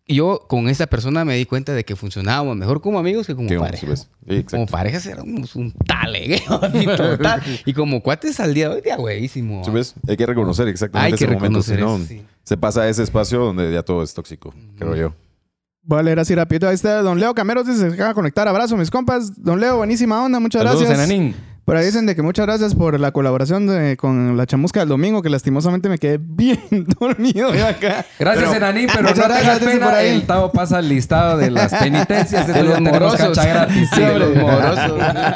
yo 0.08 0.44
con 0.48 0.68
esa 0.68 0.86
persona 0.86 1.24
me 1.24 1.34
di 1.34 1.46
cuenta 1.46 1.72
de 1.74 1.84
que 1.84 1.96
funcionábamos 1.96 2.56
mejor 2.56 2.80
como 2.80 2.98
amigos 3.00 3.26
que 3.26 3.34
como 3.34 3.48
pareja. 3.48 3.96
sí, 3.96 4.02
exacto. 4.28 4.50
Como 4.50 4.66
parejas 4.66 5.04
éramos 5.06 5.56
un 5.56 5.72
talegueo 5.72 6.60
total. 6.96 7.42
y 7.64 7.72
como 7.72 8.00
cuates 8.02 8.38
al 8.38 8.54
día 8.54 8.68
de 8.68 8.74
hoy, 8.76 8.80
de 8.82 8.94
huevísimo. 8.94 9.64
Sí, 9.64 9.70
ves. 9.72 9.94
Hay 10.06 10.16
que 10.16 10.26
reconocer 10.26 10.68
exactamente 10.68 11.06
Hay 11.14 11.18
que 11.18 11.24
ese 11.24 11.34
momento, 11.34 11.58
reconocer 11.60 11.76
si 11.78 11.82
no, 11.82 11.96
eso, 11.96 12.06
sí. 12.06 12.22
se 12.44 12.56
pasa 12.56 12.82
a 12.82 12.88
ese 12.88 13.02
espacio 13.02 13.40
donde 13.40 13.72
ya 13.72 13.82
todo 13.82 14.02
es 14.04 14.14
tóxico, 14.14 14.54
creo 14.78 14.94
yo. 14.94 15.14
Voy 15.86 16.00
a 16.00 16.02
leer 16.02 16.18
así 16.18 16.34
rapidito. 16.34 16.66
Ahí 16.66 16.74
está 16.74 17.00
Don 17.00 17.18
Leo 17.20 17.32
Cameros 17.32 17.66
dice 17.66 17.78
se 17.88 17.94
acaba 17.94 18.08
de 18.08 18.14
conectar. 18.14 18.48
Abrazo, 18.48 18.76
mis 18.76 18.90
compas. 18.90 19.40
Don 19.40 19.60
Leo, 19.60 19.76
buenísima 19.76 20.22
onda. 20.22 20.40
Muchas 20.40 20.62
Saludos, 20.62 20.88
gracias. 20.88 21.08
Enanín. 21.08 21.36
Por 21.66 21.76
ahí 21.76 21.84
dicen 21.84 22.06
de 22.06 22.14
que 22.16 22.22
muchas 22.22 22.46
gracias 22.46 22.74
por 22.74 22.98
la 22.98 23.12
colaboración 23.12 23.66
de- 23.66 23.98
con 23.98 24.36
la 24.38 24.46
chamusca 24.46 24.80
del 24.80 24.88
domingo, 24.88 25.20
que 25.20 25.28
lastimosamente 25.28 25.88
me 25.90 25.98
quedé 25.98 26.18
bien 26.22 26.60
dormido 26.98 27.52
de 27.52 27.62
acá. 27.62 28.06
Gracias, 28.18 28.54
Enaní, 28.54 28.86
pero 28.86 29.02
no 29.02 29.08
gracias, 29.14 29.38
tengas 29.40 29.60
dice 29.60 29.72
pena. 29.72 29.86
por 29.86 29.94
ahí. 29.96 30.08
El 30.10 30.26
Tavo 30.26 30.52
pasa 30.52 30.78
el 30.78 30.88
listado 30.88 31.36
de 31.36 31.50
las 31.50 31.74
penitencias. 31.82 32.46
De 32.46 32.62
los 32.62 32.80
morosos. 32.80 33.36
gratis. 33.36 33.90
Sí, 33.94 34.00
de 34.00 34.18
los 34.18 34.34
morosos. 34.36 34.92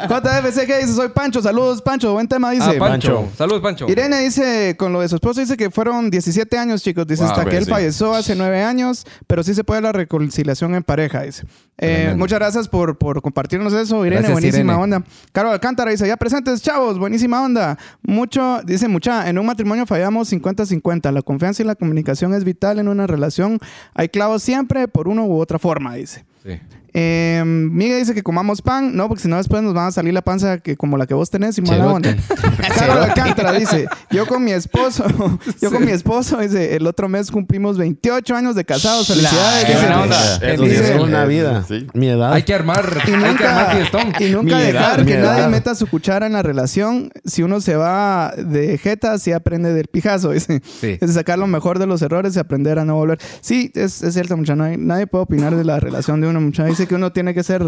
JFC 0.08 0.66
que 0.66 0.78
dice, 0.78 0.92
soy 0.94 1.08
Pancho, 1.08 1.42
saludos 1.42 1.82
Pancho, 1.82 2.12
buen 2.12 2.28
tema, 2.28 2.50
dice. 2.52 2.70
Ah, 2.70 2.78
Pancho. 2.78 3.28
Saludos, 3.36 3.60
Pancho. 3.60 3.86
Irene 3.88 4.20
dice, 4.20 4.76
con 4.78 4.92
lo 4.92 5.00
de 5.00 5.08
su 5.08 5.16
esposo, 5.16 5.40
dice 5.40 5.56
que 5.56 5.70
fueron 5.70 6.10
17 6.10 6.56
años, 6.58 6.82
chicos. 6.82 7.06
Dice, 7.06 7.22
Wow, 7.24 7.32
hasta 7.32 7.44
que 7.46 7.56
él 7.56 7.64
sí. 7.64 7.70
falleció 7.70 8.14
hace 8.14 8.36
9 8.36 8.62
años, 8.62 9.04
pero 9.26 9.42
sí 9.42 9.52
se 9.54 9.64
puede 9.64 9.80
la 9.80 9.90
reconciliación 9.92 10.76
en 10.76 10.84
pareja, 10.84 11.22
dice. 11.22 11.44
Eh, 11.82 12.14
muchas 12.16 12.38
gracias 12.38 12.68
por, 12.68 12.98
por 12.98 13.20
compartirnos 13.22 13.72
eso, 13.72 13.96
Irene. 14.04 14.16
Gracias, 14.22 14.32
buenísima 14.32 14.72
Irene. 14.74 14.82
onda. 14.84 15.02
Carlos 15.32 15.54
Alcántara 15.54 15.90
dice, 15.90 16.06
ya 16.06 16.16
presentes, 16.20 16.60
chavos, 16.60 16.98
buenísima 16.98 17.42
onda. 17.42 17.78
Mucho, 18.02 18.60
dice 18.62 18.88
mucha, 18.88 19.30
en 19.30 19.38
un 19.38 19.46
matrimonio 19.46 19.86
fallamos 19.86 20.30
50-50. 20.30 21.10
La 21.12 21.22
confianza 21.22 21.62
y 21.62 21.66
la 21.66 21.74
comunicación 21.76 22.34
es 22.34 22.44
vital 22.44 22.78
en 22.78 22.88
una 22.88 23.06
relación. 23.06 23.58
Hay 23.94 24.10
clavos 24.10 24.42
siempre 24.42 24.86
por 24.86 25.08
una 25.08 25.22
u 25.22 25.40
otra 25.40 25.58
forma, 25.58 25.94
dice. 25.94 26.26
Sí. 26.42 26.58
Eh, 26.92 27.44
Miguel 27.46 28.00
dice 28.00 28.14
que 28.14 28.22
comamos 28.24 28.62
pan. 28.62 28.96
No, 28.96 29.06
porque 29.06 29.22
si 29.22 29.28
no 29.28 29.36
después 29.36 29.62
nos 29.62 29.74
van 29.74 29.86
a 29.88 29.92
salir 29.92 30.12
la 30.12 30.22
panza 30.22 30.58
que 30.58 30.76
como 30.76 30.96
la 30.96 31.06
que 31.06 31.14
vos 31.14 31.30
tenés 31.30 31.56
y 31.58 31.62
mala 31.62 31.86
onda. 31.86 32.16
Carlos 32.76 32.96
Alcántara 33.06 33.52
dice, 33.52 33.86
yo 34.10 34.26
con 34.26 34.42
mi 34.42 34.50
esposo, 34.50 35.04
yo 35.62 35.70
con 35.70 35.84
mi 35.84 35.92
esposo, 35.92 36.38
dice, 36.38 36.74
el 36.74 36.86
otro 36.88 37.08
mes 37.08 37.30
cumplimos 37.30 37.78
28 37.78 38.34
años 38.34 38.56
de 38.56 38.64
casados. 38.64 39.06
Felicidades. 39.06 39.64
qué 39.66 39.72
dice. 39.72 39.86
buena 39.86 40.02
onda. 40.02 40.36
Eso 40.42 40.64
sí 40.64 40.68
Dice- 40.70 40.94
es 40.96 41.00
una 41.00 41.24
vida. 41.26 41.64
Sí. 41.68 41.86
Mi 41.94 42.08
edad. 42.08 42.32
Hay 42.32 42.42
que 42.42 42.54
armar, 42.54 42.84
Y 43.06 43.10
hay 43.12 43.20
que 43.20 43.26
nunca, 43.28 43.50
armar 43.60 43.76
fiestón. 43.76 44.12
y 44.18 44.30
nunca 44.32 44.56
Mi 44.56 44.62
edad, 44.62 44.72
dejar 44.72 45.04
que 45.06 45.14
edad. 45.14 45.36
nadie 45.36 45.48
meta 45.48 45.74
su 45.76 45.86
cuchara 45.86 46.26
en 46.26 46.32
la 46.32 46.42
relación. 46.42 47.12
Si 47.24 47.44
uno 47.44 47.60
se 47.60 47.76
va 47.76 48.32
de 48.36 48.78
jeta, 48.78 49.16
sí 49.18 49.30
aprende 49.30 49.72
del 49.72 49.86
pijazo. 49.86 50.30
Dice. 50.32 50.60
Sí. 50.80 50.98
Es 51.00 51.14
sacar 51.14 51.38
lo 51.38 51.46
mejor 51.46 51.78
de 51.78 51.86
los 51.86 52.02
errores 52.02 52.34
y 52.34 52.40
aprender 52.40 52.80
a 52.80 52.84
no 52.84 52.96
volver. 52.96 53.18
Sí, 53.42 53.70
es, 53.74 54.02
es 54.02 54.14
cierto, 54.14 54.36
mucha. 54.36 54.56
nadie 54.56 55.06
puede 55.06 55.22
opinar 55.22 55.54
de 55.54 55.64
la 55.64 55.78
relación 55.78 56.20
de 56.20 56.29
uno, 56.30 56.40
mucha. 56.40 56.64
Dice 56.64 56.86
que 56.86 56.94
uno 56.94 57.12
tiene 57.12 57.34
que 57.34 57.42
ser. 57.42 57.62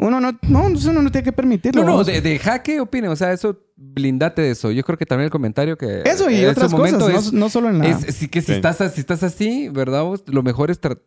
Uno 0.00 0.20
no, 0.20 0.30
no, 0.42 0.66
uno 0.66 1.02
no 1.02 1.10
tiene 1.10 1.24
que 1.24 1.32
permitirlo. 1.32 1.82
No, 1.84 1.96
no, 1.98 2.04
de, 2.04 2.20
de 2.20 2.38
jaque 2.38 2.80
opinen. 2.80 3.10
O 3.10 3.16
sea, 3.16 3.32
eso, 3.32 3.58
blindate 3.74 4.42
de 4.42 4.52
eso. 4.52 4.70
Yo 4.70 4.84
creo 4.84 4.96
que 4.96 5.06
también 5.06 5.24
el 5.24 5.30
comentario 5.30 5.76
que. 5.76 6.02
Eso 6.04 6.30
y 6.30 6.36
en 6.36 6.50
otras 6.50 6.72
cosas, 6.72 6.98
no, 6.98 7.08
es- 7.08 7.32
no 7.32 7.48
solo 7.48 7.68
en 7.70 7.78
la. 7.80 7.88
Es, 7.88 8.14
sí 8.14 8.28
que 8.28 8.40
si, 8.40 8.46
Sí. 8.48 8.52
estás, 8.52 8.76
si 8.94 9.00
estás 9.00 9.22
así, 9.24 9.68
¿verdad? 9.68 10.04
vos? 10.04 10.22
Lo 10.26 10.42
mejor 10.44 10.70
es 10.70 10.80
tra- 10.80 11.00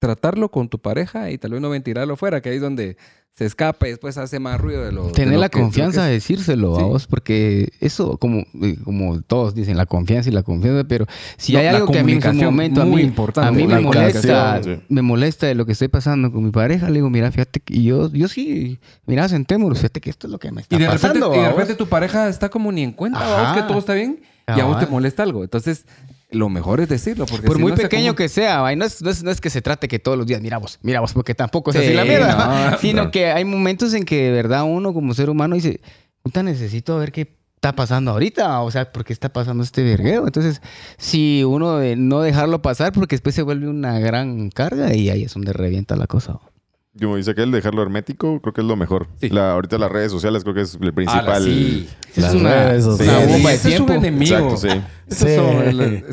tratarlo 0.00 0.50
con 0.50 0.68
tu 0.68 0.80
pareja 0.80 1.30
y 1.30 1.38
tal 1.38 1.52
vez 1.52 1.60
no 1.60 1.70
ventilarlo 1.70 2.16
fuera, 2.16 2.40
que 2.40 2.48
ahí 2.48 2.56
es 2.56 2.62
donde 2.62 2.96
se 3.32 3.46
escapa 3.46 3.86
y 3.86 3.90
después 3.90 4.18
hace 4.18 4.38
más 4.40 4.60
ruido 4.60 4.82
de 4.84 4.90
lo 4.92 5.06
de 5.06 5.12
Tener 5.12 5.34
lo 5.34 5.40
la 5.40 5.48
que- 5.48 5.60
confianza 5.60 6.04
de 6.04 6.12
decírselo 6.12 6.74
Sí. 6.76 6.82
a 6.82 6.84
vos, 6.86 7.06
porque 7.06 7.70
eso, 7.80 8.18
como, 8.18 8.38
eh, 8.60 8.76
como 8.82 9.22
todos 9.22 9.54
dicen, 9.54 9.76
la 9.76 9.86
confianza 9.86 10.28
y 10.28 10.32
la 10.32 10.42
confianza, 10.42 10.84
pero 10.88 11.06
si 11.36 11.52
No, 11.52 11.60
hay 11.60 11.66
algo 11.68 11.86
que 11.92 12.00
a 12.00 12.04
mí 12.04 12.12
en 12.14 12.22
su 12.22 12.32
momento 12.34 12.82
a 12.82 12.86
mí, 12.86 13.00
importante, 13.02 13.48
a 13.48 13.52
mí 13.52 13.66
me 13.72 13.80
molesta, 13.80 14.62
sí. 14.62 14.80
me 14.88 15.00
molesta 15.02 15.46
de 15.46 15.54
lo 15.54 15.64
que 15.64 15.72
estoy 15.72 15.88
pasando 15.88 16.32
con 16.32 16.44
mi 16.44 16.50
pareja, 16.50 16.88
le 16.88 16.94
digo, 16.94 17.08
mira, 17.08 17.30
fíjate 17.30 17.60
que 17.60 17.82
yo, 17.82 18.10
yo 18.12 18.26
sí, 18.28 18.78
mira, 19.06 19.28
sentémonos, 19.28 19.78
fíjate 19.78 20.00
que 20.00 20.10
esto 20.10 20.26
es 20.26 20.32
lo 20.32 20.38
que 20.38 20.50
me 20.50 20.62
está 20.62 20.74
Y 20.74 20.78
de, 20.80 20.86
repente, 20.86 21.20
pasando. 21.20 21.34
y 21.34 21.38
de 21.38 21.48
repente 21.50 21.74
tu 21.76 21.86
pareja 21.86 22.28
está 22.28 22.48
como 22.48 22.72
ni 22.72 22.82
en 22.82 22.92
cuenta, 22.92 23.20
¿va 23.20 23.52
vos? 23.52 23.62
Que 23.62 23.68
todo 23.68 23.78
está 23.78 23.94
bien 23.94 24.20
y 24.56 24.60
a 24.60 24.64
vos 24.64 24.80
te 24.80 24.86
molesta 24.86 25.22
algo. 25.22 25.44
Entonces, 25.44 25.86
lo 26.32 26.48
mejor 26.48 26.80
es 26.80 26.88
decirlo. 26.88 27.26
Porque 27.26 27.46
Por 27.46 27.56
si 27.56 27.62
muy 27.62 27.72
no 27.72 27.76
pequeño 27.76 28.14
que 28.14 28.28
sea, 28.28 28.74
no 28.76 28.84
es, 28.84 29.02
no, 29.02 29.10
es, 29.10 29.22
no 29.22 29.30
es 29.30 29.40
que 29.40 29.50
se 29.50 29.62
trate 29.62 29.88
que 29.88 29.98
todos 29.98 30.16
los 30.16 30.26
días, 30.26 30.40
mira 30.40 30.58
vos, 30.58 30.78
mira 30.82 31.00
vos, 31.00 31.12
porque 31.12 31.34
tampoco 31.34 31.70
es 31.70 31.76
Sí, 31.76 31.84
así 31.84 31.94
la 31.94 32.04
mierda, 32.04 32.78
sino 32.80 33.04
no. 33.04 33.10
que 33.10 33.26
hay 33.26 33.44
momentos 33.44 33.94
en 33.94 34.04
que 34.04 34.24
de 34.24 34.30
verdad 34.32 34.64
uno 34.64 34.92
como 34.92 35.14
ser 35.14 35.30
humano 35.30 35.54
dice, 35.54 35.80
puta, 36.22 36.42
necesito 36.42 36.98
ver 36.98 37.12
qué 37.12 37.36
está 37.56 37.74
pasando 37.74 38.12
ahorita, 38.12 38.60
o 38.62 38.70
sea, 38.70 38.90
¿por 38.90 39.04
qué 39.04 39.12
está 39.12 39.28
pasando 39.30 39.62
este 39.62 39.82
vergueo? 39.82 40.24
Entonces, 40.26 40.62
si 40.96 41.44
uno 41.44 41.76
de 41.76 41.94
no 41.96 42.22
dejarlo 42.22 42.62
pasar, 42.62 42.92
porque 42.92 43.16
después 43.16 43.34
se 43.34 43.42
vuelve 43.42 43.68
una 43.68 43.98
gran 43.98 44.48
carga 44.50 44.94
y 44.94 45.10
ahí 45.10 45.24
es 45.24 45.34
donde 45.34 45.52
revienta 45.52 45.94
la 45.96 46.06
cosa. 46.06 46.38
Como 46.98 47.14
dice 47.16 47.30
aquel, 47.30 47.52
dejarlo 47.52 47.82
hermético, 47.82 48.40
creo 48.40 48.52
que 48.52 48.62
es 48.62 48.66
lo 48.66 48.74
mejor. 48.74 49.06
Sí. 49.20 49.28
La, 49.28 49.52
ahorita 49.52 49.78
las 49.78 49.92
redes 49.92 50.10
sociales 50.10 50.42
creo 50.42 50.56
que 50.56 50.62
es 50.62 50.76
el 50.80 50.92
principal. 50.92 51.28
Ala, 51.28 51.40
sí. 51.40 51.88
Es 52.16 52.34
una, 52.34 52.64
redes 52.70 52.84
una 52.84 52.96
sociales. 52.96 53.28
bomba 53.32 53.50
de 53.50 53.54
Ese 53.56 53.74
es 53.74 53.80
un 53.80 53.86
tiempo. 53.86 54.06
enemigo. 54.06 54.34
Exacto, 54.36 54.56
sí. 54.56 54.68
Son- 54.68 54.80
ese 55.08 55.36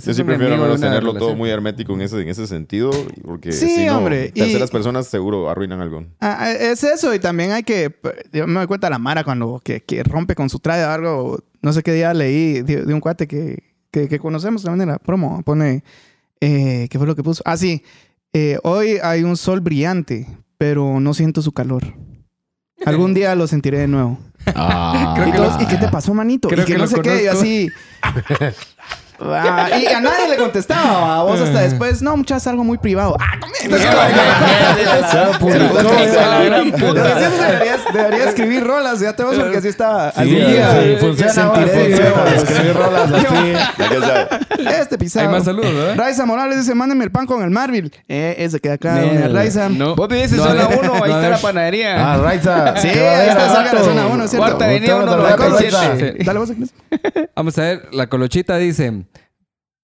Yo 0.06 0.12
es 0.12 0.18
sí 0.18 0.24
prefiero 0.24 0.54
al 0.54 0.60
menos 0.62 0.80
tenerlo 0.80 1.14
todo 1.16 1.36
muy 1.36 1.50
hermético 1.50 1.94
en 1.94 2.02
ese, 2.02 2.22
en 2.22 2.30
ese 2.30 2.46
sentido, 2.46 2.92
porque 3.26 3.52
Sí, 3.54 3.68
si 3.70 3.86
no, 3.88 3.98
hombre, 3.98 4.32
y- 4.36 4.40
terceras 4.40 4.70
personas 4.70 5.08
seguro 5.08 5.50
arruinan 5.50 5.82
algo. 5.82 6.06
Ah, 6.20 6.38
ah, 6.42 6.52
es 6.52 6.84
eso, 6.84 7.12
y 7.14 7.18
también 7.20 7.54
hay 7.54 7.64
que. 7.64 7.96
Yo 8.32 8.46
me 8.46 8.54
doy 8.60 8.68
cuenta 8.68 8.88
la 8.92 9.00
Mara 9.00 9.24
cuando 9.24 9.60
que, 9.64 9.82
que 9.82 10.04
rompe 10.04 10.36
con 10.36 10.48
su 10.50 10.60
traje 10.60 10.84
o 10.84 10.90
algo. 10.90 11.40
No 11.64 11.74
sé 11.74 11.82
qué 11.82 11.92
día 11.94 12.14
leí 12.14 12.62
de, 12.62 12.84
de 12.86 12.94
un 12.94 13.00
cuate 13.00 13.28
que, 13.28 13.64
que, 13.90 14.08
que 14.08 14.20
conocemos 14.20 14.62
también 14.62 14.84
en 14.84 14.90
la 14.94 15.00
promo. 15.00 15.42
Pone. 15.44 15.84
Eh, 16.40 16.88
¿Qué 16.92 17.00
fue 17.00 17.08
lo 17.08 17.16
que 17.16 17.24
puso? 17.24 17.42
Ah, 17.46 17.58
sí. 17.58 17.82
eh, 18.32 18.60
hoy 18.64 19.00
hay 19.02 19.24
un 19.24 19.36
sol 19.38 19.60
brillante, 19.60 20.28
pero 20.58 21.00
no 21.00 21.14
siento 21.14 21.42
su 21.42 21.52
calor. 21.52 21.84
Algún 22.86 23.14
día 23.14 23.34
lo 23.36 23.48
sentiré 23.48 23.80
de 23.80 23.88
nuevo. 23.88 24.20
Ah. 24.56 25.14
Creo 25.16 25.28
y, 25.28 25.32
que 25.32 25.38
todos, 25.38 25.56
lo- 25.56 25.62
¿y 25.62 25.66
qué 25.68 25.76
te 25.78 25.88
pasó, 25.90 26.14
manito? 26.14 26.48
creo 26.48 26.64
y 26.64 26.66
que, 26.66 26.74
que 26.74 26.78
no 26.78 26.86
lo 26.86 26.90
sé 26.90 27.02
qué, 27.02 27.24
y 27.24 27.28
así. 27.28 27.72
Ah, 29.20 29.70
y 29.80 29.86
a 29.88 30.00
nadie 30.00 30.30
le 30.30 30.38
contestaba, 30.38 31.20
a 31.20 31.24
vos 31.24 31.40
hasta 31.42 31.62
después, 31.62 32.02
no, 32.02 32.16
muchachos, 32.18 32.48
algo 32.48 32.64
muy 32.64 32.78
privado. 32.78 33.16
Ah, 33.20 33.34
deberías 37.94 38.28
escribir 38.30 38.64
rolas, 38.66 39.00
ya 39.00 39.14
te 39.16 39.24
vas 39.24 39.36
porque 39.36 39.58
así 39.58 39.68
está 39.68 40.10
al 40.10 40.28
Sí, 40.28 40.36
día. 40.36 40.72
sí, 40.82 40.96
funciona, 41.00 41.52
funciona. 41.52 42.26
Escribir 42.36 42.74
rolas 42.76 43.12
así. 43.12 44.64
Este 44.80 44.98
pisado. 44.98 45.28
Hay 45.28 45.32
más 45.34 45.46
saludos, 45.46 45.74
¿verdad? 45.74 45.96
Raiza 45.98 46.26
Morales 46.26 46.58
dice, 46.60 46.76
mándenme 46.76 47.04
el 47.06 47.12
pan 47.12 47.26
con 47.26 47.42
el 47.44 47.50
Marvel. 47.50 47.92
Eh, 48.08 48.36
ese 48.40 48.60
queda 48.60 48.74
acá, 48.74 49.02
doña 49.02 49.28
Raiza. 49.28 49.70
No. 49.70 49.96
Vos 49.96 50.10
en 50.12 50.38
No, 50.38 50.44
zona 50.44 50.64
no, 50.64 50.70
1, 50.80 50.94
ahí 51.04 51.12
está 51.12 51.30
la 51.30 51.38
panadería. 51.38 52.14
Ah, 52.14 52.18
Raiza. 52.18 52.78
Sí, 52.78 52.90
¿Qué 52.92 53.08
ahí 53.08 53.30
está 53.30 53.64
de 53.64 53.74
la 53.74 53.84
zona 53.84 54.08
uno, 54.08 54.24
es 54.24 54.30
cierto. 54.30 54.48
Cuarta 54.48 54.66
avenida, 54.66 54.96
Usted 54.96 55.04
uno, 55.08 55.12
no 55.12 55.18
lo 55.18 55.24
la 55.30 55.36
reconoce. 55.36 55.70
siete. 55.72 56.16
Sí. 56.20 56.24
Dale 56.26 56.40
vos. 56.40 56.50
Vamos 57.36 57.58
a 57.58 57.62
ver, 57.62 57.88
la 57.92 58.08
colochita 58.08 58.58
dice, 58.58 59.04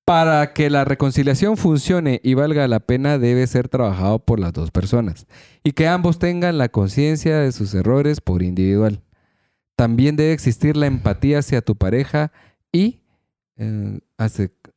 para 0.05 0.53
que 0.53 0.69
la 0.69 0.83
reconciliación 0.83 1.55
funcione 1.55 2.19
y 2.23 2.33
valga 2.33 2.67
la 2.67 2.81
pena 2.81 3.17
debe 3.17 3.47
ser 3.47 3.69
trabajado 3.69 4.19
por 4.19 4.39
las 4.39 4.51
dos 4.51 4.69
personas 4.71 5.27
y 5.63 5.71
que 5.71 5.87
ambos 5.87 6.19
tengan 6.19 6.57
la 6.57 6.69
conciencia 6.69 7.39
de 7.39 7.51
sus 7.51 7.73
errores 7.73 8.19
por 8.19 8.43
individual. 8.43 9.01
También 9.75 10.15
debe 10.15 10.33
existir 10.33 10.75
la 10.75 10.87
empatía 10.87 11.39
hacia 11.39 11.61
tu 11.61 11.75
pareja 11.75 12.31
y, 12.71 13.01
eh, 13.57 13.99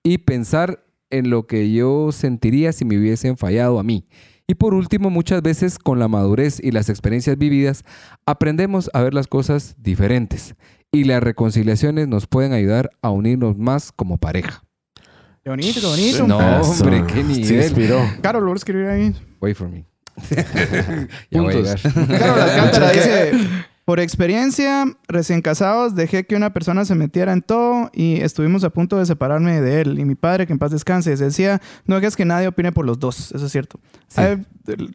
y 0.02 0.18
pensar 0.18 0.84
en 1.10 1.30
lo 1.30 1.46
que 1.46 1.72
yo 1.72 2.12
sentiría 2.12 2.72
si 2.72 2.84
me 2.84 2.98
hubiesen 2.98 3.36
fallado 3.36 3.78
a 3.78 3.82
mí. 3.82 4.06
Y 4.48 4.54
por 4.54 4.74
último, 4.74 5.10
muchas 5.10 5.42
veces 5.42 5.78
con 5.78 5.98
la 5.98 6.06
madurez 6.06 6.60
y 6.62 6.70
las 6.70 6.88
experiencias 6.88 7.36
vividas, 7.36 7.84
aprendemos 8.26 8.90
a 8.94 9.02
ver 9.02 9.12
las 9.12 9.26
cosas 9.26 9.74
diferentes 9.78 10.54
y 10.92 11.04
las 11.04 11.22
reconciliaciones 11.22 12.06
nos 12.06 12.28
pueden 12.28 12.52
ayudar 12.52 12.90
a 13.02 13.10
unirnos 13.10 13.58
más 13.58 13.90
como 13.90 14.18
pareja. 14.18 14.65
Qué 15.46 15.50
bonito, 15.50 15.80
qué 15.80 15.86
bonito. 15.86 16.26
No, 16.26 16.60
Eso. 16.60 16.70
hombre, 16.72 17.04
qué 17.06 17.22
nivel. 17.22 17.62
inspiró. 17.62 18.00
Caro, 18.20 18.40
lo 18.40 18.46
voy 18.46 18.54
a 18.54 18.56
escribir 18.56 18.86
ahí. 18.88 19.14
Wait 19.40 19.56
for 19.56 19.68
me. 19.68 19.84
ya 21.30 21.40
voy 21.40 21.50
a 21.50 21.52
Puntos. 21.52 21.84
llegar. 21.84 22.06
Claro, 22.08 22.36
la 22.36 22.44
Alcántara 22.52 22.90
dice, 22.90 23.32
por 23.84 24.00
experiencia, 24.00 24.86
recién 25.06 25.42
casados, 25.42 25.94
dejé 25.94 26.26
que 26.26 26.34
una 26.34 26.52
persona 26.52 26.84
se 26.84 26.96
metiera 26.96 27.32
en 27.32 27.42
todo 27.42 27.92
y 27.94 28.16
estuvimos 28.22 28.64
a 28.64 28.70
punto 28.70 28.98
de 28.98 29.06
separarme 29.06 29.60
de 29.60 29.82
él. 29.82 30.00
Y 30.00 30.04
mi 30.04 30.16
padre, 30.16 30.48
que 30.48 30.52
en 30.52 30.58
paz 30.58 30.72
descanse, 30.72 31.14
decía, 31.14 31.62
no 31.84 31.94
dejes 31.94 32.16
que 32.16 32.24
nadie 32.24 32.48
opine 32.48 32.72
por 32.72 32.84
los 32.84 32.98
dos. 32.98 33.30
Eso 33.30 33.46
es 33.46 33.52
cierto. 33.52 33.78
Sí. 34.08 34.22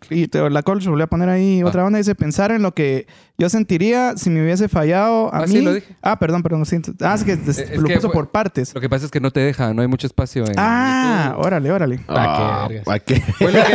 Y 0.10 0.28
te- 0.28 0.50
la 0.50 0.64
col, 0.64 0.80
volví 0.86 1.02
a 1.02 1.08
poner 1.08 1.30
ahí 1.30 1.62
Ah. 1.62 1.68
otra 1.68 1.84
banda, 1.84 1.98
dice, 1.98 2.14
pensar 2.14 2.52
en 2.52 2.62
lo 2.62 2.74
que 2.74 3.08
yo 3.42 3.50
sentiría 3.50 4.14
si 4.18 4.30
me 4.30 4.44
hubiese 4.44 4.70
fallado 4.70 5.34
a 5.34 5.40
Ah, 5.40 5.42
mí. 5.48 5.54
sí, 5.54 5.62
lo 5.62 5.74
dije. 5.74 5.88
Ah, 6.04 6.20
perdón, 6.20 6.44
perdón. 6.44 6.64
sí. 6.68 6.80
Ah, 7.02 7.16
es 7.16 7.24
que 7.24 7.32
Es 7.34 7.76
lo 7.76 7.88
que 7.88 7.96
puso 7.96 8.10
fue- 8.10 8.14
por 8.14 8.30
partes. 8.30 8.72
Lo 8.76 8.80
que 8.82 8.88
pasa 8.88 9.06
es 9.06 9.12
que 9.12 9.20
no 9.20 9.32
te 9.32 9.40
deja, 9.40 9.74
no 9.74 9.82
hay 9.82 9.88
mucho 9.88 10.06
espacio 10.06 10.46
en 10.46 10.54
Ah, 10.58 11.34
órale, 11.40 11.72
órale. 11.72 12.00
Ah. 12.08 12.70
¿Para 12.86 13.00
qué? 13.00 13.20
Fue 13.20 13.52
lo, 13.52 13.58
que, 13.64 13.74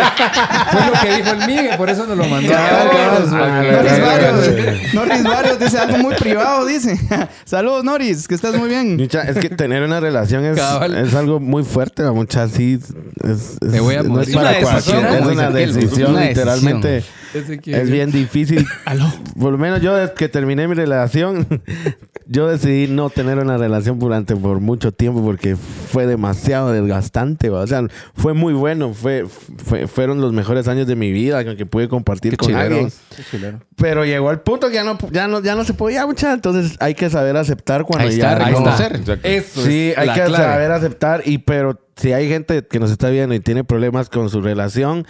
fue 0.71 0.87
lo 0.87 0.93
que 1.03 1.17
dijo 1.17 1.31
el 1.33 1.47
Migue, 1.49 1.71
por 1.77 1.91
eso 1.91 2.07
nos 2.07 2.17
lo 2.17 2.25
mandó. 2.27 2.53
Noris 2.53 4.01
Varios. 4.01 4.95
Noris 4.95 5.23
Varios 5.25 5.59
dice 5.59 5.79
algo 5.79 5.99
muy 5.99 6.15
privado, 6.15 6.65
dice. 6.65 6.97
Saludos, 7.45 7.83
Noris, 7.83 8.29
que 8.29 8.37
estás 8.37 8.55
muy 8.57 8.69
bien. 8.69 8.97
Mucha- 8.97 9.23
es 9.23 9.37
que 9.39 9.51
tener 9.51 9.83
una 9.83 9.99
relación 9.99 10.45
es, 10.45 10.59
es 10.59 11.15
algo 11.15 11.41
muy 11.41 11.65
fuerte, 11.65 12.05
la 12.05 12.13
mucha 12.13 12.47
sí. 12.49 12.79
Es, 13.25 13.59
voy 13.81 13.97
a 13.97 14.03
no 14.05 14.21
es 14.21 14.31
para 14.31 14.53
Es 14.59 14.63
una 14.65 14.71
decisión, 14.71 15.03
cualquiera, 15.03 15.19
es 15.19 16.09
una 16.09 16.21
literalmente. 16.21 17.05
Es 17.35 17.91
bien 17.91 18.11
difícil. 18.13 18.65
Por 19.39 19.56
lo 19.57 19.63
menos 19.63 19.81
yo 19.81 19.95
desde 19.95 20.15
que 20.15 20.29
terminé 20.29 20.67
mi 20.69 20.75
relación, 20.75 21.47
yo 22.27 22.49
decidí 22.49 22.87
no 22.89 23.11
tener 23.11 23.39
una 23.39 23.57
relación 23.57 23.99
durante 23.99 24.35
por 24.37 24.61
mucho 24.61 24.93
tiempo 24.93 25.23
porque 25.25 25.57
fue 25.57 26.07
demasiado 26.07 26.73
desgastante. 26.73 27.51
¿va? 27.51 27.61
O 27.61 27.67
sea, 27.67 27.87
fue 28.15 28.33
muy 28.35 28.53
bueno. 28.55 28.95
Fue, 28.95 29.25
fue- 29.65 29.87
fueron 29.87 30.21
los 30.21 30.33
mejores 30.33 30.69
años 30.69 30.87
de 30.87 30.97
mi 30.97 31.13
vida 31.13 31.45
con 31.45 31.57
que 31.57 31.67
pude 31.67 31.89
compartir 31.89 32.33
Qué 32.33 32.37
con 32.37 32.49
chilero. 32.49 32.75
alguien. 32.77 32.93
Qué. 33.31 33.55
Pero 33.77 34.05
llegó 34.05 34.31
al 34.31 34.41
punto 34.41 34.69
que 34.69 34.75
ya 34.75 34.85
no, 34.85 34.99
ya 35.11 35.29
no, 35.29 35.41
ya 35.43 35.55
no 35.55 35.65
se 35.65 35.75
podía 35.75 36.07
mucho. 36.07 36.31
Entonces 36.31 36.77
hay 36.81 36.95
que 36.95 37.11
saber 37.11 37.37
aceptar 37.37 37.85
cuando 37.85 38.09
Ahí 38.09 38.17
ya 38.17 38.33
está, 38.33 38.45
reconocer. 38.47 38.97
Exacto. 38.97 39.29
Eso 39.29 39.63
Sí, 39.65 39.91
es 39.91 39.99
hay 39.99 40.09
que 40.09 40.15
clave. 40.25 40.37
saber 40.37 40.71
aceptar. 40.73 41.23
Y 41.25 41.39
pero 41.39 41.79
si 41.97 42.13
hay 42.13 42.29
gente 42.29 42.67
que 42.67 42.79
nos 42.79 42.91
está 42.91 43.09
viendo 43.09 43.35
y 43.35 43.41
tiene 43.41 43.65
problemas 43.65 44.11
con 44.11 44.29
su 44.29 44.43
relación, 44.43 45.07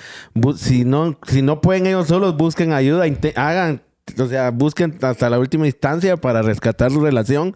si 0.57 0.85
no, 0.85 1.19
si 1.27 1.43
no 1.43 1.61
pueden 1.61 1.87
ellos 1.87 2.07
solos, 2.07 2.37
busquen 2.37 2.73
ayuda, 2.73 3.05
hagan, 3.35 3.83
o 4.19 4.27
sea, 4.27 4.51
busquen 4.51 4.97
hasta 5.03 5.29
la 5.31 5.39
última 5.39 5.67
instancia 5.67 6.17
para 6.17 6.43
rescatar 6.43 6.91
su 6.91 7.01
relación. 7.01 7.55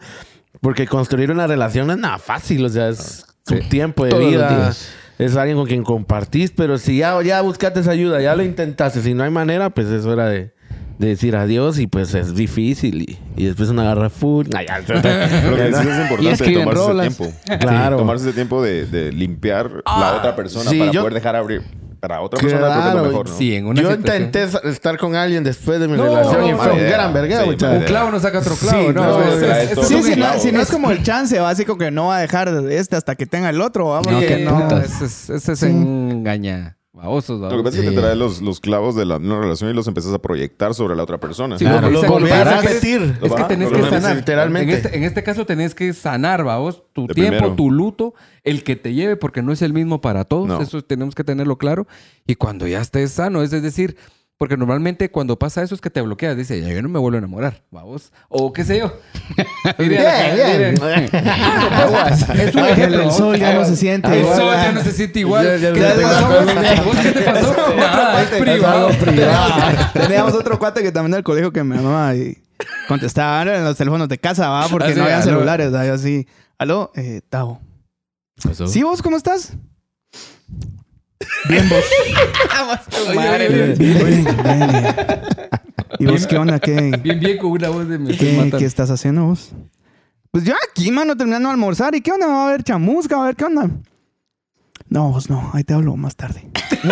Porque 0.60 0.86
construir 0.86 1.30
una 1.30 1.46
relación 1.46 1.86
no 1.86 1.92
es 1.94 1.98
nada 1.98 2.18
fácil, 2.18 2.64
o 2.64 2.68
sea, 2.68 2.88
es 2.88 3.24
tu 3.46 3.54
Sí. 3.54 3.60
tiempo 3.68 4.04
de 4.04 4.10
Todos 4.10 4.26
vida. 4.30 4.72
Es 5.18 5.36
alguien 5.36 5.56
con 5.56 5.66
quien 5.66 5.84
compartís, 5.84 6.50
pero 6.50 6.76
si 6.76 6.98
ya, 6.98 7.22
ya 7.22 7.40
buscaste 7.40 7.80
esa 7.80 7.92
ayuda, 7.92 8.20
ya 8.20 8.34
lo 8.34 8.42
intentaste, 8.42 9.00
si 9.00 9.14
no 9.14 9.22
hay 9.22 9.30
manera, 9.30 9.70
pues 9.70 9.86
es 9.88 10.04
hora 10.06 10.28
de, 10.28 10.52
de 10.98 11.06
decir 11.08 11.36
adiós 11.36 11.78
y 11.78 11.86
pues 11.86 12.14
es 12.14 12.34
difícil 12.34 13.02
y, 13.02 13.18
y 13.36 13.44
después 13.46 13.68
una 13.68 13.84
garra 13.84 14.10
full. 14.10 14.46
Ay, 14.54 14.66
ya, 14.66 14.80
Pero 14.86 15.02
que 15.02 15.68
es 15.68 15.78
importante 15.78 16.30
escriben 16.32 16.64
tomarse 16.64 16.86
rolas. 16.88 17.06
ese 17.06 17.16
tiempo. 17.24 17.38
Claro. 17.60 17.96
Sí, 17.96 18.00
tomarse 18.00 18.24
ese 18.26 18.34
tiempo 18.34 18.62
de, 18.62 18.86
de 18.86 19.12
limpiar 19.12 19.70
la 19.86 20.16
otra 20.18 20.34
persona 20.36 20.68
sí, 20.68 20.78
para 20.78 20.90
yo- 20.90 21.00
poder 21.02 21.14
dejar 21.14 21.36
abrir. 21.36 21.62
Para 22.00 22.22
otra 22.22 22.40
persona 22.40 22.66
creo 22.68 22.82
que 22.82 22.88
es 22.88 22.94
lo 22.94 23.02
mejor, 23.04 23.28
¿no? 23.28 23.36
Sí, 23.36 23.54
en 23.54 23.66
una 23.66 23.82
Yo 23.82 23.90
situación- 23.90 24.22
intenté 24.24 24.68
estar 24.70 24.96
con 24.98 25.14
alguien 25.14 25.44
después 25.44 25.78
de 25.80 25.86
mi 25.86 25.96
No, 25.98 26.04
relación 26.04 26.46
y 26.46 26.52
fue 26.54 26.72
un 26.72 26.78
idea. 26.78 26.90
gran 26.90 27.12
vergueo, 27.12 27.44
Sí, 27.44 27.64
Un 27.64 27.80
clavo 27.82 28.10
no 28.10 28.18
saca 28.20 28.38
otro 28.38 28.54
clavo, 28.56 28.86
Sí, 28.88 28.92
¿no? 28.94 29.02
no, 29.04 29.22
Es- 29.22 29.34
es- 29.34 29.40
traes 29.40 29.68
es- 29.68 29.74
todo 29.74 29.82
es 29.82 29.88
Sí, 29.88 30.02
si 30.02 30.10
no, 30.10 30.16
clavo. 30.16 30.40
si 30.40 30.52
no 30.52 30.60
es 30.62 30.70
como 30.70 30.90
el 30.90 31.02
chance 31.02 31.38
básico 31.38 31.76
que 31.76 31.90
no 31.90 32.06
va 32.06 32.16
a 32.16 32.20
dejar 32.20 32.48
este 32.70 32.96
hasta 32.96 33.14
que 33.16 33.26
tenga 33.26 33.50
el 33.50 33.60
otro. 33.60 33.88
Vamos, 33.90 34.10
No, 34.10 34.18
que 34.20 34.38
no. 34.38 34.78
Ese 34.80 35.04
es, 35.04 35.30
ese 35.30 35.52
es 35.52 35.58
Sí. 35.58 35.66
engaña. 35.66 36.76
Babosos, 37.00 37.40
Lo 37.40 37.48
que 37.56 37.62
pasa 37.62 37.78
es 37.78 37.84
que 37.84 37.90
te 37.90 37.96
traes 37.96 38.16
los, 38.16 38.42
los 38.42 38.60
clavos 38.60 38.94
de 38.94 39.06
la 39.06 39.16
una 39.16 39.40
relación 39.40 39.70
y 39.70 39.72
los 39.72 39.86
empiezas 39.88 40.12
a 40.12 40.18
proyectar 40.18 40.74
sobre 40.74 40.94
la 40.94 41.02
otra 41.02 41.18
persona. 41.18 41.58
Sí, 41.58 41.64
Claro, 41.64 41.88
lo 41.88 42.00
a 42.02 42.60
repetir. 42.60 43.16
Es, 43.22 43.30
es 43.30 43.34
que 43.34 43.44
tenés 43.44 43.70
que 43.70 43.82
sanar. 43.82 44.16
literalmente. 44.16 44.70
En 44.72 44.76
este, 44.76 44.96
en 44.98 45.04
este 45.04 45.22
caso 45.22 45.46
tenés 45.46 45.74
que 45.74 45.92
sanar, 45.94 46.44
vos, 46.44 46.82
tu 46.92 47.06
De 47.06 47.14
tiempo, 47.14 47.38
primero. 47.38 47.54
tu 47.54 47.70
luto, 47.70 48.14
el 48.44 48.62
que 48.64 48.76
te 48.76 48.92
lleve, 48.92 49.16
porque 49.16 49.40
no 49.42 49.52
es 49.52 49.62
el 49.62 49.72
mismo 49.72 50.00
para 50.02 50.24
todos. 50.24 50.46
No. 50.48 50.60
Eso 50.60 50.82
tenemos 50.82 51.14
que 51.14 51.24
tenerlo 51.24 51.56
claro. 51.56 51.86
Y 52.26 52.34
cuando 52.34 52.66
ya 52.66 52.80
estés 52.82 53.12
sano, 53.12 53.42
es 53.42 53.50
decir, 53.50 53.96
porque 54.40 54.56
normalmente 54.56 55.10
cuando 55.10 55.38
pasa 55.38 55.62
eso 55.62 55.74
es 55.74 55.82
que 55.82 55.90
te 55.90 56.00
bloqueas. 56.00 56.34
Dice, 56.34 56.58
ya 56.62 56.68
yo 56.68 56.80
no 56.80 56.88
me 56.88 56.98
vuelvo 56.98 57.16
a 57.16 57.18
enamorar, 57.18 57.62
vamos. 57.70 58.10
O 58.30 58.54
qué 58.54 58.64
sé 58.64 58.78
yo. 58.78 58.90
Y 59.78 59.84
de 59.86 59.96
la- 60.02 60.34
Bien, 60.34 60.36
de- 60.58 60.70
bien. 60.70 61.10
Es 62.40 62.54
un 62.54 62.64
ejemplo. 62.64 63.02
el 63.02 63.10
sol 63.12 63.36
ya 63.38 63.52
no 63.52 63.66
se 63.66 63.76
siente. 63.76 64.18
El 64.18 64.24
sol 64.24 64.54
ya 64.54 64.72
no 64.72 64.80
se 64.82 64.92
siente 64.92 65.20
igual. 65.20 65.46
¿Qué 65.60 65.72
te 65.74 66.02
pasó? 66.02 66.84
¿Vos 66.86 66.96
qué 67.02 67.12
te 67.12 67.20
pasó? 67.20 67.54
Nada, 67.76 68.22
es 68.22 68.28
privado. 68.30 68.88
Teníamos 69.92 70.32
otro 70.32 70.58
cuate 70.58 70.82
que 70.82 70.90
también 70.90 71.12
del 71.12 71.22
colegio 71.22 71.52
que 71.52 71.62
me 71.62 71.76
llamaba 71.76 72.16
y 72.16 72.38
contestaba 72.88 73.42
en 73.42 73.62
los 73.64 73.76
teléfonos 73.76 74.08
de 74.08 74.16
casa, 74.16 74.48
¿va? 74.48 74.66
Porque 74.68 74.86
Ah, 74.88 74.92
sí, 74.92 74.96
no 74.96 75.02
había 75.04 75.20
celulares. 75.20 75.70
Yo 75.70 75.92
así, 75.92 76.26
aló, 76.56 76.92
eh, 76.94 77.20
Tavo. 77.28 77.60
¿Sí 78.66 78.82
vos 78.82 79.02
cómo 79.02 79.18
estás? 79.18 79.52
Bien 81.48 81.68
vos. 81.68 81.84
Bien, 83.14 83.76
bien, 83.76 83.76
bien. 83.76 84.24
¿Y 85.98 86.06
vos 86.06 86.26
qué 86.26 86.38
onda? 86.38 86.58
¿Qué, 86.58 86.98
Bien, 87.02 87.20
bien 87.20 87.38
con 87.38 87.50
una 87.50 87.68
voz 87.68 87.88
de 87.88 87.98
me 87.98 88.16
qué, 88.16 88.50
qué 88.58 88.64
estás 88.64 88.90
haciendo 88.90 89.24
vos? 89.26 89.50
Pues 90.30 90.44
yo 90.44 90.54
aquí, 90.70 90.90
mano, 90.90 91.16
terminando 91.16 91.48
de 91.48 91.54
almorzar. 91.54 91.94
¿Y 91.94 92.00
qué 92.00 92.12
onda? 92.12 92.26
¿Va 92.26 92.44
a 92.44 92.48
haber 92.48 92.62
chamusca? 92.62 93.16
¿Va 93.16 93.24
a 93.24 93.26
ver 93.26 93.36
qué 93.36 93.44
onda? 93.44 93.68
No, 94.88 95.10
vos 95.10 95.28
no. 95.28 95.50
Ahí 95.52 95.64
te 95.64 95.74
hablo 95.74 95.96
más 95.96 96.16
tarde. 96.16 96.48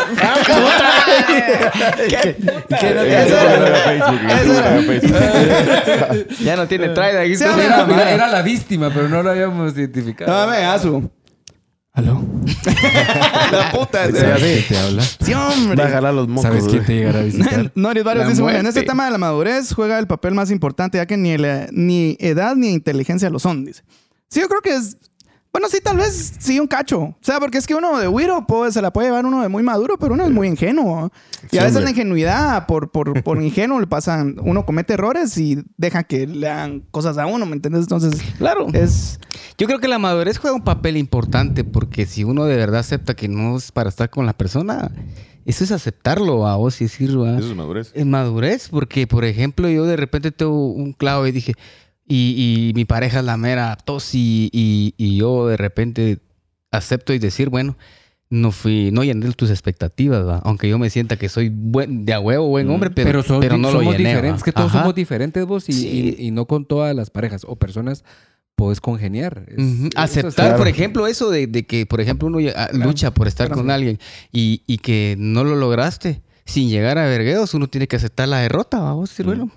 Ya 6.41 6.57
no 6.57 6.67
tiene 6.67 6.89
traida 6.91 7.21
aquí. 7.23 7.37
Sí, 7.37 7.45
está- 7.45 7.57
mira, 7.87 8.03
Era, 8.03 8.13
era 8.13 8.29
la 8.29 8.43
víctima, 8.43 8.91
pero 8.93 9.09
no 9.09 9.23
lo 9.23 9.31
habíamos 9.31 9.75
identificado. 9.77 10.31
Dame, 10.33 10.65
Azu. 10.65 11.11
¿Aló? 11.99 12.23
La 13.51 13.73
puta. 13.73 14.05
¿Sabes 14.05 14.41
quién 14.41 14.65
te 14.69 14.79
habla? 14.79 15.03
Sí, 15.03 15.35
hombre. 15.35 15.77
Va 15.83 15.89
a 15.89 15.91
jalar 15.91 16.15
los 16.15 16.29
mocos. 16.29 16.43
¿Sabes 16.43 16.65
quién 16.69 16.85
te 16.85 16.95
llegará 16.95 17.19
a 17.19 17.23
visitar? 17.23 17.73
Noris 17.75 18.05
varios 18.05 18.25
La 18.27 18.31
dice, 18.31 18.41
bueno, 18.43 18.61
en 18.61 18.67
este 18.69 18.83
tema 18.85 19.05
de 19.07 19.11
la 19.11 19.19
madurez 19.19 19.73
juega 19.75 19.99
el 19.99 20.07
papel 20.07 20.33
más 20.35 20.53
importante, 20.53 20.99
ya 20.99 21.07
que 21.07 21.17
ni, 21.17 21.31
el- 21.33 21.67
ni 21.73 22.17
edad 22.21 22.55
ni 22.55 22.69
inteligencia 22.73 23.29
lo 23.31 23.41
son, 23.41 23.65
dice. 23.65 23.83
Sí, 24.29 24.39
yo 24.41 24.49
creo 24.49 24.61
que 24.61 24.77
es... 24.77 24.97
Bueno, 25.51 25.69
sí, 25.69 25.79
tal 25.83 25.97
vez 25.97 26.35
sí 26.39 26.61
un 26.61 26.67
cacho. 26.67 27.01
O 27.01 27.17
sea, 27.21 27.41
porque 27.41 27.59
es 27.59 27.67
que 27.67 27.75
uno 27.75 27.99
de 27.99 28.07
Wiro 28.07 28.45
pues, 28.47 28.75
se 28.75 28.83
la 28.83 28.93
puede 28.93 29.09
llevar 29.09 29.25
uno 29.27 29.41
de 29.43 29.49
muy 29.49 29.63
maduro, 29.63 29.99
pero 29.99 30.15
uno 30.15 30.25
es 30.25 30.31
muy 30.31 30.47
ingenuo. 30.47 31.11
Y 31.45 31.49
Sí, 31.51 31.59
a 31.59 31.63
veces 31.63 31.77
hombre. 31.79 31.85
la 31.85 31.91
ingenuidad, 31.91 32.67
por, 32.67 32.91
por, 32.91 33.23
por 33.23 33.43
ingenuo, 33.43 33.81
le 33.81 33.87
pasan... 33.87 34.37
Uno 34.43 34.67
comete 34.67 34.93
errores 34.93 35.37
y 35.39 35.59
deja 35.77 36.05
que 36.05 36.27
le 36.27 36.49
hagan 36.49 36.81
cosas 36.91 37.17
a 37.19 37.27
uno, 37.27 37.47
¿me 37.47 37.55
entiendes? 37.55 37.83
Entonces, 37.83 38.21
Claro. 38.37 38.67
es... 38.75 39.19
Yo 39.57 39.67
creo 39.67 39.81
que 39.81 39.89
la 39.89 39.99
madurez 39.99 40.39
juega 40.39 40.55
un 40.55 40.63
papel 40.65 40.97
importante 40.97 41.65
porque 41.65 42.07
si 42.07 42.25
uno 42.25 42.45
de 42.45 42.55
verdad 42.57 42.81
acepta 42.81 43.15
que 43.15 43.27
no 43.29 43.57
es 43.57 43.73
para 43.73 43.89
estar 43.89 44.11
con 44.11 44.27
la 44.27 44.35
persona, 44.37 44.93
eso 45.47 45.65
es 45.65 45.73
aceptarlo 45.73 46.47
a 46.47 46.57
vos 46.57 46.81
y 46.81 46.85
decir, 46.85 47.19
"Va, 47.19 47.39
Eso 47.39 47.51
es 47.51 47.57
madurez. 47.57 47.91
es 47.95 48.07
madurez, 48.07 48.69
porque 48.69 49.07
por 49.07 49.25
ejemplo 49.25 49.69
yo 49.69 49.85
de 49.87 49.97
repente 49.97 50.31
tengo 50.31 50.69
un 50.73 50.93
clavo 50.93 51.27
y 51.27 51.33
dije, 51.33 51.55
y, 52.09 52.69
y 52.71 52.73
mi 52.75 52.85
pareja 52.85 53.19
es 53.21 53.25
la 53.25 53.37
mera 53.37 53.77
tos 53.77 54.15
y, 54.15 54.49
y- 54.53 54.95
y 54.97 55.17
yo 55.19 55.47
de 55.47 55.57
repente 55.57 56.19
acepto 56.71 57.13
y 57.13 57.19
decir, 57.19 57.49
bueno, 57.51 57.77
no 58.31 58.51
fui, 58.53 58.91
no 58.93 59.05
llené 59.05 59.31
tus 59.33 59.51
expectativas, 59.51 60.27
¿va? 60.27 60.39
aunque 60.45 60.69
yo 60.69 60.79
me 60.79 60.91
sienta 60.91 61.17
que 61.17 61.29
soy 61.29 61.49
buen, 61.51 62.05
de 62.05 62.13
a 62.13 62.21
huevo, 62.21 62.47
buen 62.49 62.69
hombre, 62.71 62.91
pero, 62.91 63.23
Pero, 63.23 63.41
pero 63.41 63.57
no 63.57 63.71
lo 63.73 63.79
somos 63.79 63.93
llené. 63.97 64.05
¿va? 64.05 64.11
diferentes, 64.11 64.43
que 64.43 64.53
todos 64.53 64.71
Ajá. 64.71 64.81
somos 64.81 64.95
diferentes 64.95 65.47
vos 65.47 65.69
y, 65.69 65.73
Sí. 65.73 66.17
y- 66.19 66.27
y 66.27 66.31
no 66.31 66.45
con 66.47 66.67
todas 66.67 66.95
las 66.95 67.09
parejas 67.11 67.45
o 67.49 67.57
personas 67.57 68.05
puedes 68.55 68.81
congeniar. 68.81 69.45
Es- 69.49 69.91
Aceptar, 69.97 70.57
por 70.57 70.69
ejemplo, 70.69 71.07
eso 71.07 71.31
de, 71.31 71.47
de 71.47 71.65
que, 71.67 71.87
por 71.87 72.01
ejemplo, 72.01 72.27
uno 72.29 72.39
ah, 72.57 72.69
lucha 72.73 73.13
por 73.15 73.29
estar 73.29 73.49
con 73.51 73.71
alguien 73.71 73.99
y, 74.33 74.63
y 74.67 74.79
que 74.79 75.15
no 75.19 75.45
lo 75.45 75.57
lograste 75.57 76.21
sin 76.45 76.69
llegar 76.69 76.99
a 76.99 77.07
vergueos, 77.07 77.55
uno 77.55 77.69
tiene 77.69 77.87
que 77.89 77.97
aceptar 77.97 78.29
la 78.29 78.39
derrota, 78.41 78.79
vamos, 78.81 79.11
decir, 79.11 79.25
bueno, 79.27 79.51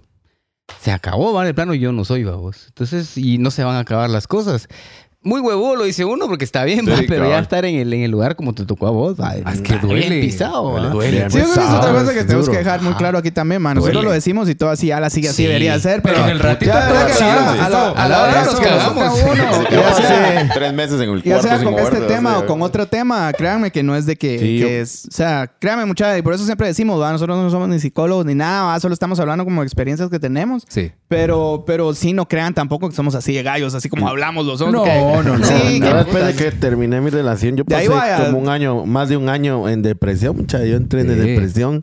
se 0.80 0.92
acabó, 0.92 1.34
¿vale? 1.34 1.50
El 1.50 1.56
plano 1.56 1.74
yo 1.74 1.92
no 1.92 2.06
soy, 2.06 2.24
vamos. 2.24 2.68
Entonces, 2.68 3.18
y 3.18 3.38
no 3.38 3.52
se 3.52 3.64
van 3.64 3.76
a 3.76 3.80
acabar 3.80 4.10
las 4.10 4.28
cosas. 4.28 4.68
Muy 5.24 5.40
huevo 5.40 5.76
lo 5.76 5.84
dice 5.84 6.04
uno 6.04 6.26
porque 6.26 6.44
está 6.46 6.64
bien, 6.64 6.80
Sí, 6.84 6.90
va, 6.92 6.98
pero 7.08 7.30
ya 7.30 7.38
estar 7.38 7.64
en 7.64 7.76
el, 7.76 7.94
en 7.94 8.02
el 8.02 8.10
lugar 8.10 8.36
como 8.36 8.54
te 8.54 8.66
tocó 8.66 8.88
a 8.88 8.90
vos, 8.90 9.22
va, 9.22 9.36
Ah, 9.46 9.54
es 9.54 9.62
que 9.62 9.76
está 9.76 9.86
bien 9.86 10.00
duele. 10.10 10.22
pisado, 10.22 10.74
va. 10.74 10.80
Duele. 10.90 11.30
Sí, 11.30 11.38
yo 11.38 11.44
creo 11.44 11.54
que 11.54 11.62
es 11.62 11.70
otra 11.76 11.92
cosa 11.94 12.14
que 12.16 12.24
tenemos 12.24 12.50
que 12.50 12.58
dejar 12.58 12.82
muy 12.82 12.94
claro 12.96 13.20
aquí 13.20 13.30
también, 13.30 13.62
man. 13.62 13.76
Nosotros 13.76 13.94
Duele. 13.98 14.08
lo 14.10 14.14
decimos 14.14 14.50
y 14.50 14.56
todo 14.56 14.72
así, 14.72 14.88
ya 14.88 15.00
la 15.00 15.12
sigue 15.12 15.28
así 15.30 15.38
Sí. 15.38 15.44
debería 15.44 15.78
ser, 15.80 16.02
pero... 16.02 16.16
Pero 16.16 16.26
en 16.26 16.32
el 16.32 16.40
ratito 16.40 16.72
Ya, 16.72 16.88
todo 16.88 16.96
ya 16.96 17.04
a 17.06 17.08
la- 17.08 17.14
sí. 17.16 17.24
a 17.24 17.70
la- 17.70 17.90
a 17.92 18.10
la 18.10 18.24
hora 18.24 18.46
nos 18.46 18.60
cagamos 18.60 19.20
Ya 19.70 19.94
sea- 19.94 20.50
tres 20.56 20.74
meses 20.74 21.00
en 21.00 21.10
el 21.12 21.22
Ya 21.22 21.32
cuarto 21.34 21.48
sea 21.48 21.60
sin 21.60 21.72
con 21.72 21.80
este 21.80 22.02
tema 22.02 22.40
o 22.40 22.46
con 22.48 22.62
otro 22.64 22.88
tema, 22.88 23.32
créanme 23.34 23.70
que 23.72 23.84
no 23.84 23.96
es 23.96 24.08
de 24.08 24.16
que, 24.16 24.82
es, 24.82 25.06
o 25.08 25.12
sea, 25.12 25.52
créanme 25.60 25.86
mucha, 25.86 26.18
y 26.18 26.24
por 26.24 26.34
eso 26.34 26.46
siempre 26.46 26.66
decimos, 26.66 27.00
¿va? 27.00 27.12
nosotros 27.12 27.38
no 27.38 27.48
somos 27.52 27.70
ni 27.70 27.80
psicólogos 27.80 28.26
ni 28.26 28.34
nada, 28.34 28.80
solo 28.80 28.94
estamos 28.96 29.20
hablando 29.20 29.44
como 29.44 29.62
experiencias 29.62 30.10
que 30.10 30.18
tenemos, 30.18 30.64
Sí. 30.68 30.92
pero, 31.08 31.64
pero 31.68 31.94
sí 31.94 32.14
no 32.14 32.28
crean 32.28 32.56
tampoco 32.56 32.90
que 32.90 32.96
somos 32.96 33.14
así 33.14 33.34
de 33.36 33.44
gallos, 33.44 33.76
así 33.76 33.88
como 33.88 34.08
hablamos 34.08 34.48
los 34.48 34.60
hombres. 34.62 34.82
No, 35.12 35.24
no, 35.24 35.38
no, 35.38 35.46
Sí, 35.46 35.80
después 35.80 36.26
de 36.26 36.34
que 36.36 36.52
terminé 36.52 37.02
mi 37.02 37.10
relación, 37.10 37.56
yo 37.56 37.66
pasé 37.66 37.88
como 38.26 38.40
un 38.40 38.50
año, 38.50 38.86
más 38.86 39.10
de 39.10 39.18
un 39.18 39.30
año 39.30 39.68
en 39.70 39.82
depresión, 39.82 40.38
mucha. 40.38 40.64
Yo 40.66 40.76
entré 40.78 41.02
en 41.02 41.10
Sí. 41.10 41.16
depresión 41.16 41.82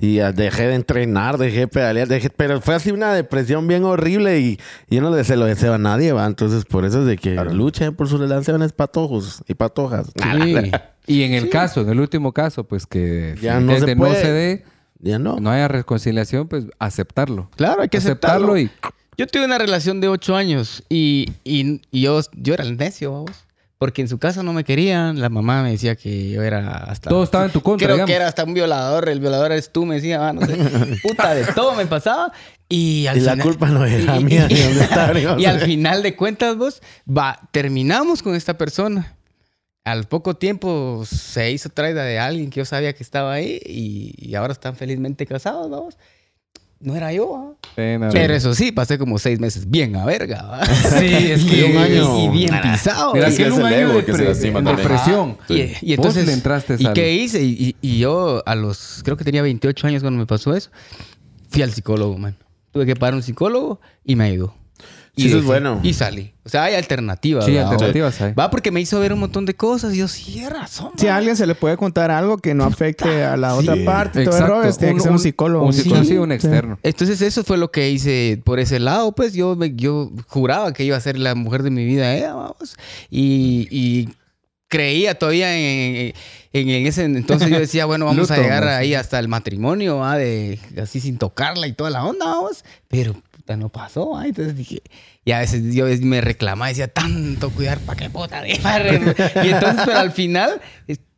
y 0.00 0.18
ah, 0.20 0.32
dejé 0.32 0.66
de 0.68 0.74
entrenar, 0.74 1.38
dejé 1.38 1.60
de 1.60 1.68
pedalear, 1.68 2.08
dejé, 2.08 2.30
pero 2.30 2.60
fue 2.60 2.74
así 2.74 2.90
una 2.90 3.12
depresión 3.14 3.68
bien 3.68 3.84
horrible 3.84 4.40
y, 4.40 4.58
yo 4.90 5.00
no 5.00 5.14
le- 5.14 5.22
se 5.24 5.36
lo 5.36 5.44
deseo 5.44 5.74
a 5.74 5.78
nadie, 5.78 6.12
¿va? 6.12 6.26
Entonces, 6.26 6.64
por 6.64 6.84
eso 6.84 7.00
es 7.02 7.06
de 7.06 7.16
que 7.18 7.34
Claro. 7.34 7.52
luchen 7.52 7.94
por 7.94 8.08
sus 8.08 8.18
relaciones 8.18 8.72
patojos 8.72 9.42
y 9.46 9.54
patojas. 9.54 10.06
Sí. 10.16 10.70
Y 11.06 11.22
en 11.24 11.34
el 11.34 11.48
caso, 11.50 11.82
en 11.82 11.90
el 11.90 12.00
último 12.00 12.32
caso, 12.32 12.64
pues 12.64 12.86
que 12.86 13.36
Ya 13.40 13.60
no 13.60 13.78
se 13.78 13.96
puede. 13.96 14.12
no 14.14 14.18
se 14.20 14.32
dé, 14.32 14.64
Ya 15.00 15.18
no. 15.18 15.38
no 15.40 15.50
haya 15.50 15.68
reconciliación, 15.68 16.48
pues 16.48 16.64
aceptarlo. 16.78 17.50
Claro, 17.56 17.82
hay 17.82 17.88
que 17.88 17.98
aceptarlo. 17.98 18.56
y 18.56 18.70
Yo 19.16 19.26
tuve 19.26 19.44
una 19.44 19.58
relación 19.58 20.00
de 20.00 20.08
ocho 20.08 20.34
años 20.36 20.82
y, 20.88 21.28
y- 21.44 21.80
y 21.90 22.00
yo, 22.02 22.20
yo 22.34 22.54
era 22.54 22.64
el 22.64 22.76
necio, 22.76 23.12
vamos. 23.12 23.32
Porque 23.78 24.00
en 24.00 24.08
su 24.08 24.18
casa 24.18 24.44
no 24.44 24.52
me 24.52 24.62
querían. 24.62 25.20
La 25.20 25.28
mamá 25.28 25.62
me 25.64 25.72
decía 25.72 25.96
que 25.96 26.30
yo 26.30 26.42
era 26.42 26.76
hasta... 26.84 27.10
todo 27.10 27.24
estaba 27.24 27.46
en 27.46 27.50
tu 27.50 27.60
contra, 27.62 27.86
Creo 27.86 27.96
digamos. 27.96 28.08
que 28.10 28.14
era 28.14 28.28
hasta 28.28 28.44
un 28.44 28.54
violador. 28.54 29.08
El 29.08 29.18
violador 29.18 29.50
eres 29.50 29.72
tú, 29.72 29.84
me 29.84 29.96
decía. 29.96 30.28
ah, 30.28 30.32
no 30.32 30.46
sé. 30.46 30.56
Puta, 31.02 31.34
de 31.34 31.44
todo 31.52 31.74
me 31.74 31.84
pasaba. 31.86 32.32
Y 32.68 33.06
al 33.08 33.18
Y 33.18 33.20
la 33.22 33.32
final- 33.32 33.46
culpa 33.48 33.68
no 33.68 33.84
era 33.84 34.16
y- 34.20 34.24
mía, 34.24 34.46
y- 34.48 34.54
ni 34.54 34.60
dónde 34.60 34.86
dónde- 35.26 35.42
y 35.42 35.46
al 35.46 35.60
final 35.60 36.02
de 36.04 36.14
cuentas, 36.16 36.56
vos, 36.56 36.80
va, 37.06 37.40
terminamos 37.50 38.22
con 38.22 38.36
esta 38.36 38.56
persona. 38.56 39.16
Al 39.84 40.04
poco 40.04 40.36
tiempo 40.36 41.02
se 41.04 41.50
hizo 41.50 41.68
traida 41.68 42.04
de 42.04 42.20
alguien 42.20 42.50
que 42.50 42.60
yo 42.60 42.64
sabía 42.64 42.92
que 42.92 43.02
estaba 43.02 43.32
ahí 43.32 43.60
y, 43.66 44.14
y 44.16 44.36
ahora 44.36 44.52
están 44.52 44.76
felizmente 44.76 45.26
casados, 45.26 45.68
vamos. 45.68 45.96
No 45.96 46.02
era 46.96 47.12
yo, 47.12 47.36
¿ah? 47.36 47.52
Pena, 47.74 48.08
Pero 48.10 48.34
eso 48.34 48.54
sí, 48.54 48.72
pasé 48.72 48.98
como 48.98 49.18
seis 49.18 49.38
meses 49.40 49.70
bien 49.70 49.94
a 49.96 50.04
verga. 50.04 50.60
Sí, 50.98 51.06
es 51.06 51.44
que 51.50 51.68
y, 51.68 51.70
un 51.70 51.76
año- 51.78 52.18
y 52.24 52.28
bien 52.28 52.60
pisado. 52.60 53.14
Mira, 53.14 53.26
que 53.34 53.46
es 53.46 53.52
un 53.52 53.60
el 53.60 53.66
año 53.66 53.76
ego 53.76 53.92
de 53.94 54.04
que 54.04 54.12
se 54.14 54.24
lastima 54.24 54.58
en 54.58 54.64
depresión. 54.64 55.38
Y, 55.48 55.54
y 55.80 55.92
entonces, 55.94 56.22
Vos 56.24 56.26
le 56.26 56.32
entraste 56.34 56.76
¿y 56.78 56.86
al- 56.86 56.92
qué 56.92 57.12
hice? 57.14 57.42
Y, 57.42 57.50
y- 57.50 57.76
y 57.80 57.98
yo 57.98 58.42
a 58.44 58.54
los, 58.54 59.00
creo 59.04 59.16
que 59.16 59.24
tenía 59.24 59.42
28 59.42 59.86
años 59.86 60.02
cuando 60.02 60.18
me 60.18 60.26
pasó 60.26 60.54
eso, 60.54 60.70
fui 61.50 61.62
al 61.62 61.70
psicólogo, 61.72 62.18
man. 62.18 62.36
Tuve 62.72 62.86
que 62.86 62.96
pagar 62.96 63.14
un 63.14 63.22
psicólogo 63.22 63.80
y 64.04 64.16
me 64.16 64.24
ayudó. 64.24 64.54
Sí, 65.14 65.28
eso 65.28 65.38
es 65.38 65.44
bueno. 65.44 65.78
Y 65.82 65.92
salí. 65.92 66.32
O 66.42 66.48
sea, 66.48 66.64
hay 66.64 66.74
alternativas. 66.74 67.44
Sí, 67.44 67.54
¿va? 67.54 67.62
alternativas 67.68 68.18
hay. 68.22 68.32
Va 68.32 68.50
porque 68.50 68.70
me 68.70 68.80
hizo 68.80 68.98
ver 68.98 69.12
un 69.12 69.20
montón 69.20 69.44
de 69.44 69.54
cosas 69.54 69.92
y 69.94 69.98
yo, 69.98 70.08
sí, 70.08 70.42
razón. 70.48 70.90
Si 70.96 71.06
a 71.06 71.16
alguien 71.16 71.36
se 71.36 71.46
le 71.46 71.54
puede 71.54 71.76
contar 71.76 72.10
algo 72.10 72.38
que 72.38 72.54
no 72.54 72.64
afecte 72.64 73.22
a 73.22 73.36
la 73.36 73.54
otra 73.54 73.74
parte, 73.84 74.24
todo 74.24 74.38
tiene 74.78 74.94
que 74.94 75.00
ser 75.00 75.10
un 75.12 75.18
psicólogo. 75.18 75.66
Un 75.66 75.72
psicólogo, 75.74 76.04
Sí. 76.04 76.10
sí, 76.12 76.16
un 76.16 76.32
externo. 76.32 76.78
Entonces 76.82 77.20
eso 77.20 77.44
fue 77.44 77.58
lo 77.58 77.70
que 77.70 77.90
hice 77.90 78.40
por 78.42 78.58
ese 78.58 78.80
lado, 78.80 79.12
pues 79.12 79.34
yo, 79.34 79.54
me- 79.54 79.74
yo 79.74 80.10
juraba 80.28 80.72
que 80.72 80.84
iba 80.84 80.96
a 80.96 81.00
ser 81.00 81.18
la 81.18 81.34
mujer 81.34 81.62
de 81.62 81.70
mi 81.70 81.84
vida, 81.84 82.14
ella, 82.16 82.32
vamos. 82.32 82.74
Y, 83.10 83.68
y 83.70 84.08
creía 84.68 85.18
todavía 85.18 85.54
en, 85.54 86.14
en- 86.54 86.68
en 86.70 86.86
ese 86.86 87.04
entonces 87.04 87.50
yo 87.50 87.58
decía, 87.58 87.84
bueno, 87.84 88.06
vamos 88.06 88.30
a 88.30 88.38
llegar 88.38 88.64
¿no? 88.64 88.70
ahí 88.70 88.94
hasta 88.94 89.18
el 89.18 89.28
matrimonio, 89.28 89.98
¿va? 89.98 90.16
de 90.16 90.58
así 90.82 91.00
sin 91.00 91.18
tocarla 91.18 91.66
y 91.66 91.74
toda 91.74 91.90
la 91.90 92.04
onda, 92.06 92.24
vamos. 92.24 92.64
Pero 92.88 93.14
puta, 93.42 93.56
no 93.56 93.68
pasó, 93.70 94.22
entonces 94.22 94.56
dije, 94.56 94.82
y 95.24 95.32
a 95.32 95.40
veces 95.40 95.74
yo 95.74 95.86
me 96.02 96.20
reclamaba, 96.20 96.68
decía, 96.68 96.86
tanto 96.88 97.50
cuidar, 97.50 97.78
¿para 97.80 97.98
qué 97.98 98.08
puta? 98.08 98.40
de 98.40 98.58
barrer?". 98.62 99.16
y 99.44 99.48
entonces, 99.48 99.82
pero 99.84 99.98
al 99.98 100.12
final, 100.12 100.60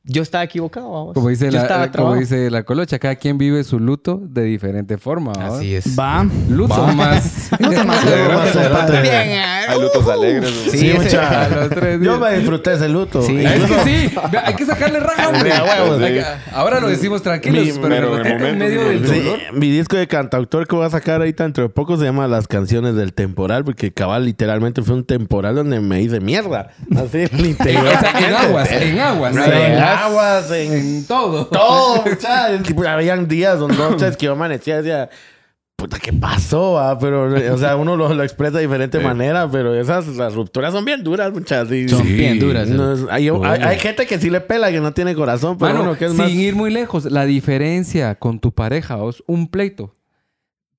yo 0.07 0.23
estaba 0.23 0.45
equivocado, 0.45 0.91
vamos. 0.91 1.15
Como 1.15 1.29
dice, 1.31 1.51
Yo 1.51 1.59
estaba 1.59 1.81
la, 1.81 1.87
como 1.87 1.93
trabado. 1.93 2.15
dice 2.17 2.51
la 2.51 2.63
colocha, 2.65 2.99
cada 2.99 3.17
quien 3.17 3.39
vive 3.39 3.65
su 3.65 3.79
luto 3.81 4.21
de 4.23 4.43
diferente 4.43 4.99
forma. 4.99 5.33
¿va? 5.33 5.57
Así 5.57 5.75
es. 5.75 5.99
Va. 5.99 6.27
Luto 6.49 6.87
más. 6.89 7.49
No 7.59 7.71
te 7.71 7.85
más 7.85 8.05
Bien, 9.03 9.39
ah, 9.43 9.61
Hay 9.69 9.81
lutos 9.81 10.07
alegres. 10.09 10.51
¿no? 10.67 10.71
Sí, 10.73 10.79
Sí, 10.79 10.93
mucha- 10.95 11.45
a 11.45 11.49
los 11.49 11.71
tres 11.71 12.01
Yo 12.03 12.19
me 12.19 12.37
disfruté 12.37 12.75
ese 12.75 12.89
luto. 12.89 13.23
Sí. 13.23 13.39
Es 13.45 13.63
que 13.65 13.85
sí, 13.85 14.15
hay 14.45 14.55
que 14.55 14.67
sacarle 14.67 15.01
raja, 15.01 15.29
hombre. 15.31 15.53
Sí. 15.53 16.27
Ahora 16.53 16.81
lo 16.81 16.89
decimos 16.89 17.23
tranquilos, 17.23 17.65
Mi- 17.65 17.73
pero, 17.89 18.13
pero 18.23 18.39
en, 18.41 18.45
en 18.47 18.59
medio 18.59 18.85
del 18.89 19.07
dolor. 19.07 19.39
mi 19.53 19.71
disco 19.71 19.97
de 19.97 20.07
cantautor 20.07 20.67
que 20.67 20.77
voy 20.77 20.85
a 20.85 20.91
sacar 20.91 21.21
ahorita 21.21 21.45
dentro 21.45 21.63
de 21.65 21.69
poco 21.71 21.97
se 21.97 22.05
llama 22.05 22.27
Las 22.29 22.47
canciones 22.49 22.95
del 22.95 23.15
temporal, 23.15 23.65
porque 23.65 23.93
cabal 23.93 24.25
literalmente 24.27 24.83
fue 24.83 24.97
un 24.97 25.05
temporal 25.05 25.55
donde 25.55 25.81
me 25.81 26.03
hice 26.03 26.21
mierda. 26.21 26.71
Así, 26.95 27.25
literalmente. 27.37 27.71
en 27.73 28.35
aguas, 28.35 28.71
en 28.73 28.99
aguas. 29.01 29.37
En 29.37 29.43
aguas, 29.43 29.94
en 30.53 30.73
En 30.73 31.07
todo. 31.07 31.47
todo, 31.47 32.03
mucha. 32.05 32.53
Es 32.53 32.63
que, 32.63 32.75
pues, 32.75 32.89
Habían 32.89 33.27
días 33.29 33.61
o 33.61 33.69
noches 33.69 34.17
que 34.17 34.27
yo 34.27 34.33
amanecía 34.33 34.75
y 34.75 34.79
decía, 34.79 35.11
puta, 35.77 35.99
¿qué 35.99 36.13
pasó? 36.13 36.79
ah? 36.79 36.99
Pero, 36.99 37.33
o 37.55 37.59
sea, 37.59 37.77
uno 37.77 37.97
lo, 37.97 38.13
lo 38.15 38.23
expresa 38.23 38.57
de 38.59 38.63
diferente 38.63 38.99
manera, 39.01 39.49
pero 39.51 39.75
esas 39.75 40.07
las 40.09 40.35
rupturas 40.35 40.73
son 40.73 40.85
bien 40.85 41.03
duras, 41.03 41.33
muchas. 41.33 41.69
sí. 41.69 41.89
Son 41.89 42.03
Sí. 42.05 42.13
bien 42.13 42.39
duras. 42.39 42.69
No, 42.69 42.93
es- 42.95 43.01
hay, 43.11 43.29
hay- 43.29 43.63
hay 43.63 43.79
gente 43.79 44.07
que 44.07 44.19
sí 44.19 44.31
le 44.31 44.41
pela, 44.41 44.71
que 44.71 44.81
no 44.81 44.93
tiene 44.93 45.15
corazón, 45.15 45.59
pero 45.59 45.73
Mano, 45.75 45.85
uno 45.85 45.99
que 45.99 46.07
es 46.07 46.11
sin 46.13 46.19
más... 46.21 46.31
ir 46.31 46.55
muy 46.55 46.71
lejos, 46.71 47.05
la 47.07 47.25
diferencia 47.25 48.15
con 48.15 48.39
tu 48.41 48.53
pareja, 48.53 48.97
vos, 48.97 49.23
un 49.27 49.49
pleito, 49.49 49.95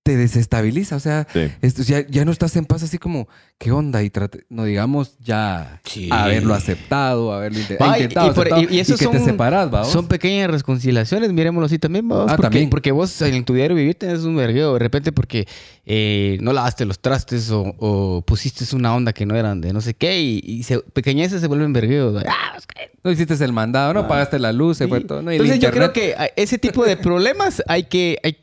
te 0.06 0.16
desestabiliza. 0.16 0.96
O 0.96 1.00
sea, 1.00 1.26
Sí. 1.34 1.52
esto, 1.64 1.82
ya, 1.82 2.06
ya 2.08 2.26
no 2.26 2.32
estás 2.32 2.56
en 2.58 2.66
paz 2.66 2.84
así 2.84 3.00
como, 3.00 3.28
¿qué 3.58 3.72
onda? 3.72 4.04
Y 4.04 4.12
trate- 4.12 4.46
no 4.50 4.64
digamos 4.64 5.18
ya 5.18 5.82
Sí. 5.84 6.10
haberlo 6.12 6.54
aceptado, 6.54 7.34
haberlo 7.34 7.58
Va, 7.82 7.98
intentado, 7.98 8.28
y 8.28 8.34
por- 8.36 8.46
aceptado, 8.48 8.62
y- 8.72 8.76
y 8.76 8.80
eso 8.82 8.98
que 8.98 9.08
te 9.08 9.18
son- 9.18 9.26
separás, 9.26 9.74
¿va? 9.74 9.80
vos? 9.82 9.92
Son 9.92 10.08
pequeñas 10.08 10.52
reconciliaciones, 10.52 11.34
miremoslo 11.34 11.66
así 11.66 11.80
también, 11.80 12.08
vamos. 12.08 12.26
Ah, 12.28 12.36
porque, 12.36 12.42
también. 12.44 12.70
porque 12.70 12.92
vos 12.92 13.20
en 13.24 13.44
tu 13.46 13.56
diario 13.56 13.76
vivir 13.76 13.96
tenés 13.96 14.20
un 14.26 14.36
vergueo 14.36 14.74
de 14.74 14.80
repente 14.80 15.12
porque 15.12 15.48
eh, 15.88 16.38
no 16.40 16.54
lavaste 16.54 16.86
los 16.86 17.00
trastes 17.00 17.50
o, 17.50 17.74
o 17.80 18.22
pusiste 18.22 18.64
una 18.76 18.94
onda 18.96 19.12
que 19.12 19.26
no 19.26 19.36
eran 19.36 19.60
de 19.60 19.74
no 19.74 19.82
sé 19.82 19.96
qué 19.96 20.22
y, 20.22 20.40
y 20.46 20.62
se, 20.64 20.80
pequeñeces 20.82 21.42
se 21.42 21.48
vuelven 21.48 21.74
vergueos. 21.74 22.24
Ah, 22.28 22.58
No 23.04 23.10
hiciste 23.12 23.34
el 23.44 23.54
mandado, 23.54 23.92
no 23.96 24.08
pagaste 24.08 24.38
la 24.38 24.52
luz, 24.52 24.78
se 24.78 24.88
fue 24.88 25.02
todo. 25.02 25.24
No, 25.24 25.32
Entonces 25.32 25.60
yo 25.60 25.72
creo 25.72 25.92
que 25.94 26.14
a- 26.16 26.30
ese 26.36 26.60
tipo 26.60 26.86
de 26.86 26.96
problemas 26.96 27.64
hay 27.68 27.84
que, 27.86 28.20
hay- 28.24 28.38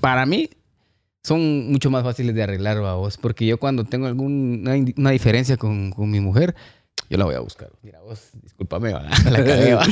para 0.00 0.26
mí, 0.26 0.48
son 1.22 1.70
mucho 1.70 1.90
más 1.90 2.02
fáciles 2.04 2.34
de 2.34 2.42
arreglar 2.42 2.80
vos. 2.80 3.16
Porque 3.18 3.46
yo 3.46 3.58
cuando 3.58 3.84
tengo 3.84 4.06
alguna 4.06 4.74
una 4.96 5.10
diferencia 5.10 5.56
con, 5.56 5.90
con 5.90 6.10
mi 6.10 6.20
mujer, 6.20 6.54
yo 7.10 7.18
la 7.18 7.24
voy 7.26 7.34
a 7.34 7.40
buscar. 7.40 7.68
Mira, 7.82 8.00
vos, 8.00 8.30
discúlpame, 8.42 8.92
¿va? 8.94 9.02
la 9.30 9.44
cagué, 9.44 9.74
¿va? 9.74 9.84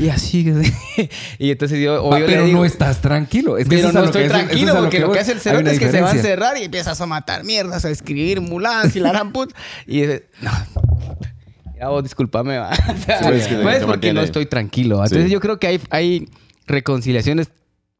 Y 0.00 0.08
así. 0.10 0.52
y 1.38 1.50
entonces 1.50 1.80
yo, 1.80 2.02
o 2.04 2.12
Ah, 2.12 2.18
yo 2.20 2.26
pero 2.26 2.40
le 2.40 2.46
digo, 2.48 2.58
no 2.60 2.64
estás 2.64 3.00
tranquilo. 3.00 3.56
Es 3.58 3.64
que 3.68 3.76
pero 3.76 3.88
es 3.88 3.94
no 3.94 4.00
lo 4.00 4.10
que- 4.12 4.18
estoy 4.18 4.22
eso- 4.24 4.34
eso 4.36 4.46
tranquilo 4.46 4.72
es 4.72 4.78
porque 4.80 5.00
lo 5.00 5.12
que 5.12 5.18
hace 5.20 5.32
el 5.32 5.40
cerote 5.40 5.70
es 5.72 5.78
que 5.78 5.90
se 5.90 6.00
va 6.00 6.10
a 6.10 6.14
encerrar 6.14 6.56
y 6.58 6.64
empiezas 6.64 7.00
a 7.00 7.06
matar 7.06 7.44
mierdas, 7.44 7.84
a 7.84 7.90
escribir 7.90 8.40
mulans 8.40 8.94
y 8.96 9.00
la 9.00 9.10
gran 9.10 9.32
puta. 9.32 9.54
Y 9.86 10.00
dice, 10.02 10.26
no. 10.40 10.50
Ya 11.78 11.88
vos, 11.88 12.02
discúlpame, 12.02 12.58
va. 12.58 12.70
O 12.88 12.96
sea, 13.04 13.18
Sí, 13.22 13.28
es 13.38 13.46
que 13.48 13.56
pues 13.56 13.78
te 13.80 13.86
porque 13.86 14.12
no 14.12 14.20
estoy 14.22 14.46
tranquilo. 14.46 14.98
¿va? 14.98 15.04
Entonces 15.04 15.26
Sí. 15.28 15.32
yo 15.32 15.40
creo 15.40 15.58
que 15.58 15.66
hay, 15.68 15.80
hay 15.90 16.28
reconciliaciones 16.66 17.48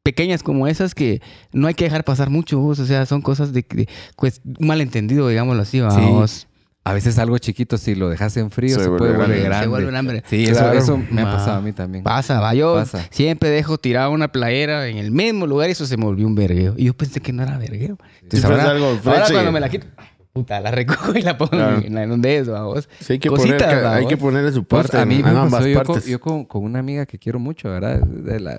pequeñas 0.02 0.42
como 0.42 0.66
esas 0.66 0.94
que 0.94 1.20
no 1.52 1.66
hay 1.68 1.74
que 1.74 1.84
dejar 1.84 2.04
pasar 2.04 2.30
mucho, 2.30 2.58
vos. 2.58 2.78
O 2.78 2.86
sea, 2.86 3.06
son 3.06 3.22
cosas 3.22 3.52
de, 3.52 3.64
de 3.68 3.88
pues, 4.16 4.40
un 4.44 4.66
malentendido, 4.66 5.28
digámoslo 5.28 5.62
así, 5.62 5.80
¿va? 5.80 5.90
Sí. 5.90 6.00
vos. 6.00 6.48
A 6.84 6.92
veces 6.92 7.16
algo 7.20 7.38
chiquito, 7.38 7.78
si 7.78 7.94
lo 7.94 8.08
dejas 8.08 8.36
en 8.36 8.50
frío, 8.50 8.74
Se 8.76 8.82
se, 8.82 8.88
vuelve 8.88 8.98
puede 8.98 9.12
volver 9.12 9.28
grande. 9.28 9.44
grande. 9.44 9.64
Se 9.64 9.68
vuelve 9.68 9.96
hambre. 9.98 10.22
Sí, 10.26 10.42
eso, 10.44 10.54
Claro. 10.58 10.78
eso 10.78 11.00
me 11.12 11.22
ha 11.22 11.26
pasado 11.26 11.58
a 11.58 11.60
mí 11.60 11.72
también. 11.72 12.02
Pasa, 12.02 12.40
va. 12.40 12.54
Yo 12.54 12.74
Pasa. 12.74 13.06
siempre 13.12 13.50
dejo 13.50 13.78
tirada 13.78 14.08
una 14.08 14.32
playera 14.32 14.88
en 14.88 14.96
el 14.96 15.12
mismo 15.12 15.46
lugar 15.46 15.68
y 15.68 15.72
eso 15.72 15.86
se 15.86 15.96
me 15.96 16.04
volvió 16.04 16.26
un 16.26 16.34
vergueo. 16.34 16.74
Y 16.76 16.86
yo 16.86 16.94
pensé 16.94 17.20
que 17.20 17.32
no 17.32 17.44
era 17.44 17.56
vergueo. 17.56 17.98
Entonces 18.22 18.40
Sí, 18.40 18.46
ahora, 18.46 18.70
algo 18.70 18.86
ahora 19.04 19.26
cuando 19.30 19.52
me 19.52 19.60
la 19.60 19.68
quito, 19.68 19.86
puta, 20.32 20.58
la 20.60 20.72
recojo 20.72 21.16
y 21.16 21.22
la 21.22 21.38
pongo 21.38 21.52
Claro. 21.52 21.82
en, 21.84 21.94
la- 21.94 22.04
donde 22.04 22.38
es, 22.38 22.48
vamos. 22.48 22.88
Sí, 22.98 23.12
hay 23.12 23.18
que, 23.20 23.28
Cositas, 23.28 23.62
poner, 23.62 23.84
¿va, 23.84 23.94
hay 23.94 24.06
que 24.08 24.16
ponerle 24.16 24.50
su 24.50 24.64
Pues, 24.64 24.82
parte 24.82 24.98
a 24.98 25.04
mí 25.06 25.14
en 25.16 25.22
me 25.22 25.28
ambas 25.28 25.50
pasó 25.52 25.68
yo, 25.68 25.84
con, 25.84 26.00
yo 26.02 26.20
con, 26.20 26.44
con 26.46 26.64
una 26.64 26.80
amiga 26.80 27.06
que 27.06 27.16
quiero 27.16 27.38
mucho, 27.38 27.68
¿verdad? 27.70 28.00
De 28.00 28.40
las 28.40 28.58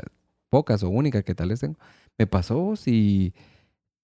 pocas 0.53 0.83
o 0.83 0.89
únicas 0.89 1.23
que 1.23 1.33
tal 1.33 1.49
vez 1.49 1.59
tengo. 1.61 1.79
Me 2.19 2.27
pasó 2.27 2.73
y 2.85 3.33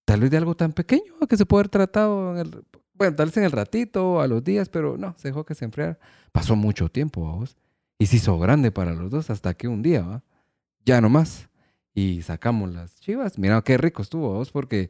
tal 0.03 0.19
vez 0.21 0.31
de 0.31 0.37
algo 0.37 0.55
tan 0.55 0.73
pequeño 0.73 1.13
que 1.29 1.37
se 1.37 1.45
puede 1.45 1.59
haber 1.61 1.69
tratado 1.69 2.31
en 2.33 2.37
el... 2.39 2.63
Bueno, 2.95 3.15
tal 3.15 3.27
vez 3.27 3.37
en 3.37 3.43
el 3.43 3.51
ratito, 3.51 4.19
a 4.19 4.27
los 4.27 4.43
días, 4.43 4.67
pero 4.67 4.97
no, 4.97 5.13
se 5.17 5.27
dejó 5.27 5.45
que 5.45 5.53
se 5.53 5.65
enfriara. 5.65 5.99
Pasó 6.31 6.55
mucho 6.55 6.89
tiempo, 6.89 7.21
vos. 7.21 7.55
Y 7.99 8.07
se 8.07 8.15
hizo 8.15 8.39
grande 8.39 8.71
para 8.71 8.93
los 8.95 9.11
dos 9.11 9.29
hasta 9.29 9.53
que 9.53 9.67
un 9.67 9.81
día, 9.83 10.01
¿va? 10.01 10.23
Ya 10.85 10.99
no 11.01 11.07
más. 11.09 11.47
Y 11.93 12.23
sacamos 12.23 12.73
las 12.73 12.99
chivas. 12.99 13.37
Mira 13.37 13.61
qué 13.61 13.77
rico 13.77 14.01
estuvo, 14.01 14.33
vos, 14.33 14.51
porque 14.51 14.89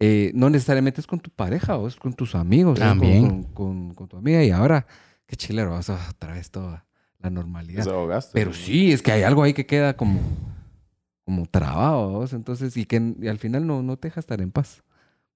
eh, 0.00 0.30
no 0.34 0.50
necesariamente 0.50 1.00
es 1.00 1.06
con 1.06 1.18
tu 1.20 1.30
pareja, 1.30 1.76
vos, 1.76 1.96
con 1.96 2.12
tus 2.12 2.34
amigos, 2.34 2.78
¿no? 2.78 2.84
Con- 2.86 2.98
También. 2.98 3.26
Con, 3.28 3.42
con- 3.54 3.94
con 3.94 4.08
tu 4.08 4.16
amiga. 4.18 4.44
Y 4.44 4.50
ahora, 4.50 4.86
qué 5.26 5.34
chilero, 5.36 5.70
vas 5.70 5.88
a 5.90 5.98
otra 6.10 6.34
vez 6.34 6.50
toda 6.50 6.84
la 7.18 7.30
normalidad. 7.30 7.88
Ahogaste. 7.88 8.32
Pero 8.34 8.52
sí, 8.52 8.92
es 8.92 9.02
que 9.02 9.12
hay 9.12 9.22
algo 9.22 9.42
ahí 9.42 9.52
que 9.54 9.66
queda 9.66 9.96
como, 9.96 10.20
como 11.30 11.46
trabado, 11.46 12.08
¿vos? 12.10 12.32
entonces, 12.32 12.76
y 12.76 12.84
que 12.86 13.14
y 13.22 13.28
al 13.28 13.38
final 13.38 13.64
no, 13.66 13.82
no 13.84 13.96
te 13.96 14.08
deja 14.08 14.18
estar 14.18 14.40
en 14.40 14.50
paz. 14.50 14.82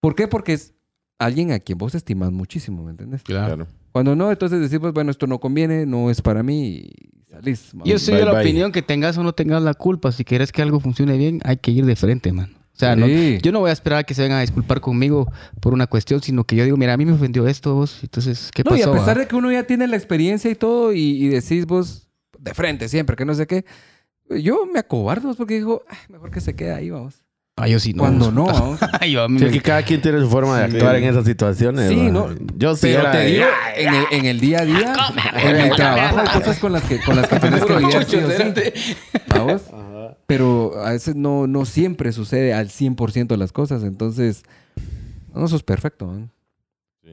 ¿Por 0.00 0.16
qué? 0.16 0.26
Porque 0.26 0.52
es 0.54 0.74
alguien 1.20 1.52
a 1.52 1.60
quien 1.60 1.78
vos 1.78 1.94
estimas 1.94 2.32
muchísimo, 2.32 2.82
¿me 2.82 2.90
entiendes? 2.90 3.22
Claro. 3.22 3.68
Cuando 3.92 4.16
no, 4.16 4.32
entonces 4.32 4.60
decimos, 4.60 4.92
bueno, 4.92 5.12
esto 5.12 5.28
no 5.28 5.38
conviene, 5.38 5.86
no 5.86 6.10
es 6.10 6.20
para 6.20 6.42
mí, 6.42 6.78
y 6.78 6.92
salís. 7.30 7.70
Yo 7.84 7.98
soy 8.00 8.16
de 8.16 8.24
la 8.24 8.32
bye. 8.32 8.40
opinión 8.42 8.72
que 8.72 8.82
tengas 8.82 9.16
o 9.18 9.22
no 9.22 9.32
tengas 9.34 9.62
la 9.62 9.74
culpa. 9.74 10.10
Si 10.10 10.24
quieres 10.24 10.50
que 10.50 10.62
algo 10.62 10.80
funcione 10.80 11.16
bien, 11.16 11.40
hay 11.44 11.58
que 11.58 11.70
ir 11.70 11.86
de 11.86 11.94
frente, 11.94 12.32
man. 12.32 12.50
O 12.74 12.76
sea, 12.76 12.96
no- 12.96 13.06
Sí. 13.06 13.38
yo 13.40 13.52
no 13.52 13.60
voy 13.60 13.70
a 13.70 13.72
esperar 13.72 14.00
a 14.00 14.02
que 14.02 14.14
se 14.14 14.22
vengan 14.22 14.38
a 14.38 14.40
disculpar 14.40 14.80
conmigo 14.80 15.30
por 15.60 15.72
una 15.72 15.86
cuestión, 15.86 16.20
sino 16.22 16.42
que 16.42 16.56
yo 16.56 16.64
digo, 16.64 16.76
mira, 16.76 16.92
a 16.92 16.96
mí 16.96 17.04
me 17.06 17.12
ofendió 17.12 17.46
esto, 17.46 17.72
vos. 17.76 18.00
Entonces, 18.02 18.50
¿qué 18.52 18.64
No, 18.64 18.70
pasó? 18.70 18.80
y 18.80 18.82
a 18.82 18.92
pesar 18.92 19.16
va? 19.16 19.20
de 19.20 19.28
que 19.28 19.36
uno 19.36 19.52
ya 19.52 19.64
tiene 19.64 19.86
la 19.86 19.94
experiencia 19.96 20.50
y 20.50 20.56
todo, 20.56 20.92
y, 20.92 20.98
y 21.24 21.28
decís 21.28 21.64
vos 21.66 22.08
de 22.36 22.52
frente 22.52 22.88
siempre, 22.88 23.14
que 23.14 23.24
no 23.24 23.32
sé 23.34 23.46
qué, 23.46 23.64
yo 24.30 24.66
me 24.72 24.78
acobardo 24.80 25.34
porque 25.34 25.54
digo, 25.54 25.82
"Ay, 25.88 25.98
mejor 26.08 26.30
que 26.30 26.40
se 26.40 26.54
quede 26.54 26.72
ahí, 26.72 26.90
vamos. 26.90 27.16
Ah, 27.56 27.68
yo 27.68 27.78
sí 27.78 27.92
no. 27.94 28.00
Cuando 28.02 28.32
no, 28.32 28.46
vamos. 28.52 28.80
yo 29.08 29.22
a 29.22 29.28
mí 29.28 29.38
Sí, 29.38 29.44
me- 29.44 29.50
que 29.52 29.60
cada 29.60 29.82
quien 29.84 30.02
tiene 30.02 30.18
su 30.18 30.28
forma 30.28 30.58
de 30.60 30.68
Sí. 30.70 30.76
actuar 30.76 30.96
en 30.96 31.04
esas 31.04 31.24
situaciones. 31.24 31.88
Sí. 31.88 32.10
¿no? 32.10 32.28
Yo 32.56 32.74
sí 32.74 32.88
Pero 32.88 33.00
era 33.02 33.12
te 33.12 33.18
de- 33.18 33.26
digo, 33.30 33.44
en 33.76 33.94
el, 33.94 34.04
en 34.10 34.24
el 34.26 34.40
día 34.40 34.60
a 34.62 34.64
día, 34.64 34.94
en 35.42 35.56
el 35.56 35.76
trabajo, 35.76 36.18
hay 36.18 36.26
cosas 36.40 36.58
con 36.58 36.72
las 36.72 36.82
que, 36.82 37.00
con 37.00 37.14
las 37.14 37.28
que 37.28 37.38
tenés 37.38 37.64
que 37.64 37.76
lidiar. 37.78 38.04
sí 38.06 38.16
o 38.16 38.30
sí. 38.30 38.42
¿Vamos? 39.28 39.62
Pero 40.26 40.72
a 40.84 40.90
veces 40.92 41.14
no, 41.16 41.46
no 41.46 41.64
siempre 41.66 42.10
sucede 42.12 42.54
al 42.54 42.68
100% 42.70 43.36
las 43.36 43.52
cosas. 43.52 43.82
Entonces, 43.84 44.42
no 45.34 45.46
sos 45.48 45.62
perfecto. 45.62 46.06
¿no? 46.06 46.28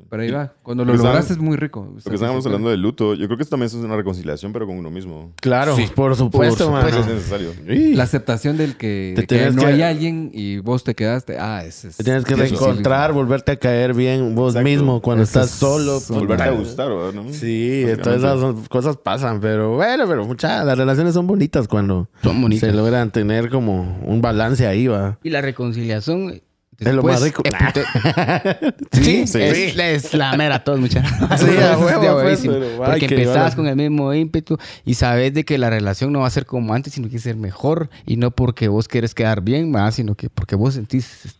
Sí. 0.01 0.07
Pero 0.09 0.23
ahí 0.23 0.31
va. 0.31 0.53
Cuando 0.63 0.83
lo 0.85 0.91
Lo 0.93 0.97
que 0.99 1.03
logras 1.05 1.23
estábamos- 1.25 1.43
es 1.43 1.49
muy 1.49 1.57
rico. 1.57 1.93
Lo 1.95 2.03
que 2.09 2.15
estábamos 2.15 2.45
hablando 2.45 2.69
del 2.69 2.81
luto, 2.81 3.13
yo 3.13 3.25
creo 3.27 3.37
que 3.37 3.43
esto 3.43 3.51
también 3.55 3.67
es 3.67 3.73
una 3.75 3.95
reconciliación, 3.95 4.51
pero 4.53 4.65
con 4.65 4.77
uno 4.77 4.89
mismo. 4.91 5.31
Claro, 5.41 5.75
Sí. 5.75 5.83
por 5.95 6.15
supuesto, 6.15 6.71
Por 6.71 6.81
supuesto, 6.81 6.99
es 7.01 7.07
necesario. 7.07 7.51
La 7.95 8.03
aceptación 8.03 8.57
del 8.57 8.75
que, 8.77 9.13
Te 9.15 9.21
de 9.21 9.27
que 9.27 9.35
tienes 9.35 9.55
no 9.55 9.61
que- 9.61 9.67
hay 9.67 9.81
alguien 9.81 10.31
y 10.33 10.57
vos 10.59 10.83
te 10.83 10.95
quedaste. 10.95 11.37
Ah, 11.39 11.63
ese 11.65 11.89
es. 11.89 11.97
Te 11.97 12.03
tienes 12.03 12.25
que 12.25 12.35
reencontrar, 12.35 13.13
volverte 13.13 13.51
a 13.51 13.55
caer 13.57 13.93
bien 13.93 14.35
vos 14.35 14.53
Exacto. 14.53 14.69
mismo 14.69 15.01
cuando 15.01 15.23
Eso 15.23 15.39
estás 15.39 15.53
es- 15.53 15.59
solo. 15.59 15.99
son- 15.99 16.19
Volverte 16.19 16.43
a 16.43 16.51
gustar, 16.51 16.89
¿verdad? 16.89 17.13
¿no? 17.13 17.31
Sí, 17.33 17.83
entonces 17.87 18.23
esas 18.23 18.67
cosas 18.69 18.97
pasan, 18.97 19.39
pero 19.39 19.75
bueno, 19.75 20.05
pero 20.07 20.25
muchas, 20.25 20.65
las 20.65 20.77
relaciones 20.77 21.13
son 21.13 21.27
bonitas 21.27 21.67
cuando 21.67 22.07
Son 22.23 22.41
bonitas. 22.41 22.69
se 22.69 22.75
logran 22.75 23.11
tener 23.11 23.49
como 23.49 23.99
un 24.05 24.21
balance 24.21 24.65
ahí, 24.67 24.87
va. 24.87 25.17
Y 25.23 25.29
la 25.29 25.41
reconciliación, 25.41 26.41
Es 26.89 26.93
lo 26.95 27.03
más 27.03 27.21
rico. 27.21 27.43
eh, 27.45 27.51
puto- 27.51 28.75
sí, 28.91 29.27
Sí. 29.27 29.39
Es, 29.41 29.77
es 29.77 30.13
la 30.13 30.36
mera 30.36 30.63
todos, 30.63 30.79
muchachos. 30.79 31.11
Sí, 31.39 31.45
a 31.57 31.75
De 31.99 32.11
pues, 32.13 32.39
Porque 32.77 33.27
horas. 33.27 33.55
con 33.55 33.67
el 33.67 33.75
mismo 33.75 34.13
ímpetu 34.13 34.57
y 34.86 34.95
sabes 34.95 35.34
de 35.34 35.45
que 35.45 35.57
la 35.57 35.69
relación 35.69 36.11
no 36.11 36.19
va 36.21 36.27
a 36.27 36.32
ser 36.32 36.45
como 36.45 36.73
antes, 36.73 36.93
sino 36.93 37.07
que 37.09 37.19
ser 37.19 37.36
mejor. 37.36 37.89
Y 38.05 38.17
no 38.17 38.32
porque 38.32 38.67
vos 38.67 38.88
quieres 38.88 39.13
quedar 39.13 39.41
bien, 39.41 39.73
va, 39.73 39.91
sino 39.91 40.15
que 40.15 40.29
porque 40.29 40.55
vos 40.55 40.73
sentís, 40.73 41.36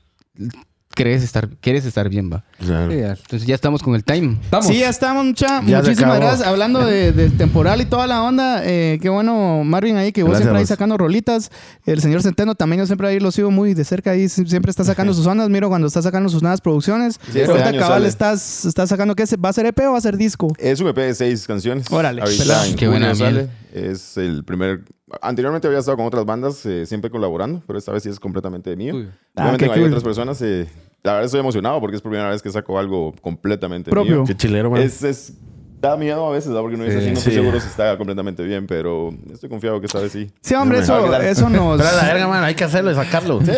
querés 0.96 1.24
estar, 1.24 1.50
quieres 1.62 1.86
estar 1.86 2.08
bien, 2.10 2.32
va. 2.32 2.44
Claro. 2.60 2.92
Sí, 2.92 2.98
ya. 3.00 3.12
Entonces 3.12 3.46
ya 3.48 3.56
estamos 3.56 3.82
con 3.82 3.96
el 3.96 4.04
time. 4.04 4.38
Estamos. 4.42 4.68
Sí, 4.68 4.80
ya 4.80 4.90
estamos, 4.90 5.26
mucha. 5.26 5.62
Ya 5.66 5.80
Muchísimas 5.82 6.20
gracias. 6.20 6.48
Hablando 6.48 6.86
de, 6.86 7.12
del 7.14 7.36
temporal 7.38 7.82
y 7.82 7.86
toda 7.86 8.08
la 8.08 8.24
onda, 8.24 8.62
eh, 8.66 9.00
qué 9.02 9.10
bueno, 9.10 9.64
Marvin, 9.64 9.98
ahí 9.98 10.12
que 10.12 10.24
vos 10.24 10.32
Gracias, 10.32 10.44
siempre 10.46 10.60
ahí 10.60 10.66
sacando 10.66 10.98
rolitas. 10.98 11.52
El 11.86 12.02
señor 12.02 12.22
Centeno 12.22 12.56
también, 12.56 12.82
yo 12.82 12.86
siempre 12.86 13.08
ahí 13.08 13.20
lo 13.20 13.32
sigo 13.32 13.52
muy 13.52 13.74
de 13.74 13.84
cerca. 13.84 14.12
Ahí 14.12 14.26
sie- 14.26 14.48
siempre 14.48 14.70
está 14.70 14.84
sacando 14.84 15.14
sus 15.16 15.26
ondas. 15.26 15.50
Miro 15.50 15.70
cuando 15.70 15.88
está 15.88 16.02
sacando 16.02 16.30
sus 16.30 16.42
nuevas 16.42 16.62
producciones. 16.62 17.20
Sí, 17.32 17.40
este 17.40 17.52
ahorita 17.52 17.72
cabal 17.74 17.88
sale. 17.94 18.08
estás, 18.08 18.66
estás 18.66 18.90
sacando, 18.90 19.16
¿qué 19.16 19.24
es? 19.24 19.36
¿Va 19.36 19.50
a 19.50 19.54
ser 19.54 19.66
EP 19.66 19.80
o 19.88 19.92
va 19.94 19.98
a 19.98 20.02
ser 20.02 20.18
disco? 20.18 20.48
Es 20.58 20.80
un 20.80 20.88
EP 20.88 20.98
de 20.98 21.16
seis 21.16 21.48
canciones. 21.48 21.86
Órale, 21.92 22.22
Ahorita 22.22 22.44
pelado. 22.44 22.66
en 22.66 22.76
Qué 22.76 22.88
buena 22.88 23.16
sale. 23.16 23.48
Es 23.74 24.18
el 24.18 24.44
primer... 24.44 24.82
Anteriormente 25.22 25.68
había 25.68 25.80
estado 25.80 25.98
con 25.98 26.06
otras 26.06 26.24
bandas, 26.26 26.66
eh, 26.66 26.86
siempre 26.86 27.12
colaborando, 27.12 27.62
pero 27.68 27.78
esta 27.78 27.92
vez 27.92 28.04
sí 28.04 28.08
es 28.10 28.18
completamente 28.18 28.74
mío. 28.78 28.94
Ah, 29.36 29.42
Obviamente 29.44 29.66
qué 29.66 29.72
hay 29.72 29.80
cool. 29.80 29.90
otras 29.90 30.04
personas. 30.04 30.42
eh, 30.42 30.68
la 31.04 31.14
verdad 31.14 31.26
estoy 31.26 31.40
emocionado 31.40 31.80
porque 31.80 31.96
es 31.96 32.02
por 32.02 32.12
primera 32.12 32.30
vez 32.30 32.42
que 32.42 32.50
saco 32.52 32.78
algo 32.78 33.14
completamente 33.22 33.90
Propio. 33.90 34.18
mío. 34.18 34.24
Qué 34.26 34.36
chilero, 34.36 34.70
man. 34.72 34.82
Es, 34.82 35.04
es- 35.04 35.34
da 35.82 35.98
miedo 35.98 36.28
a 36.28 36.32
veces, 36.32 36.50
¿verdad? 36.50 36.62
Porque 36.62 36.78
no 36.78 36.86
es 36.86 36.94
Sí. 36.94 37.00
así, 37.00 37.08
no 37.12 37.18
estoy 37.18 37.34
Sí. 37.34 37.40
seguro 37.40 37.60
si 37.60 37.66
está 37.68 37.98
completamente 37.98 38.44
bien, 38.44 38.68
pero 38.68 39.10
estoy 39.34 39.50
confiado 39.50 39.80
que 39.80 39.88
esta 39.88 40.00
vez 40.00 40.12
sí. 40.12 40.32
Sí, 40.42 40.54
hombre, 40.54 40.78
Ah, 40.78 40.82
eso, 40.84 41.16
eso 41.24 41.50
nos. 41.50 41.82
Pero 41.82 41.96
la 41.98 42.04
verga, 42.04 42.28
man, 42.28 42.44
hay 42.44 42.54
que 42.54 42.64
hacerlo 42.64 42.92
y 42.92 42.94
sacarlo. 42.96 43.40
Sí, 43.42 43.48
Con 43.48 43.56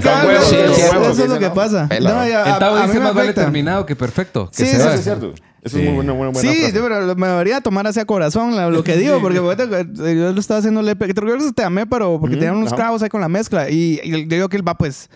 cabrón, 0.00 0.26
huevos, 0.28 0.44
sí, 0.44 0.56
sí, 0.56 0.82
huevos, 0.82 1.08
eso 1.08 1.10
es 1.10 1.18
lo 1.18 1.24
dice, 1.24 1.38
que 1.38 1.48
¿no? 1.48 1.54
pasa. 1.54 1.88
No, 1.88 2.28
ya, 2.28 2.56
a- 2.56 2.86
dice 2.86 3.00
más 3.00 3.14
vale 3.14 3.32
terminado 3.32 3.86
que 3.86 3.96
perfecto. 3.96 4.50
Que 4.50 4.56
Sí, 4.56 4.66
se 4.66 4.72
sí, 4.72 4.78
va. 4.78 4.84
Eso 4.88 4.94
es 4.96 5.04
cierto. 5.04 5.32
Eso 5.62 5.78
es 5.78 5.84
muy 5.84 5.94
buena, 5.94 6.12
buena, 6.12 6.32
buena 6.32 6.52
Sí, 6.52 6.58
frase. 6.70 6.80
pero 6.82 7.16
me 7.16 7.26
debería 7.28 7.62
tomar 7.62 7.86
hacia 7.86 8.04
corazón 8.04 8.54
la- 8.54 8.68
lo 8.68 8.84
que 8.84 8.98
digo, 8.98 9.18
porque 9.22 9.38
que 9.38 10.14
yo 10.20 10.32
lo 10.34 10.40
estaba 10.40 10.58
haciendo 10.58 10.80
el 10.80 10.88
EP, 10.90 11.14
creo 11.14 11.38
que 11.38 11.52
te 11.52 11.64
amé, 11.64 11.86
pero 11.86 12.20
porque 12.20 12.36
Ujú, 12.36 12.40
tenían 12.40 12.56
unos 12.58 12.74
ajá. 12.74 12.76
clavos 12.76 13.02
ahí 13.02 13.08
con 13.08 13.22
la 13.22 13.30
mezcla. 13.30 13.70
Y, 13.70 13.98
y 14.04 14.10
yo 14.10 14.36
digo 14.36 14.48
que 14.50 14.58
él 14.58 14.68
va, 14.68 14.76
pues, 14.76 15.08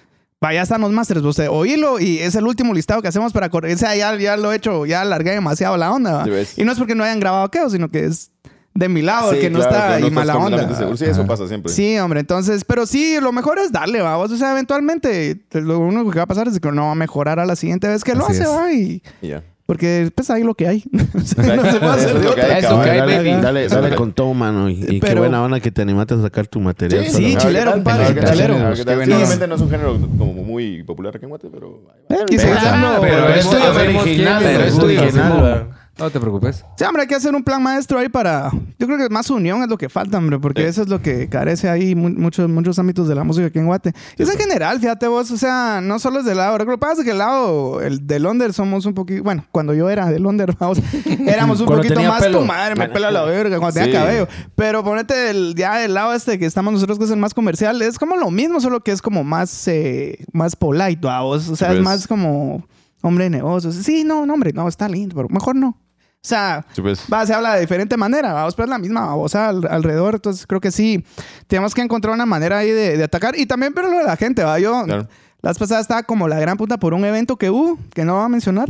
va, 0.44 0.52
ya 0.52 0.62
están 0.62 0.80
los 0.80 0.92
masters, 0.92 1.22
usted 1.22 1.48
oílo 1.50 2.00
y 2.00 2.18
es 2.18 2.34
el 2.34 2.46
último 2.46 2.72
listado 2.74 3.02
que 3.02 3.08
hacemos 3.08 3.32
para 3.32 3.48
correr. 3.48 3.74
O 3.74 3.78
sea, 3.78 3.94
ya, 3.96 4.14
ya 4.16 4.36
lo 4.36 4.52
he 4.52 4.56
hecho, 4.56 4.86
ya 4.86 5.00
alargué 5.02 5.32
demasiado 5.32 5.76
la 5.76 5.92
onda. 5.92 6.12
¿va? 6.18 6.24
Sí. 6.44 6.62
Y 6.62 6.64
no 6.64 6.72
es 6.72 6.78
porque 6.78 6.94
no 6.94 7.04
hayan 7.04 7.20
grabado 7.20 7.44
aquello, 7.44 7.70
sino 7.70 7.88
que 7.88 8.04
es 8.04 8.30
de 8.74 8.88
mi 8.88 9.02
lado, 9.02 9.32
el 9.32 9.40
que 9.40 9.50
no 9.50 9.58
está 9.58 9.96
que 9.96 10.02
no 10.02 10.06
y 10.06 10.10
mala 10.12 10.36
onda. 10.36 10.76
seguro. 10.76 10.96
Sí, 10.96 11.06
eso 11.06 11.26
pasa 11.26 11.48
siempre. 11.48 11.72
Sí, 11.72 11.98
hombre, 11.98 12.20
entonces, 12.20 12.64
pero 12.64 12.86
sí, 12.86 13.18
lo 13.20 13.32
mejor 13.32 13.58
es 13.58 13.72
darle, 13.72 14.00
vamos. 14.00 14.30
O 14.30 14.36
sea, 14.36 14.52
eventualmente, 14.52 15.40
lo 15.52 15.80
único 15.80 16.10
que 16.12 16.18
va 16.18 16.24
a 16.24 16.28
pasar 16.28 16.46
es 16.46 16.60
que 16.60 16.70
no 16.70 16.86
va 16.86 16.92
a 16.92 16.94
mejorar 16.94 17.40
a 17.40 17.46
la 17.46 17.56
siguiente 17.56 17.88
vez 17.88 18.04
que 18.04 18.14
lo 18.14 18.26
hace, 18.26 18.46
va. 18.46 18.72
Y, 18.72 19.02
Y 19.20 19.28
ya. 19.28 19.42
Porque, 19.68 20.10
pues, 20.14 20.30
ahí 20.30 20.42
lo 20.44 20.54
que 20.54 20.66
hay. 20.66 20.82
No 20.92 21.20
se 21.22 21.34
puede 21.36 21.92
hacer 21.92 22.14
de 22.14 22.24
lo 22.24 22.34
que 22.34 22.40
otra. 22.40 22.56
hay, 22.56 22.64
hay, 22.64 23.00
dale, 23.02 23.40
dale, 23.42 23.68
dale 23.68 23.96
con 23.96 24.12
todo, 24.14 24.32
mano. 24.32 24.70
Y, 24.70 24.72
y 24.82 24.86
qué 25.00 25.08
Pero- 25.08 25.20
buena 25.20 25.42
onda 25.44 25.60
que 25.60 25.70
te 25.70 25.82
animaste 25.82 26.14
a 26.14 26.22
sacar 26.22 26.46
tu 26.46 26.58
material. 26.58 27.04
Sí, 27.04 27.10
Sí, 27.32 27.36
chilero, 27.36 27.74
qué 27.74 27.80
tal, 27.82 28.14
qué 28.14 28.20
tal, 28.22 28.32
chilero. 28.32 28.54
qué 28.54 28.62
tal. 28.62 28.74
Qué 28.74 28.80
Sí, 28.80 28.94
buena 28.96 29.16
obviamente 29.16 29.46
no 29.46 29.54
es 29.56 29.60
un 29.60 29.70
género 29.70 29.98
como 30.16 30.32
muy 30.32 30.82
popular 30.84 31.14
aquí 31.14 31.26
en 31.26 31.28
Guate, 31.28 31.48
pero... 31.52 31.82
ahí 32.08 32.16
va. 32.16 32.62
Dando- 32.62 33.00
pero 33.02 33.28
es 33.28 33.46
original, 33.46 34.42
pero 34.42 34.64
es 34.64 34.78
original. 34.78 35.68
No 35.98 36.10
te 36.10 36.20
preocupes. 36.20 36.64
Sí, 36.76 36.84
hombre, 36.84 37.02
hay 37.02 37.08
que 37.08 37.16
hacer 37.16 37.34
un 37.34 37.42
plan 37.42 37.60
maestro 37.62 37.98
ahí 37.98 38.08
para... 38.08 38.50
Yo 38.78 38.86
creo 38.86 38.96
que 38.98 39.08
más 39.08 39.28
unión 39.30 39.62
es 39.62 39.68
lo 39.68 39.76
que 39.76 39.88
falta, 39.88 40.18
hombre, 40.18 40.38
porque 40.38 40.62
Sí. 40.62 40.68
eso 40.68 40.82
es 40.82 40.88
lo 40.88 41.02
que 41.02 41.28
carece 41.28 41.68
ahí 41.68 41.94
mu- 41.96 42.10
muchos, 42.10 42.48
muchos 42.48 42.78
ámbitos 42.78 43.08
de 43.08 43.16
la 43.16 43.24
música 43.24 43.48
aquí 43.48 43.58
en 43.58 43.66
Guate. 43.66 43.92
Y 44.16 44.22
es 44.22 44.30
en 44.32 44.38
general, 44.38 44.78
fíjate 44.78 45.08
vos, 45.08 45.30
o 45.32 45.36
sea, 45.36 45.80
no 45.82 45.98
solo 45.98 46.20
es 46.20 46.24
del 46.24 46.36
lado... 46.36 46.56
Lo 46.56 46.66
que 46.66 46.78
pasa 46.78 47.00
es 47.00 47.04
que 47.04 47.10
el 47.10 47.18
lado 47.18 47.80
el 47.82 48.06
de 48.06 48.20
Londres 48.20 48.54
somos 48.54 48.86
un 48.86 48.94
poquito... 48.94 49.24
Bueno, 49.24 49.44
cuando 49.50 49.74
yo 49.74 49.90
era 49.90 50.06
de 50.08 50.20
Londres, 50.20 50.54
vamos, 50.60 50.78
éramos 51.26 51.58
un 51.60 51.66
Cuando 51.66 51.82
poquito 51.82 51.94
tenía 51.94 52.10
más 52.10 52.22
pelo. 52.22 52.38
tu 52.40 52.44
madre, 52.46 52.76
me 52.76 52.88
pela 52.88 53.10
la 53.10 53.24
verga, 53.24 53.58
cuando 53.58 53.74
tenía 53.80 53.92
Sí. 53.92 53.98
cabello. 53.98 54.28
Pero 54.54 54.84
ponete 54.84 55.30
el, 55.30 55.54
ya 55.56 55.78
del 55.78 55.94
lado 55.94 56.14
este 56.14 56.38
que 56.38 56.46
estamos 56.46 56.72
nosotros, 56.72 56.98
que 56.98 57.06
es 57.06 57.10
el 57.10 57.18
más 57.18 57.34
comercial, 57.34 57.82
es 57.82 57.98
como 57.98 58.16
lo 58.16 58.30
mismo, 58.30 58.60
solo 58.60 58.80
que 58.84 58.92
es 58.92 59.02
como 59.02 59.24
más, 59.24 59.66
eh, 59.66 60.24
más 60.32 60.54
polite, 60.54 61.00
vamos. 61.06 61.48
O 61.48 61.56
sea, 61.56 61.72
es 61.72 61.80
más 61.80 62.06
como 62.06 62.64
hombre 63.02 63.24
de 63.24 63.30
negocios. 63.30 63.74
Sí, 63.76 64.04
no, 64.04 64.26
no, 64.26 64.34
hombre, 64.34 64.52
no, 64.52 64.68
está 64.68 64.88
lindo, 64.88 65.16
pero 65.16 65.28
mejor 65.28 65.56
no. 65.56 65.76
O 66.24 66.28
sea, 66.28 66.66
Sí, 66.74 66.82
pues. 66.82 67.00
va, 67.12 67.24
se 67.24 67.32
habla 67.32 67.54
de 67.54 67.60
diferente 67.60 67.96
manera, 67.96 68.32
vamos, 68.32 68.54
pero 68.54 68.64
es 68.64 68.70
la 68.70 68.78
misma 68.78 69.06
babosa 69.06 69.48
al- 69.48 69.66
alrededor. 69.70 70.16
Entonces 70.16 70.46
creo 70.46 70.60
que 70.60 70.70
sí, 70.72 71.04
tenemos 71.46 71.74
que 71.74 71.80
encontrar 71.80 72.12
una 72.12 72.26
manera 72.26 72.58
ahí 72.58 72.70
de, 72.70 72.96
de 72.96 73.04
atacar. 73.04 73.38
Y 73.38 73.46
también, 73.46 73.72
pero 73.72 73.88
lo 73.90 73.98
de 73.98 74.04
la 74.04 74.16
gente, 74.16 74.42
va. 74.44 74.58
Yo, 74.58 74.84
Claro. 74.84 75.08
las 75.42 75.58
pasadas 75.58 75.82
estaba 75.82 76.02
como 76.02 76.26
la 76.28 76.38
gran 76.40 76.56
puta 76.56 76.76
por 76.78 76.92
un 76.92 77.04
evento 77.04 77.36
que 77.36 77.50
hubo, 77.50 77.78
que 77.94 78.04
no 78.04 78.16
va 78.16 78.24
a 78.24 78.28
mencionar. 78.28 78.68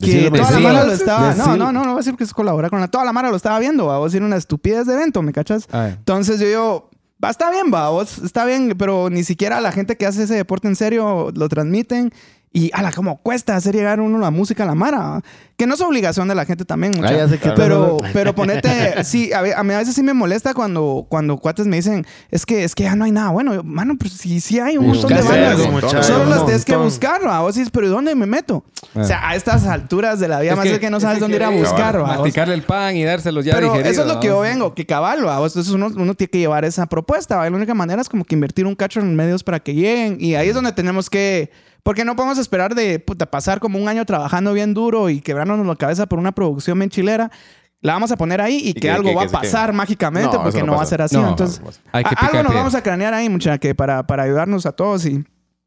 Que 0.00 0.06
Decilo, 0.06 0.30
toda 0.36 0.50
la 0.52 0.58
mara 0.60 0.84
lo 0.84 0.92
estaba. 0.92 1.34
No, 1.34 1.56
no, 1.56 1.72
no, 1.72 1.80
no 1.84 1.90
voy 1.90 1.94
a 1.94 1.96
decir 1.98 2.14
que 2.16 2.24
es 2.24 2.32
colaborar 2.32 2.70
con 2.70 2.80
la. 2.80 2.88
Toda 2.88 3.04
la 3.04 3.12
mara 3.12 3.30
lo 3.30 3.36
estaba 3.36 3.58
viendo, 3.58 3.86
va. 3.86 3.98
Vos 3.98 4.12
decir 4.12 4.24
una 4.24 4.36
estupidez 4.36 4.86
de 4.86 4.94
evento, 4.94 5.20
¿me 5.22 5.32
cachas? 5.32 5.66
Ah, 5.72 5.88
Entonces 5.88 6.40
yo 6.40 6.46
digo, 6.46 6.90
va, 7.22 7.30
está 7.30 7.50
bien, 7.50 7.66
va, 7.74 7.90
vos, 7.90 8.18
está 8.18 8.44
bien, 8.44 8.74
pero 8.78 9.08
ni 9.10 9.22
siquiera 9.24 9.60
la 9.60 9.72
gente 9.72 9.96
que 9.96 10.06
hace 10.06 10.24
ese 10.24 10.34
deporte 10.34 10.68
en 10.68 10.76
serio 10.76 11.30
lo 11.34 11.48
transmiten. 11.48 12.12
Y, 12.56 12.70
ala, 12.72 12.92
cómo 12.92 13.16
cuesta 13.16 13.56
hacer 13.56 13.74
llegar 13.74 14.00
uno 14.00 14.16
la 14.20 14.30
música 14.30 14.62
a 14.62 14.66
la 14.66 14.76
mara. 14.76 15.20
Que 15.56 15.66
no 15.66 15.74
es 15.74 15.80
obligación 15.80 16.28
de 16.28 16.36
la 16.36 16.44
gente 16.44 16.64
también, 16.64 16.92
mucha. 16.96 17.12
Ya 17.12 17.28
sé 17.28 17.38
que 17.38 17.48
te- 17.48 17.54
pero, 17.56 17.98
pero 18.12 18.32
ponete, 18.34 19.02
sí, 19.04 19.32
a, 19.32 19.40
a 19.58 19.62
mí 19.64 19.72
a 19.74 19.78
veces 19.78 19.94
sí 19.94 20.02
me 20.04 20.14
molesta 20.14 20.54
cuando, 20.54 21.04
cuando 21.08 21.36
cuates 21.38 21.66
me 21.66 21.76
dicen, 21.76 22.06
es 22.30 22.46
que, 22.46 22.62
es 22.62 22.74
que 22.76 22.84
ya 22.84 22.94
no 22.94 23.04
hay 23.06 23.10
nada 23.10 23.30
bueno. 23.30 23.54
Yo, 23.54 23.64
Mano, 23.64 23.94
pues 23.98 24.12
sí, 24.12 24.40
sí 24.40 24.60
hay 24.60 24.76
un 24.78 24.86
montón 24.86 25.08
de 25.10 25.20
bandas. 25.22 25.50
algo, 25.60 25.68
muchacho, 25.72 26.02
Solo 26.04 26.26
las 26.26 26.44
tienes 26.44 26.64
que 26.64 26.76
buscar, 26.76 27.26
¿va? 27.26 27.40
Vos 27.40 27.56
dices, 27.56 27.70
pero 27.72 27.86
¿y 27.86 27.90
dónde 27.90 28.14
me 28.14 28.26
meto? 28.26 28.64
O 28.94 29.02
sea, 29.04 29.28
a 29.28 29.34
estas 29.34 29.66
alturas 29.66 30.20
de 30.20 30.28
la 30.28 30.38
vida, 30.40 30.52
Es 30.52 30.56
más 30.56 30.64
que- 30.66 30.74
es 30.74 30.78
que 30.78 30.90
no 30.90 30.98
es 30.98 31.02
sabes 31.02 31.18
dónde 31.20 31.36
ir 31.36 31.42
a 31.44 31.48
buscar, 31.50 31.96
¿va? 31.98 32.02
Vos- 32.02 32.16
Masticarle 32.18 32.54
el 32.54 32.62
pan 32.62 32.94
y 32.96 33.02
dárselos 33.04 33.44
ya 33.44 33.54
pero 33.54 33.66
digeridos, 33.72 33.92
eso 33.92 34.02
es 34.02 34.08
lo 34.14 34.20
que 34.20 34.28
yo 34.28 34.38
vengo, 34.40 34.74
que 34.74 34.86
cabal, 34.86 35.26
¿va? 35.26 35.36
Entonces 35.44 35.70
uno, 35.70 35.88
uno 35.94 36.14
tiene 36.14 36.30
que 36.30 36.38
llevar 36.38 36.64
esa 36.64 36.86
propuesta, 36.86 37.36
¿va? 37.36 37.46
Y 37.48 37.50
La 37.50 37.56
única 37.56 37.74
manera 37.74 38.00
es 38.00 38.08
como 38.08 38.24
que 38.24 38.34
invertir 38.36 38.64
un 38.66 38.76
cacho 38.76 39.00
en 39.00 39.14
medios 39.16 39.42
para 39.42 39.58
que 39.60 39.74
lleguen. 39.74 40.18
Y 40.20 40.36
ahí 40.36 40.48
es 40.50 40.54
donde 40.54 40.70
tenemos 40.72 41.10
que... 41.10 41.50
Porque 41.84 42.04
no 42.04 42.16
podemos 42.16 42.38
esperar 42.38 42.74
de 42.74 42.98
puta, 42.98 43.26
pasar 43.26 43.60
como 43.60 43.78
un 43.78 43.86
año 43.88 44.04
trabajando 44.04 44.52
bien 44.52 44.74
duro 44.74 45.08
y 45.10 45.20
quebrándonos 45.20 45.64
la 45.66 45.76
cabeza 45.76 46.06
por 46.06 46.18
una 46.18 46.32
producción 46.32 46.76
bien 46.78 46.90
chilera. 46.90 47.30
La 47.80 47.92
vamos 47.92 48.10
a 48.10 48.16
poner 48.16 48.40
ahí 48.40 48.56
y, 48.56 48.72
que, 48.74 48.80
que- 48.80 48.90
algo 48.90 49.10
que- 49.10 49.14
va 49.14 49.22
que 49.22 49.28
a 49.28 49.40
pasar 49.40 49.72
mágicamente 49.74 50.34
No, 50.36 50.42
porque 50.42 50.60
no, 50.60 50.66
no 50.68 50.76
va 50.76 50.82
a 50.82 50.86
ser 50.86 51.02
así. 51.02 51.16
No, 51.16 51.28
Entonces. 51.28 51.60
Hay 51.92 52.02
que 52.02 52.14
algo 52.16 52.32
nos 52.38 52.42
piedra. 52.46 52.58
vamos 52.58 52.74
a 52.74 52.82
cranear 52.82 53.12
ahí, 53.14 53.28
mucha, 53.28 53.58
que 53.58 53.74
para, 53.74 54.06
para 54.06 54.22
ayudarnos 54.24 54.64
a 54.66 54.72
todos 54.72 55.04
y 55.06 55.22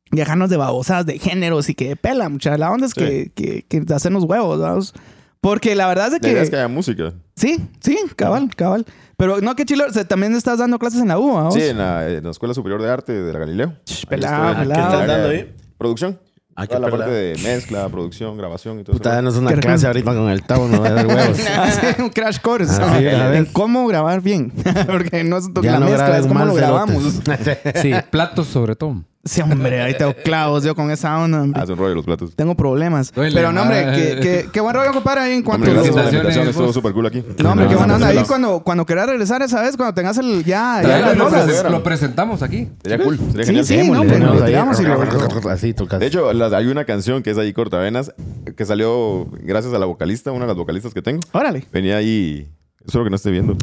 dejarnos 0.09 0.49
de 0.49 0.57
babosadas 0.57 1.05
de 1.05 1.20
géneros 1.20 1.70
y 1.70 1.76
que 1.76 1.95
pela, 1.95 2.28
mucha. 2.30 2.57
La 2.57 2.72
onda 2.72 2.88
es 2.88 2.95
que, 2.95 3.32
que, 3.36 3.63
que 3.70 3.84
hacernos 3.93 4.24
huevos, 4.24 4.59
¿vamos? 4.59 4.93
Porque 5.39 5.76
la 5.76 5.86
verdad 5.88 6.07
es 6.07 6.13
La 6.13 6.20
que... 6.20 6.41
es 6.41 6.49
que 6.49 6.55
haya 6.55 6.68
música. 6.68 7.13
Sí, 7.36 7.63
sí, 7.80 7.95
cabal, 8.15 8.49
cabal. 8.55 8.88
Pero 9.18 9.39
no, 9.41 9.55
que 9.55 9.65
chilo, 9.65 9.86
o 9.88 9.93
sea, 9.93 10.03
también 10.03 10.34
estás 10.36 10.57
dando 10.57 10.80
clases 10.80 11.01
en 11.01 11.09
la 11.09 11.20
U, 11.20 11.34
¿vamos? 11.34 11.53
Sí, 11.53 11.61
en 11.61 11.78
la, 11.78 12.09
en 12.09 12.24
la 12.24 12.32
Escuela 12.32 12.55
Superior 12.55 12.82
de 12.82 12.89
Arte 12.89 13.11
de 13.13 13.32
la 13.34 13.38
Galileo. 13.38 13.76
Pelado, 14.09 14.57
pelado. 14.57 14.61
El 14.63 14.68
¿Qué 14.70 14.74
estás 14.82 15.07
dando 15.07 15.30
ahí? 15.30 15.55
Producción. 15.78 16.19
Ah, 16.59 16.65
Toda 16.65 16.80
la 16.80 16.89
parte 16.89 17.11
de 17.11 17.38
mezcla, 17.43 17.88
producción, 17.88 18.36
grabación 18.36 18.80
y 18.80 18.84
todo 18.84 18.93
Puta, 18.97 19.09
eso. 19.09 19.15
danos 19.17 19.36
una 19.36 19.53
clase 19.53 19.86
ahorita 19.86 20.11
con 20.15 20.28
el 20.30 20.41
tabo, 20.41 20.67
no 20.67 20.82
va 20.82 20.88
a 20.88 20.91
dar 20.91 21.05
huevos. 21.05 21.39
Hacer 21.57 22.01
un 22.01 22.09
crash 22.09 22.39
course 22.39 22.82
Ah, 22.82 22.95
sí, 22.97 23.05
a 23.05 23.25
en 23.28 23.32
ver. 23.43 23.47
cómo 23.53 23.86
grabar 23.86 24.21
bien. 24.21 24.51
Porque 24.88 25.23
no 25.23 25.38
es 25.38 25.45
Ya 25.61 25.73
la 25.73 25.80
no 25.80 25.86
mezcla, 25.86 26.17
es 26.17 26.25
cómo 26.25 26.45
lo 26.45 26.55
grabamos. 26.55 27.21
Sí, 27.75 27.91
platos 28.09 28.47
sobre 28.47 28.75
todo. 28.75 29.03
Sí, 29.28 29.41
hombre, 29.41 29.82
ahí 29.82 29.93
tengo 29.97 30.13
clavos 30.23 30.63
yo 30.63 30.73
con 30.75 30.89
esa 30.91 31.17
onda. 31.19 31.41
hombre. 31.41 31.61
Hace 31.61 31.73
un 31.73 31.80
rollo 31.80 31.95
los 31.95 32.05
platos. 32.05 32.36
Tengo 32.36 32.55
problemas. 32.55 33.11
Duele, 33.13 33.36
Pero 33.36 33.51
no, 33.51 33.61
hombre, 33.63 33.86
ah. 33.86 33.93
que, 33.95 34.19
que, 34.19 34.49
qué 34.51 34.59
buen 34.61 34.75
rollo, 34.75 34.91
compadre, 34.93 35.21
ahí 35.21 35.34
en 35.34 35.43
cuanto... 35.43 35.67
Hombre, 35.69 35.73
gracias 35.73 35.93
por 35.93 36.03
la 36.03 36.09
Felicitaciones, 36.09 36.36
invitación. 36.38 36.65
Estuvo 36.67 36.73
súper 36.73 36.93
cool 36.93 37.05
aquí. 37.07 37.23
No, 37.43 37.51
hombre, 37.51 37.67
qué 37.67 37.75
buena 37.75 37.95
onda. 37.95 38.07
Ahí 38.07 38.23
cuando, 38.28 38.59
cuando 38.61 38.86
quieras 38.86 39.07
regresar 39.07 39.41
esa 39.41 39.61
vez, 39.61 39.75
cuando 39.78 39.93
tengas 39.93 40.17
el... 40.17 40.43
Ya, 40.43 40.82
ya 40.82 41.13
las 41.15 41.63
lo, 41.63 41.69
lo 41.69 41.84
presentamos 41.84 42.41
aquí. 42.41 42.69
Sería 42.84 43.03
cool. 43.03 43.17
Sería 43.17 43.43
Sí, 43.43 43.45
genial. 43.47 43.65
sí, 43.65 43.75
Démosle, 43.78 44.19
no, 44.19 44.34
lo 44.34 44.43
ahí. 44.43 44.47
tiramos 44.51 44.80
y 44.80 44.84
lo- 44.84 45.49
Así 45.49 45.73
tocas. 45.73 45.99
De 45.99 46.07
hecho, 46.07 46.32
las- 46.34 46.53
hay 46.53 46.67
una 46.67 46.86
canción 46.86 47.23
que 47.23 47.32
es 47.32 47.38
ahí 47.38 47.53
cortavenas 47.53 48.13
que 48.55 48.65
salió 48.65 49.25
gracias 49.43 49.73
a 49.73 49.80
la 49.80 49.86
vocalista, 49.86 50.32
una 50.32 50.41
de 50.45 50.47
las 50.47 50.57
vocalistas 50.57 50.93
que 50.93 51.01
tengo. 51.01 51.21
Órale. 51.34 51.65
Venía 51.71 51.97
ahí. 51.97 52.47
Espero 52.88 53.03
que 53.03 53.09
no 53.09 53.17
esté 53.17 53.31
viendo. 53.31 53.55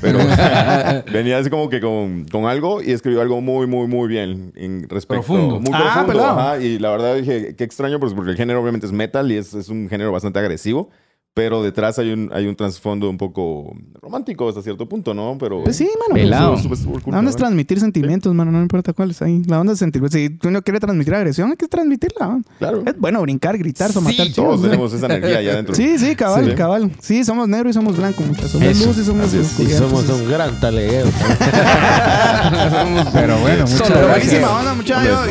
Pero 0.00 0.18
venía 1.12 1.38
así 1.38 1.48
como 1.48 1.68
que 1.70 1.80
con, 1.80 2.24
con 2.26 2.46
algo 2.46 2.82
y 2.82 2.90
escribió 2.90 3.22
algo 3.22 3.40
muy, 3.40 3.66
muy, 3.68 3.86
muy 3.86 4.08
bien. 4.08 4.52
En 4.56 4.88
respecto, 4.88 5.22
Profundo. 5.24 5.60
Muy 5.60 5.70
Ah, 5.72 6.02
profundo. 6.04 6.24
ajá, 6.26 6.58
y 6.60 6.78
la 6.80 6.90
verdad 6.90 7.14
dije, 7.14 7.54
qué 7.56 7.62
extraño, 7.64 8.00
pues 8.00 8.12
porque 8.14 8.32
el 8.32 8.36
género 8.36 8.60
obviamente 8.60 8.86
es 8.86 8.92
metal 8.92 9.30
y 9.30 9.36
es, 9.36 9.54
es 9.54 9.68
un 9.68 9.88
género 9.88 10.10
bastante 10.10 10.40
agresivo. 10.40 10.90
Pero 11.34 11.62
detrás 11.64 11.98
hay 11.98 12.12
un, 12.12 12.30
hay 12.32 12.46
un 12.46 12.54
trasfondo 12.54 13.10
un 13.10 13.18
poco 13.18 13.74
romántico 14.00 14.48
hasta 14.48 14.62
cierto 14.62 14.88
punto, 14.88 15.12
¿no? 15.14 15.36
Pero 15.38 15.64
Pues 15.64 15.76
sí, 15.76 15.88
mano. 16.00 16.14
Pelado. 16.14 16.56
pues, 16.68 16.78
súper 16.80 17.02
cool, 17.02 17.12
La 17.12 17.18
onda 17.18 17.30
es 17.30 17.36
transmitir 17.36 17.80
sentimientos, 17.80 18.32
mano, 18.32 18.52
no 18.52 18.62
importa 18.62 18.92
cuáles. 18.92 19.20
Ahí. 19.20 19.42
La 19.46 19.60
onda 19.60 19.72
es 19.72 19.80
sentir. 19.80 20.00
Si 20.10 20.30
tú 20.30 20.50
no 20.52 20.62
quieres 20.62 20.80
transmitir 20.80 21.12
agresión, 21.14 21.50
hay 21.50 21.56
que 21.56 21.66
transmitirla. 21.66 22.26
¿no? 22.28 22.42
Claro. 22.58 22.82
Es 22.86 22.96
bueno 22.98 23.20
brincar, 23.22 23.58
gritar, 23.58 23.88
Sí, 23.88 23.94
somatar. 23.94 24.16
Todos 24.28 24.32
chivos, 24.34 24.60
¿no? 24.60 24.66
tenemos 24.68 24.92
esa 24.92 25.06
energía 25.06 25.38
allá 25.38 25.52
adentro. 25.54 25.74
Sí, 25.84 25.98
sí, 25.98 26.14
cabal, 26.14 26.44
Sí. 26.50 26.54
cabal. 26.54 26.92
Sí, 27.00 27.24
somos 27.24 27.48
negro 27.48 27.68
y 27.68 27.72
somos 27.72 27.96
blanco, 27.96 28.22
muchachos. 28.22 28.52
Somos 28.52 28.68
Eso. 28.68 28.86
luz 28.86 28.98
y 28.98 29.04
somos. 29.04 29.34
Y 29.34 29.70
somos 29.72 30.08
un 30.08 30.28
gran 30.28 30.60
talego. 30.60 31.08
Pero 33.12 33.38
bueno, 33.40 33.64
muchas 33.66 33.90
gracias. 33.90 34.08
Buenísima 34.08 34.58
onda, 34.60 34.74
muchachos. 34.74 35.28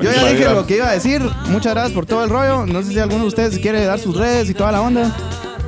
Yo, 0.00 0.10
ya 0.10 0.28
dije 0.30 0.44
lo 0.54 0.66
que 0.66 0.76
iba 0.76 0.88
a 0.88 0.92
decir. 0.94 1.20
Muchas 1.50 1.74
gracias 1.74 1.92
por 1.92 2.06
todo 2.06 2.24
el 2.24 2.30
rollo. 2.30 2.64
No 2.66 2.82
sé 2.82 2.92
si 2.92 2.98
alguno 2.98 3.22
de 3.22 3.28
ustedes 3.28 3.58
quiere 3.58 3.84
dar 3.84 3.98
sus 3.98 4.16
redes 4.16 4.48
y 4.48 4.54
toda 4.54 4.72
la 4.72 4.80
onda. 4.80 5.14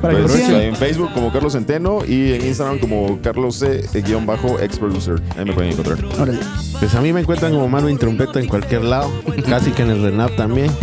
Para 0.01 0.15
que 0.15 0.21
lo 0.21 0.27
Pues, 0.27 0.39
sigan. 0.43 0.61
en 0.61 0.75
Facebook 0.75 1.11
como 1.13 1.31
Carlos 1.31 1.53
Centeno 1.53 1.99
y 2.07 2.33
en 2.33 2.47
Instagram 2.47 2.79
como 2.79 3.19
Carlos 3.21 3.57
C 3.57 4.01
guion 4.01 4.25
bajo 4.25 4.59
ex 4.59 4.79
producer. 4.79 5.21
Ahí 5.37 5.45
me 5.45 5.53
pueden 5.53 5.73
encontrar. 5.73 5.99
Órale. 6.19 6.39
Pues 6.79 6.95
a 6.95 7.01
mí 7.01 7.13
me 7.13 7.19
encuentran 7.19 7.51
como 7.53 7.87
y 7.87 7.95
trompeta 7.97 8.39
en 8.39 8.47
cualquier 8.47 8.83
lado. 8.83 9.11
Casi 9.47 9.69
que 9.69 9.83
en 9.83 9.91
el 9.91 10.01
Renap 10.01 10.35
también. 10.35 10.71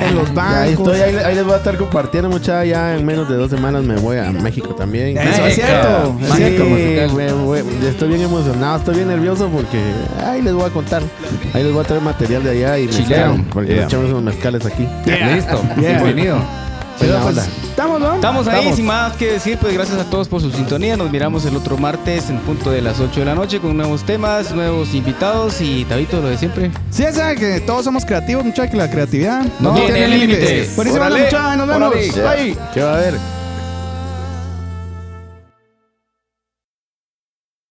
En 0.00 0.16
los 0.16 0.34
Ya, 0.34 0.62
ahí, 0.62 0.74
bancos. 0.74 0.88
estoy, 0.94 1.00
ahí, 1.00 1.24
ahí 1.24 1.34
les 1.36 1.44
voy 1.44 1.54
a 1.54 1.58
estar 1.58 1.76
compartiendo 1.76 2.28
mucha. 2.28 2.64
Ya 2.64 2.96
en 2.96 3.06
menos 3.06 3.28
de 3.28 3.36
dos 3.36 3.48
semanas 3.50 3.84
me 3.84 3.94
voy 3.96 4.16
a 4.18 4.32
México 4.32 4.74
también. 4.74 5.16
Eso 5.16 5.46
es 5.46 5.54
cierto. 5.54 6.16
Sí, 6.34 6.42
estoy 7.86 8.08
bien 8.08 8.22
emocionado, 8.22 8.78
estoy 8.78 8.96
bien 8.96 9.08
nervioso 9.08 9.48
porque 9.48 9.78
ahí 10.26 10.42
les 10.42 10.52
voy 10.52 10.64
a 10.64 10.70
contar. 10.70 11.02
Ahí 11.54 11.62
les 11.62 11.72
voy 11.72 11.84
a 11.84 11.86
traer 11.86 12.02
material 12.02 12.42
de 12.42 12.50
allá 12.50 12.78
y 12.80 12.88
Chileno. 12.88 13.34
mezcal, 13.36 13.46
porque 13.52 13.68
Yeah. 13.70 13.80
le 13.82 13.84
echamos 13.86 14.10
unos 14.10 14.22
mezcales 14.24 14.66
aquí. 14.66 14.88
Listo. 15.06 15.62
Yeah. 15.80 16.02
Bienvenido. 16.02 16.63
Pero, 16.98 17.18
pues, 17.20 17.38
estamos, 17.38 18.00
¿no? 18.00 18.14
Estamos 18.14 18.46
ahí, 18.48 18.72
sin 18.72 18.86
más 18.86 19.14
que 19.14 19.32
decir, 19.32 19.58
pues 19.58 19.74
gracias 19.74 19.98
a 19.98 20.04
todos 20.04 20.28
por 20.28 20.40
su 20.40 20.50
sintonía. 20.50 20.96
Nos 20.96 21.10
miramos 21.10 21.44
el 21.44 21.56
otro 21.56 21.76
martes 21.76 22.30
en 22.30 22.38
punto 22.38 22.70
de 22.70 22.82
las 22.82 23.00
8 23.00 23.20
de 23.20 23.26
la 23.26 23.34
noche 23.34 23.60
con 23.60 23.76
nuevos 23.76 24.04
temas, 24.04 24.52
nuevos 24.52 24.94
invitados 24.94 25.60
y 25.60 25.84
Tabito, 25.84 26.20
lo 26.20 26.28
de 26.28 26.38
siempre. 26.38 26.70
Sí, 26.90 27.02
ya 27.02 27.12
saben 27.12 27.38
que 27.38 27.60
todos 27.60 27.84
somos 27.84 28.04
creativos, 28.04 28.44
muchachos, 28.44 28.70
que 28.70 28.76
la 28.76 28.90
creatividad 28.90 29.44
No 29.60 29.74
tiene 29.74 30.08
límites. 30.08 30.76
Buenísimo, 30.76 31.04
muchachos, 31.04 31.56
nos 31.56 31.68
vemos. 31.68 31.94
Órale. 32.16 32.44
Bye. 32.44 32.58
¿Qué 32.72 32.82
va 32.82 32.92
a 32.92 32.96
haber? 32.96 33.43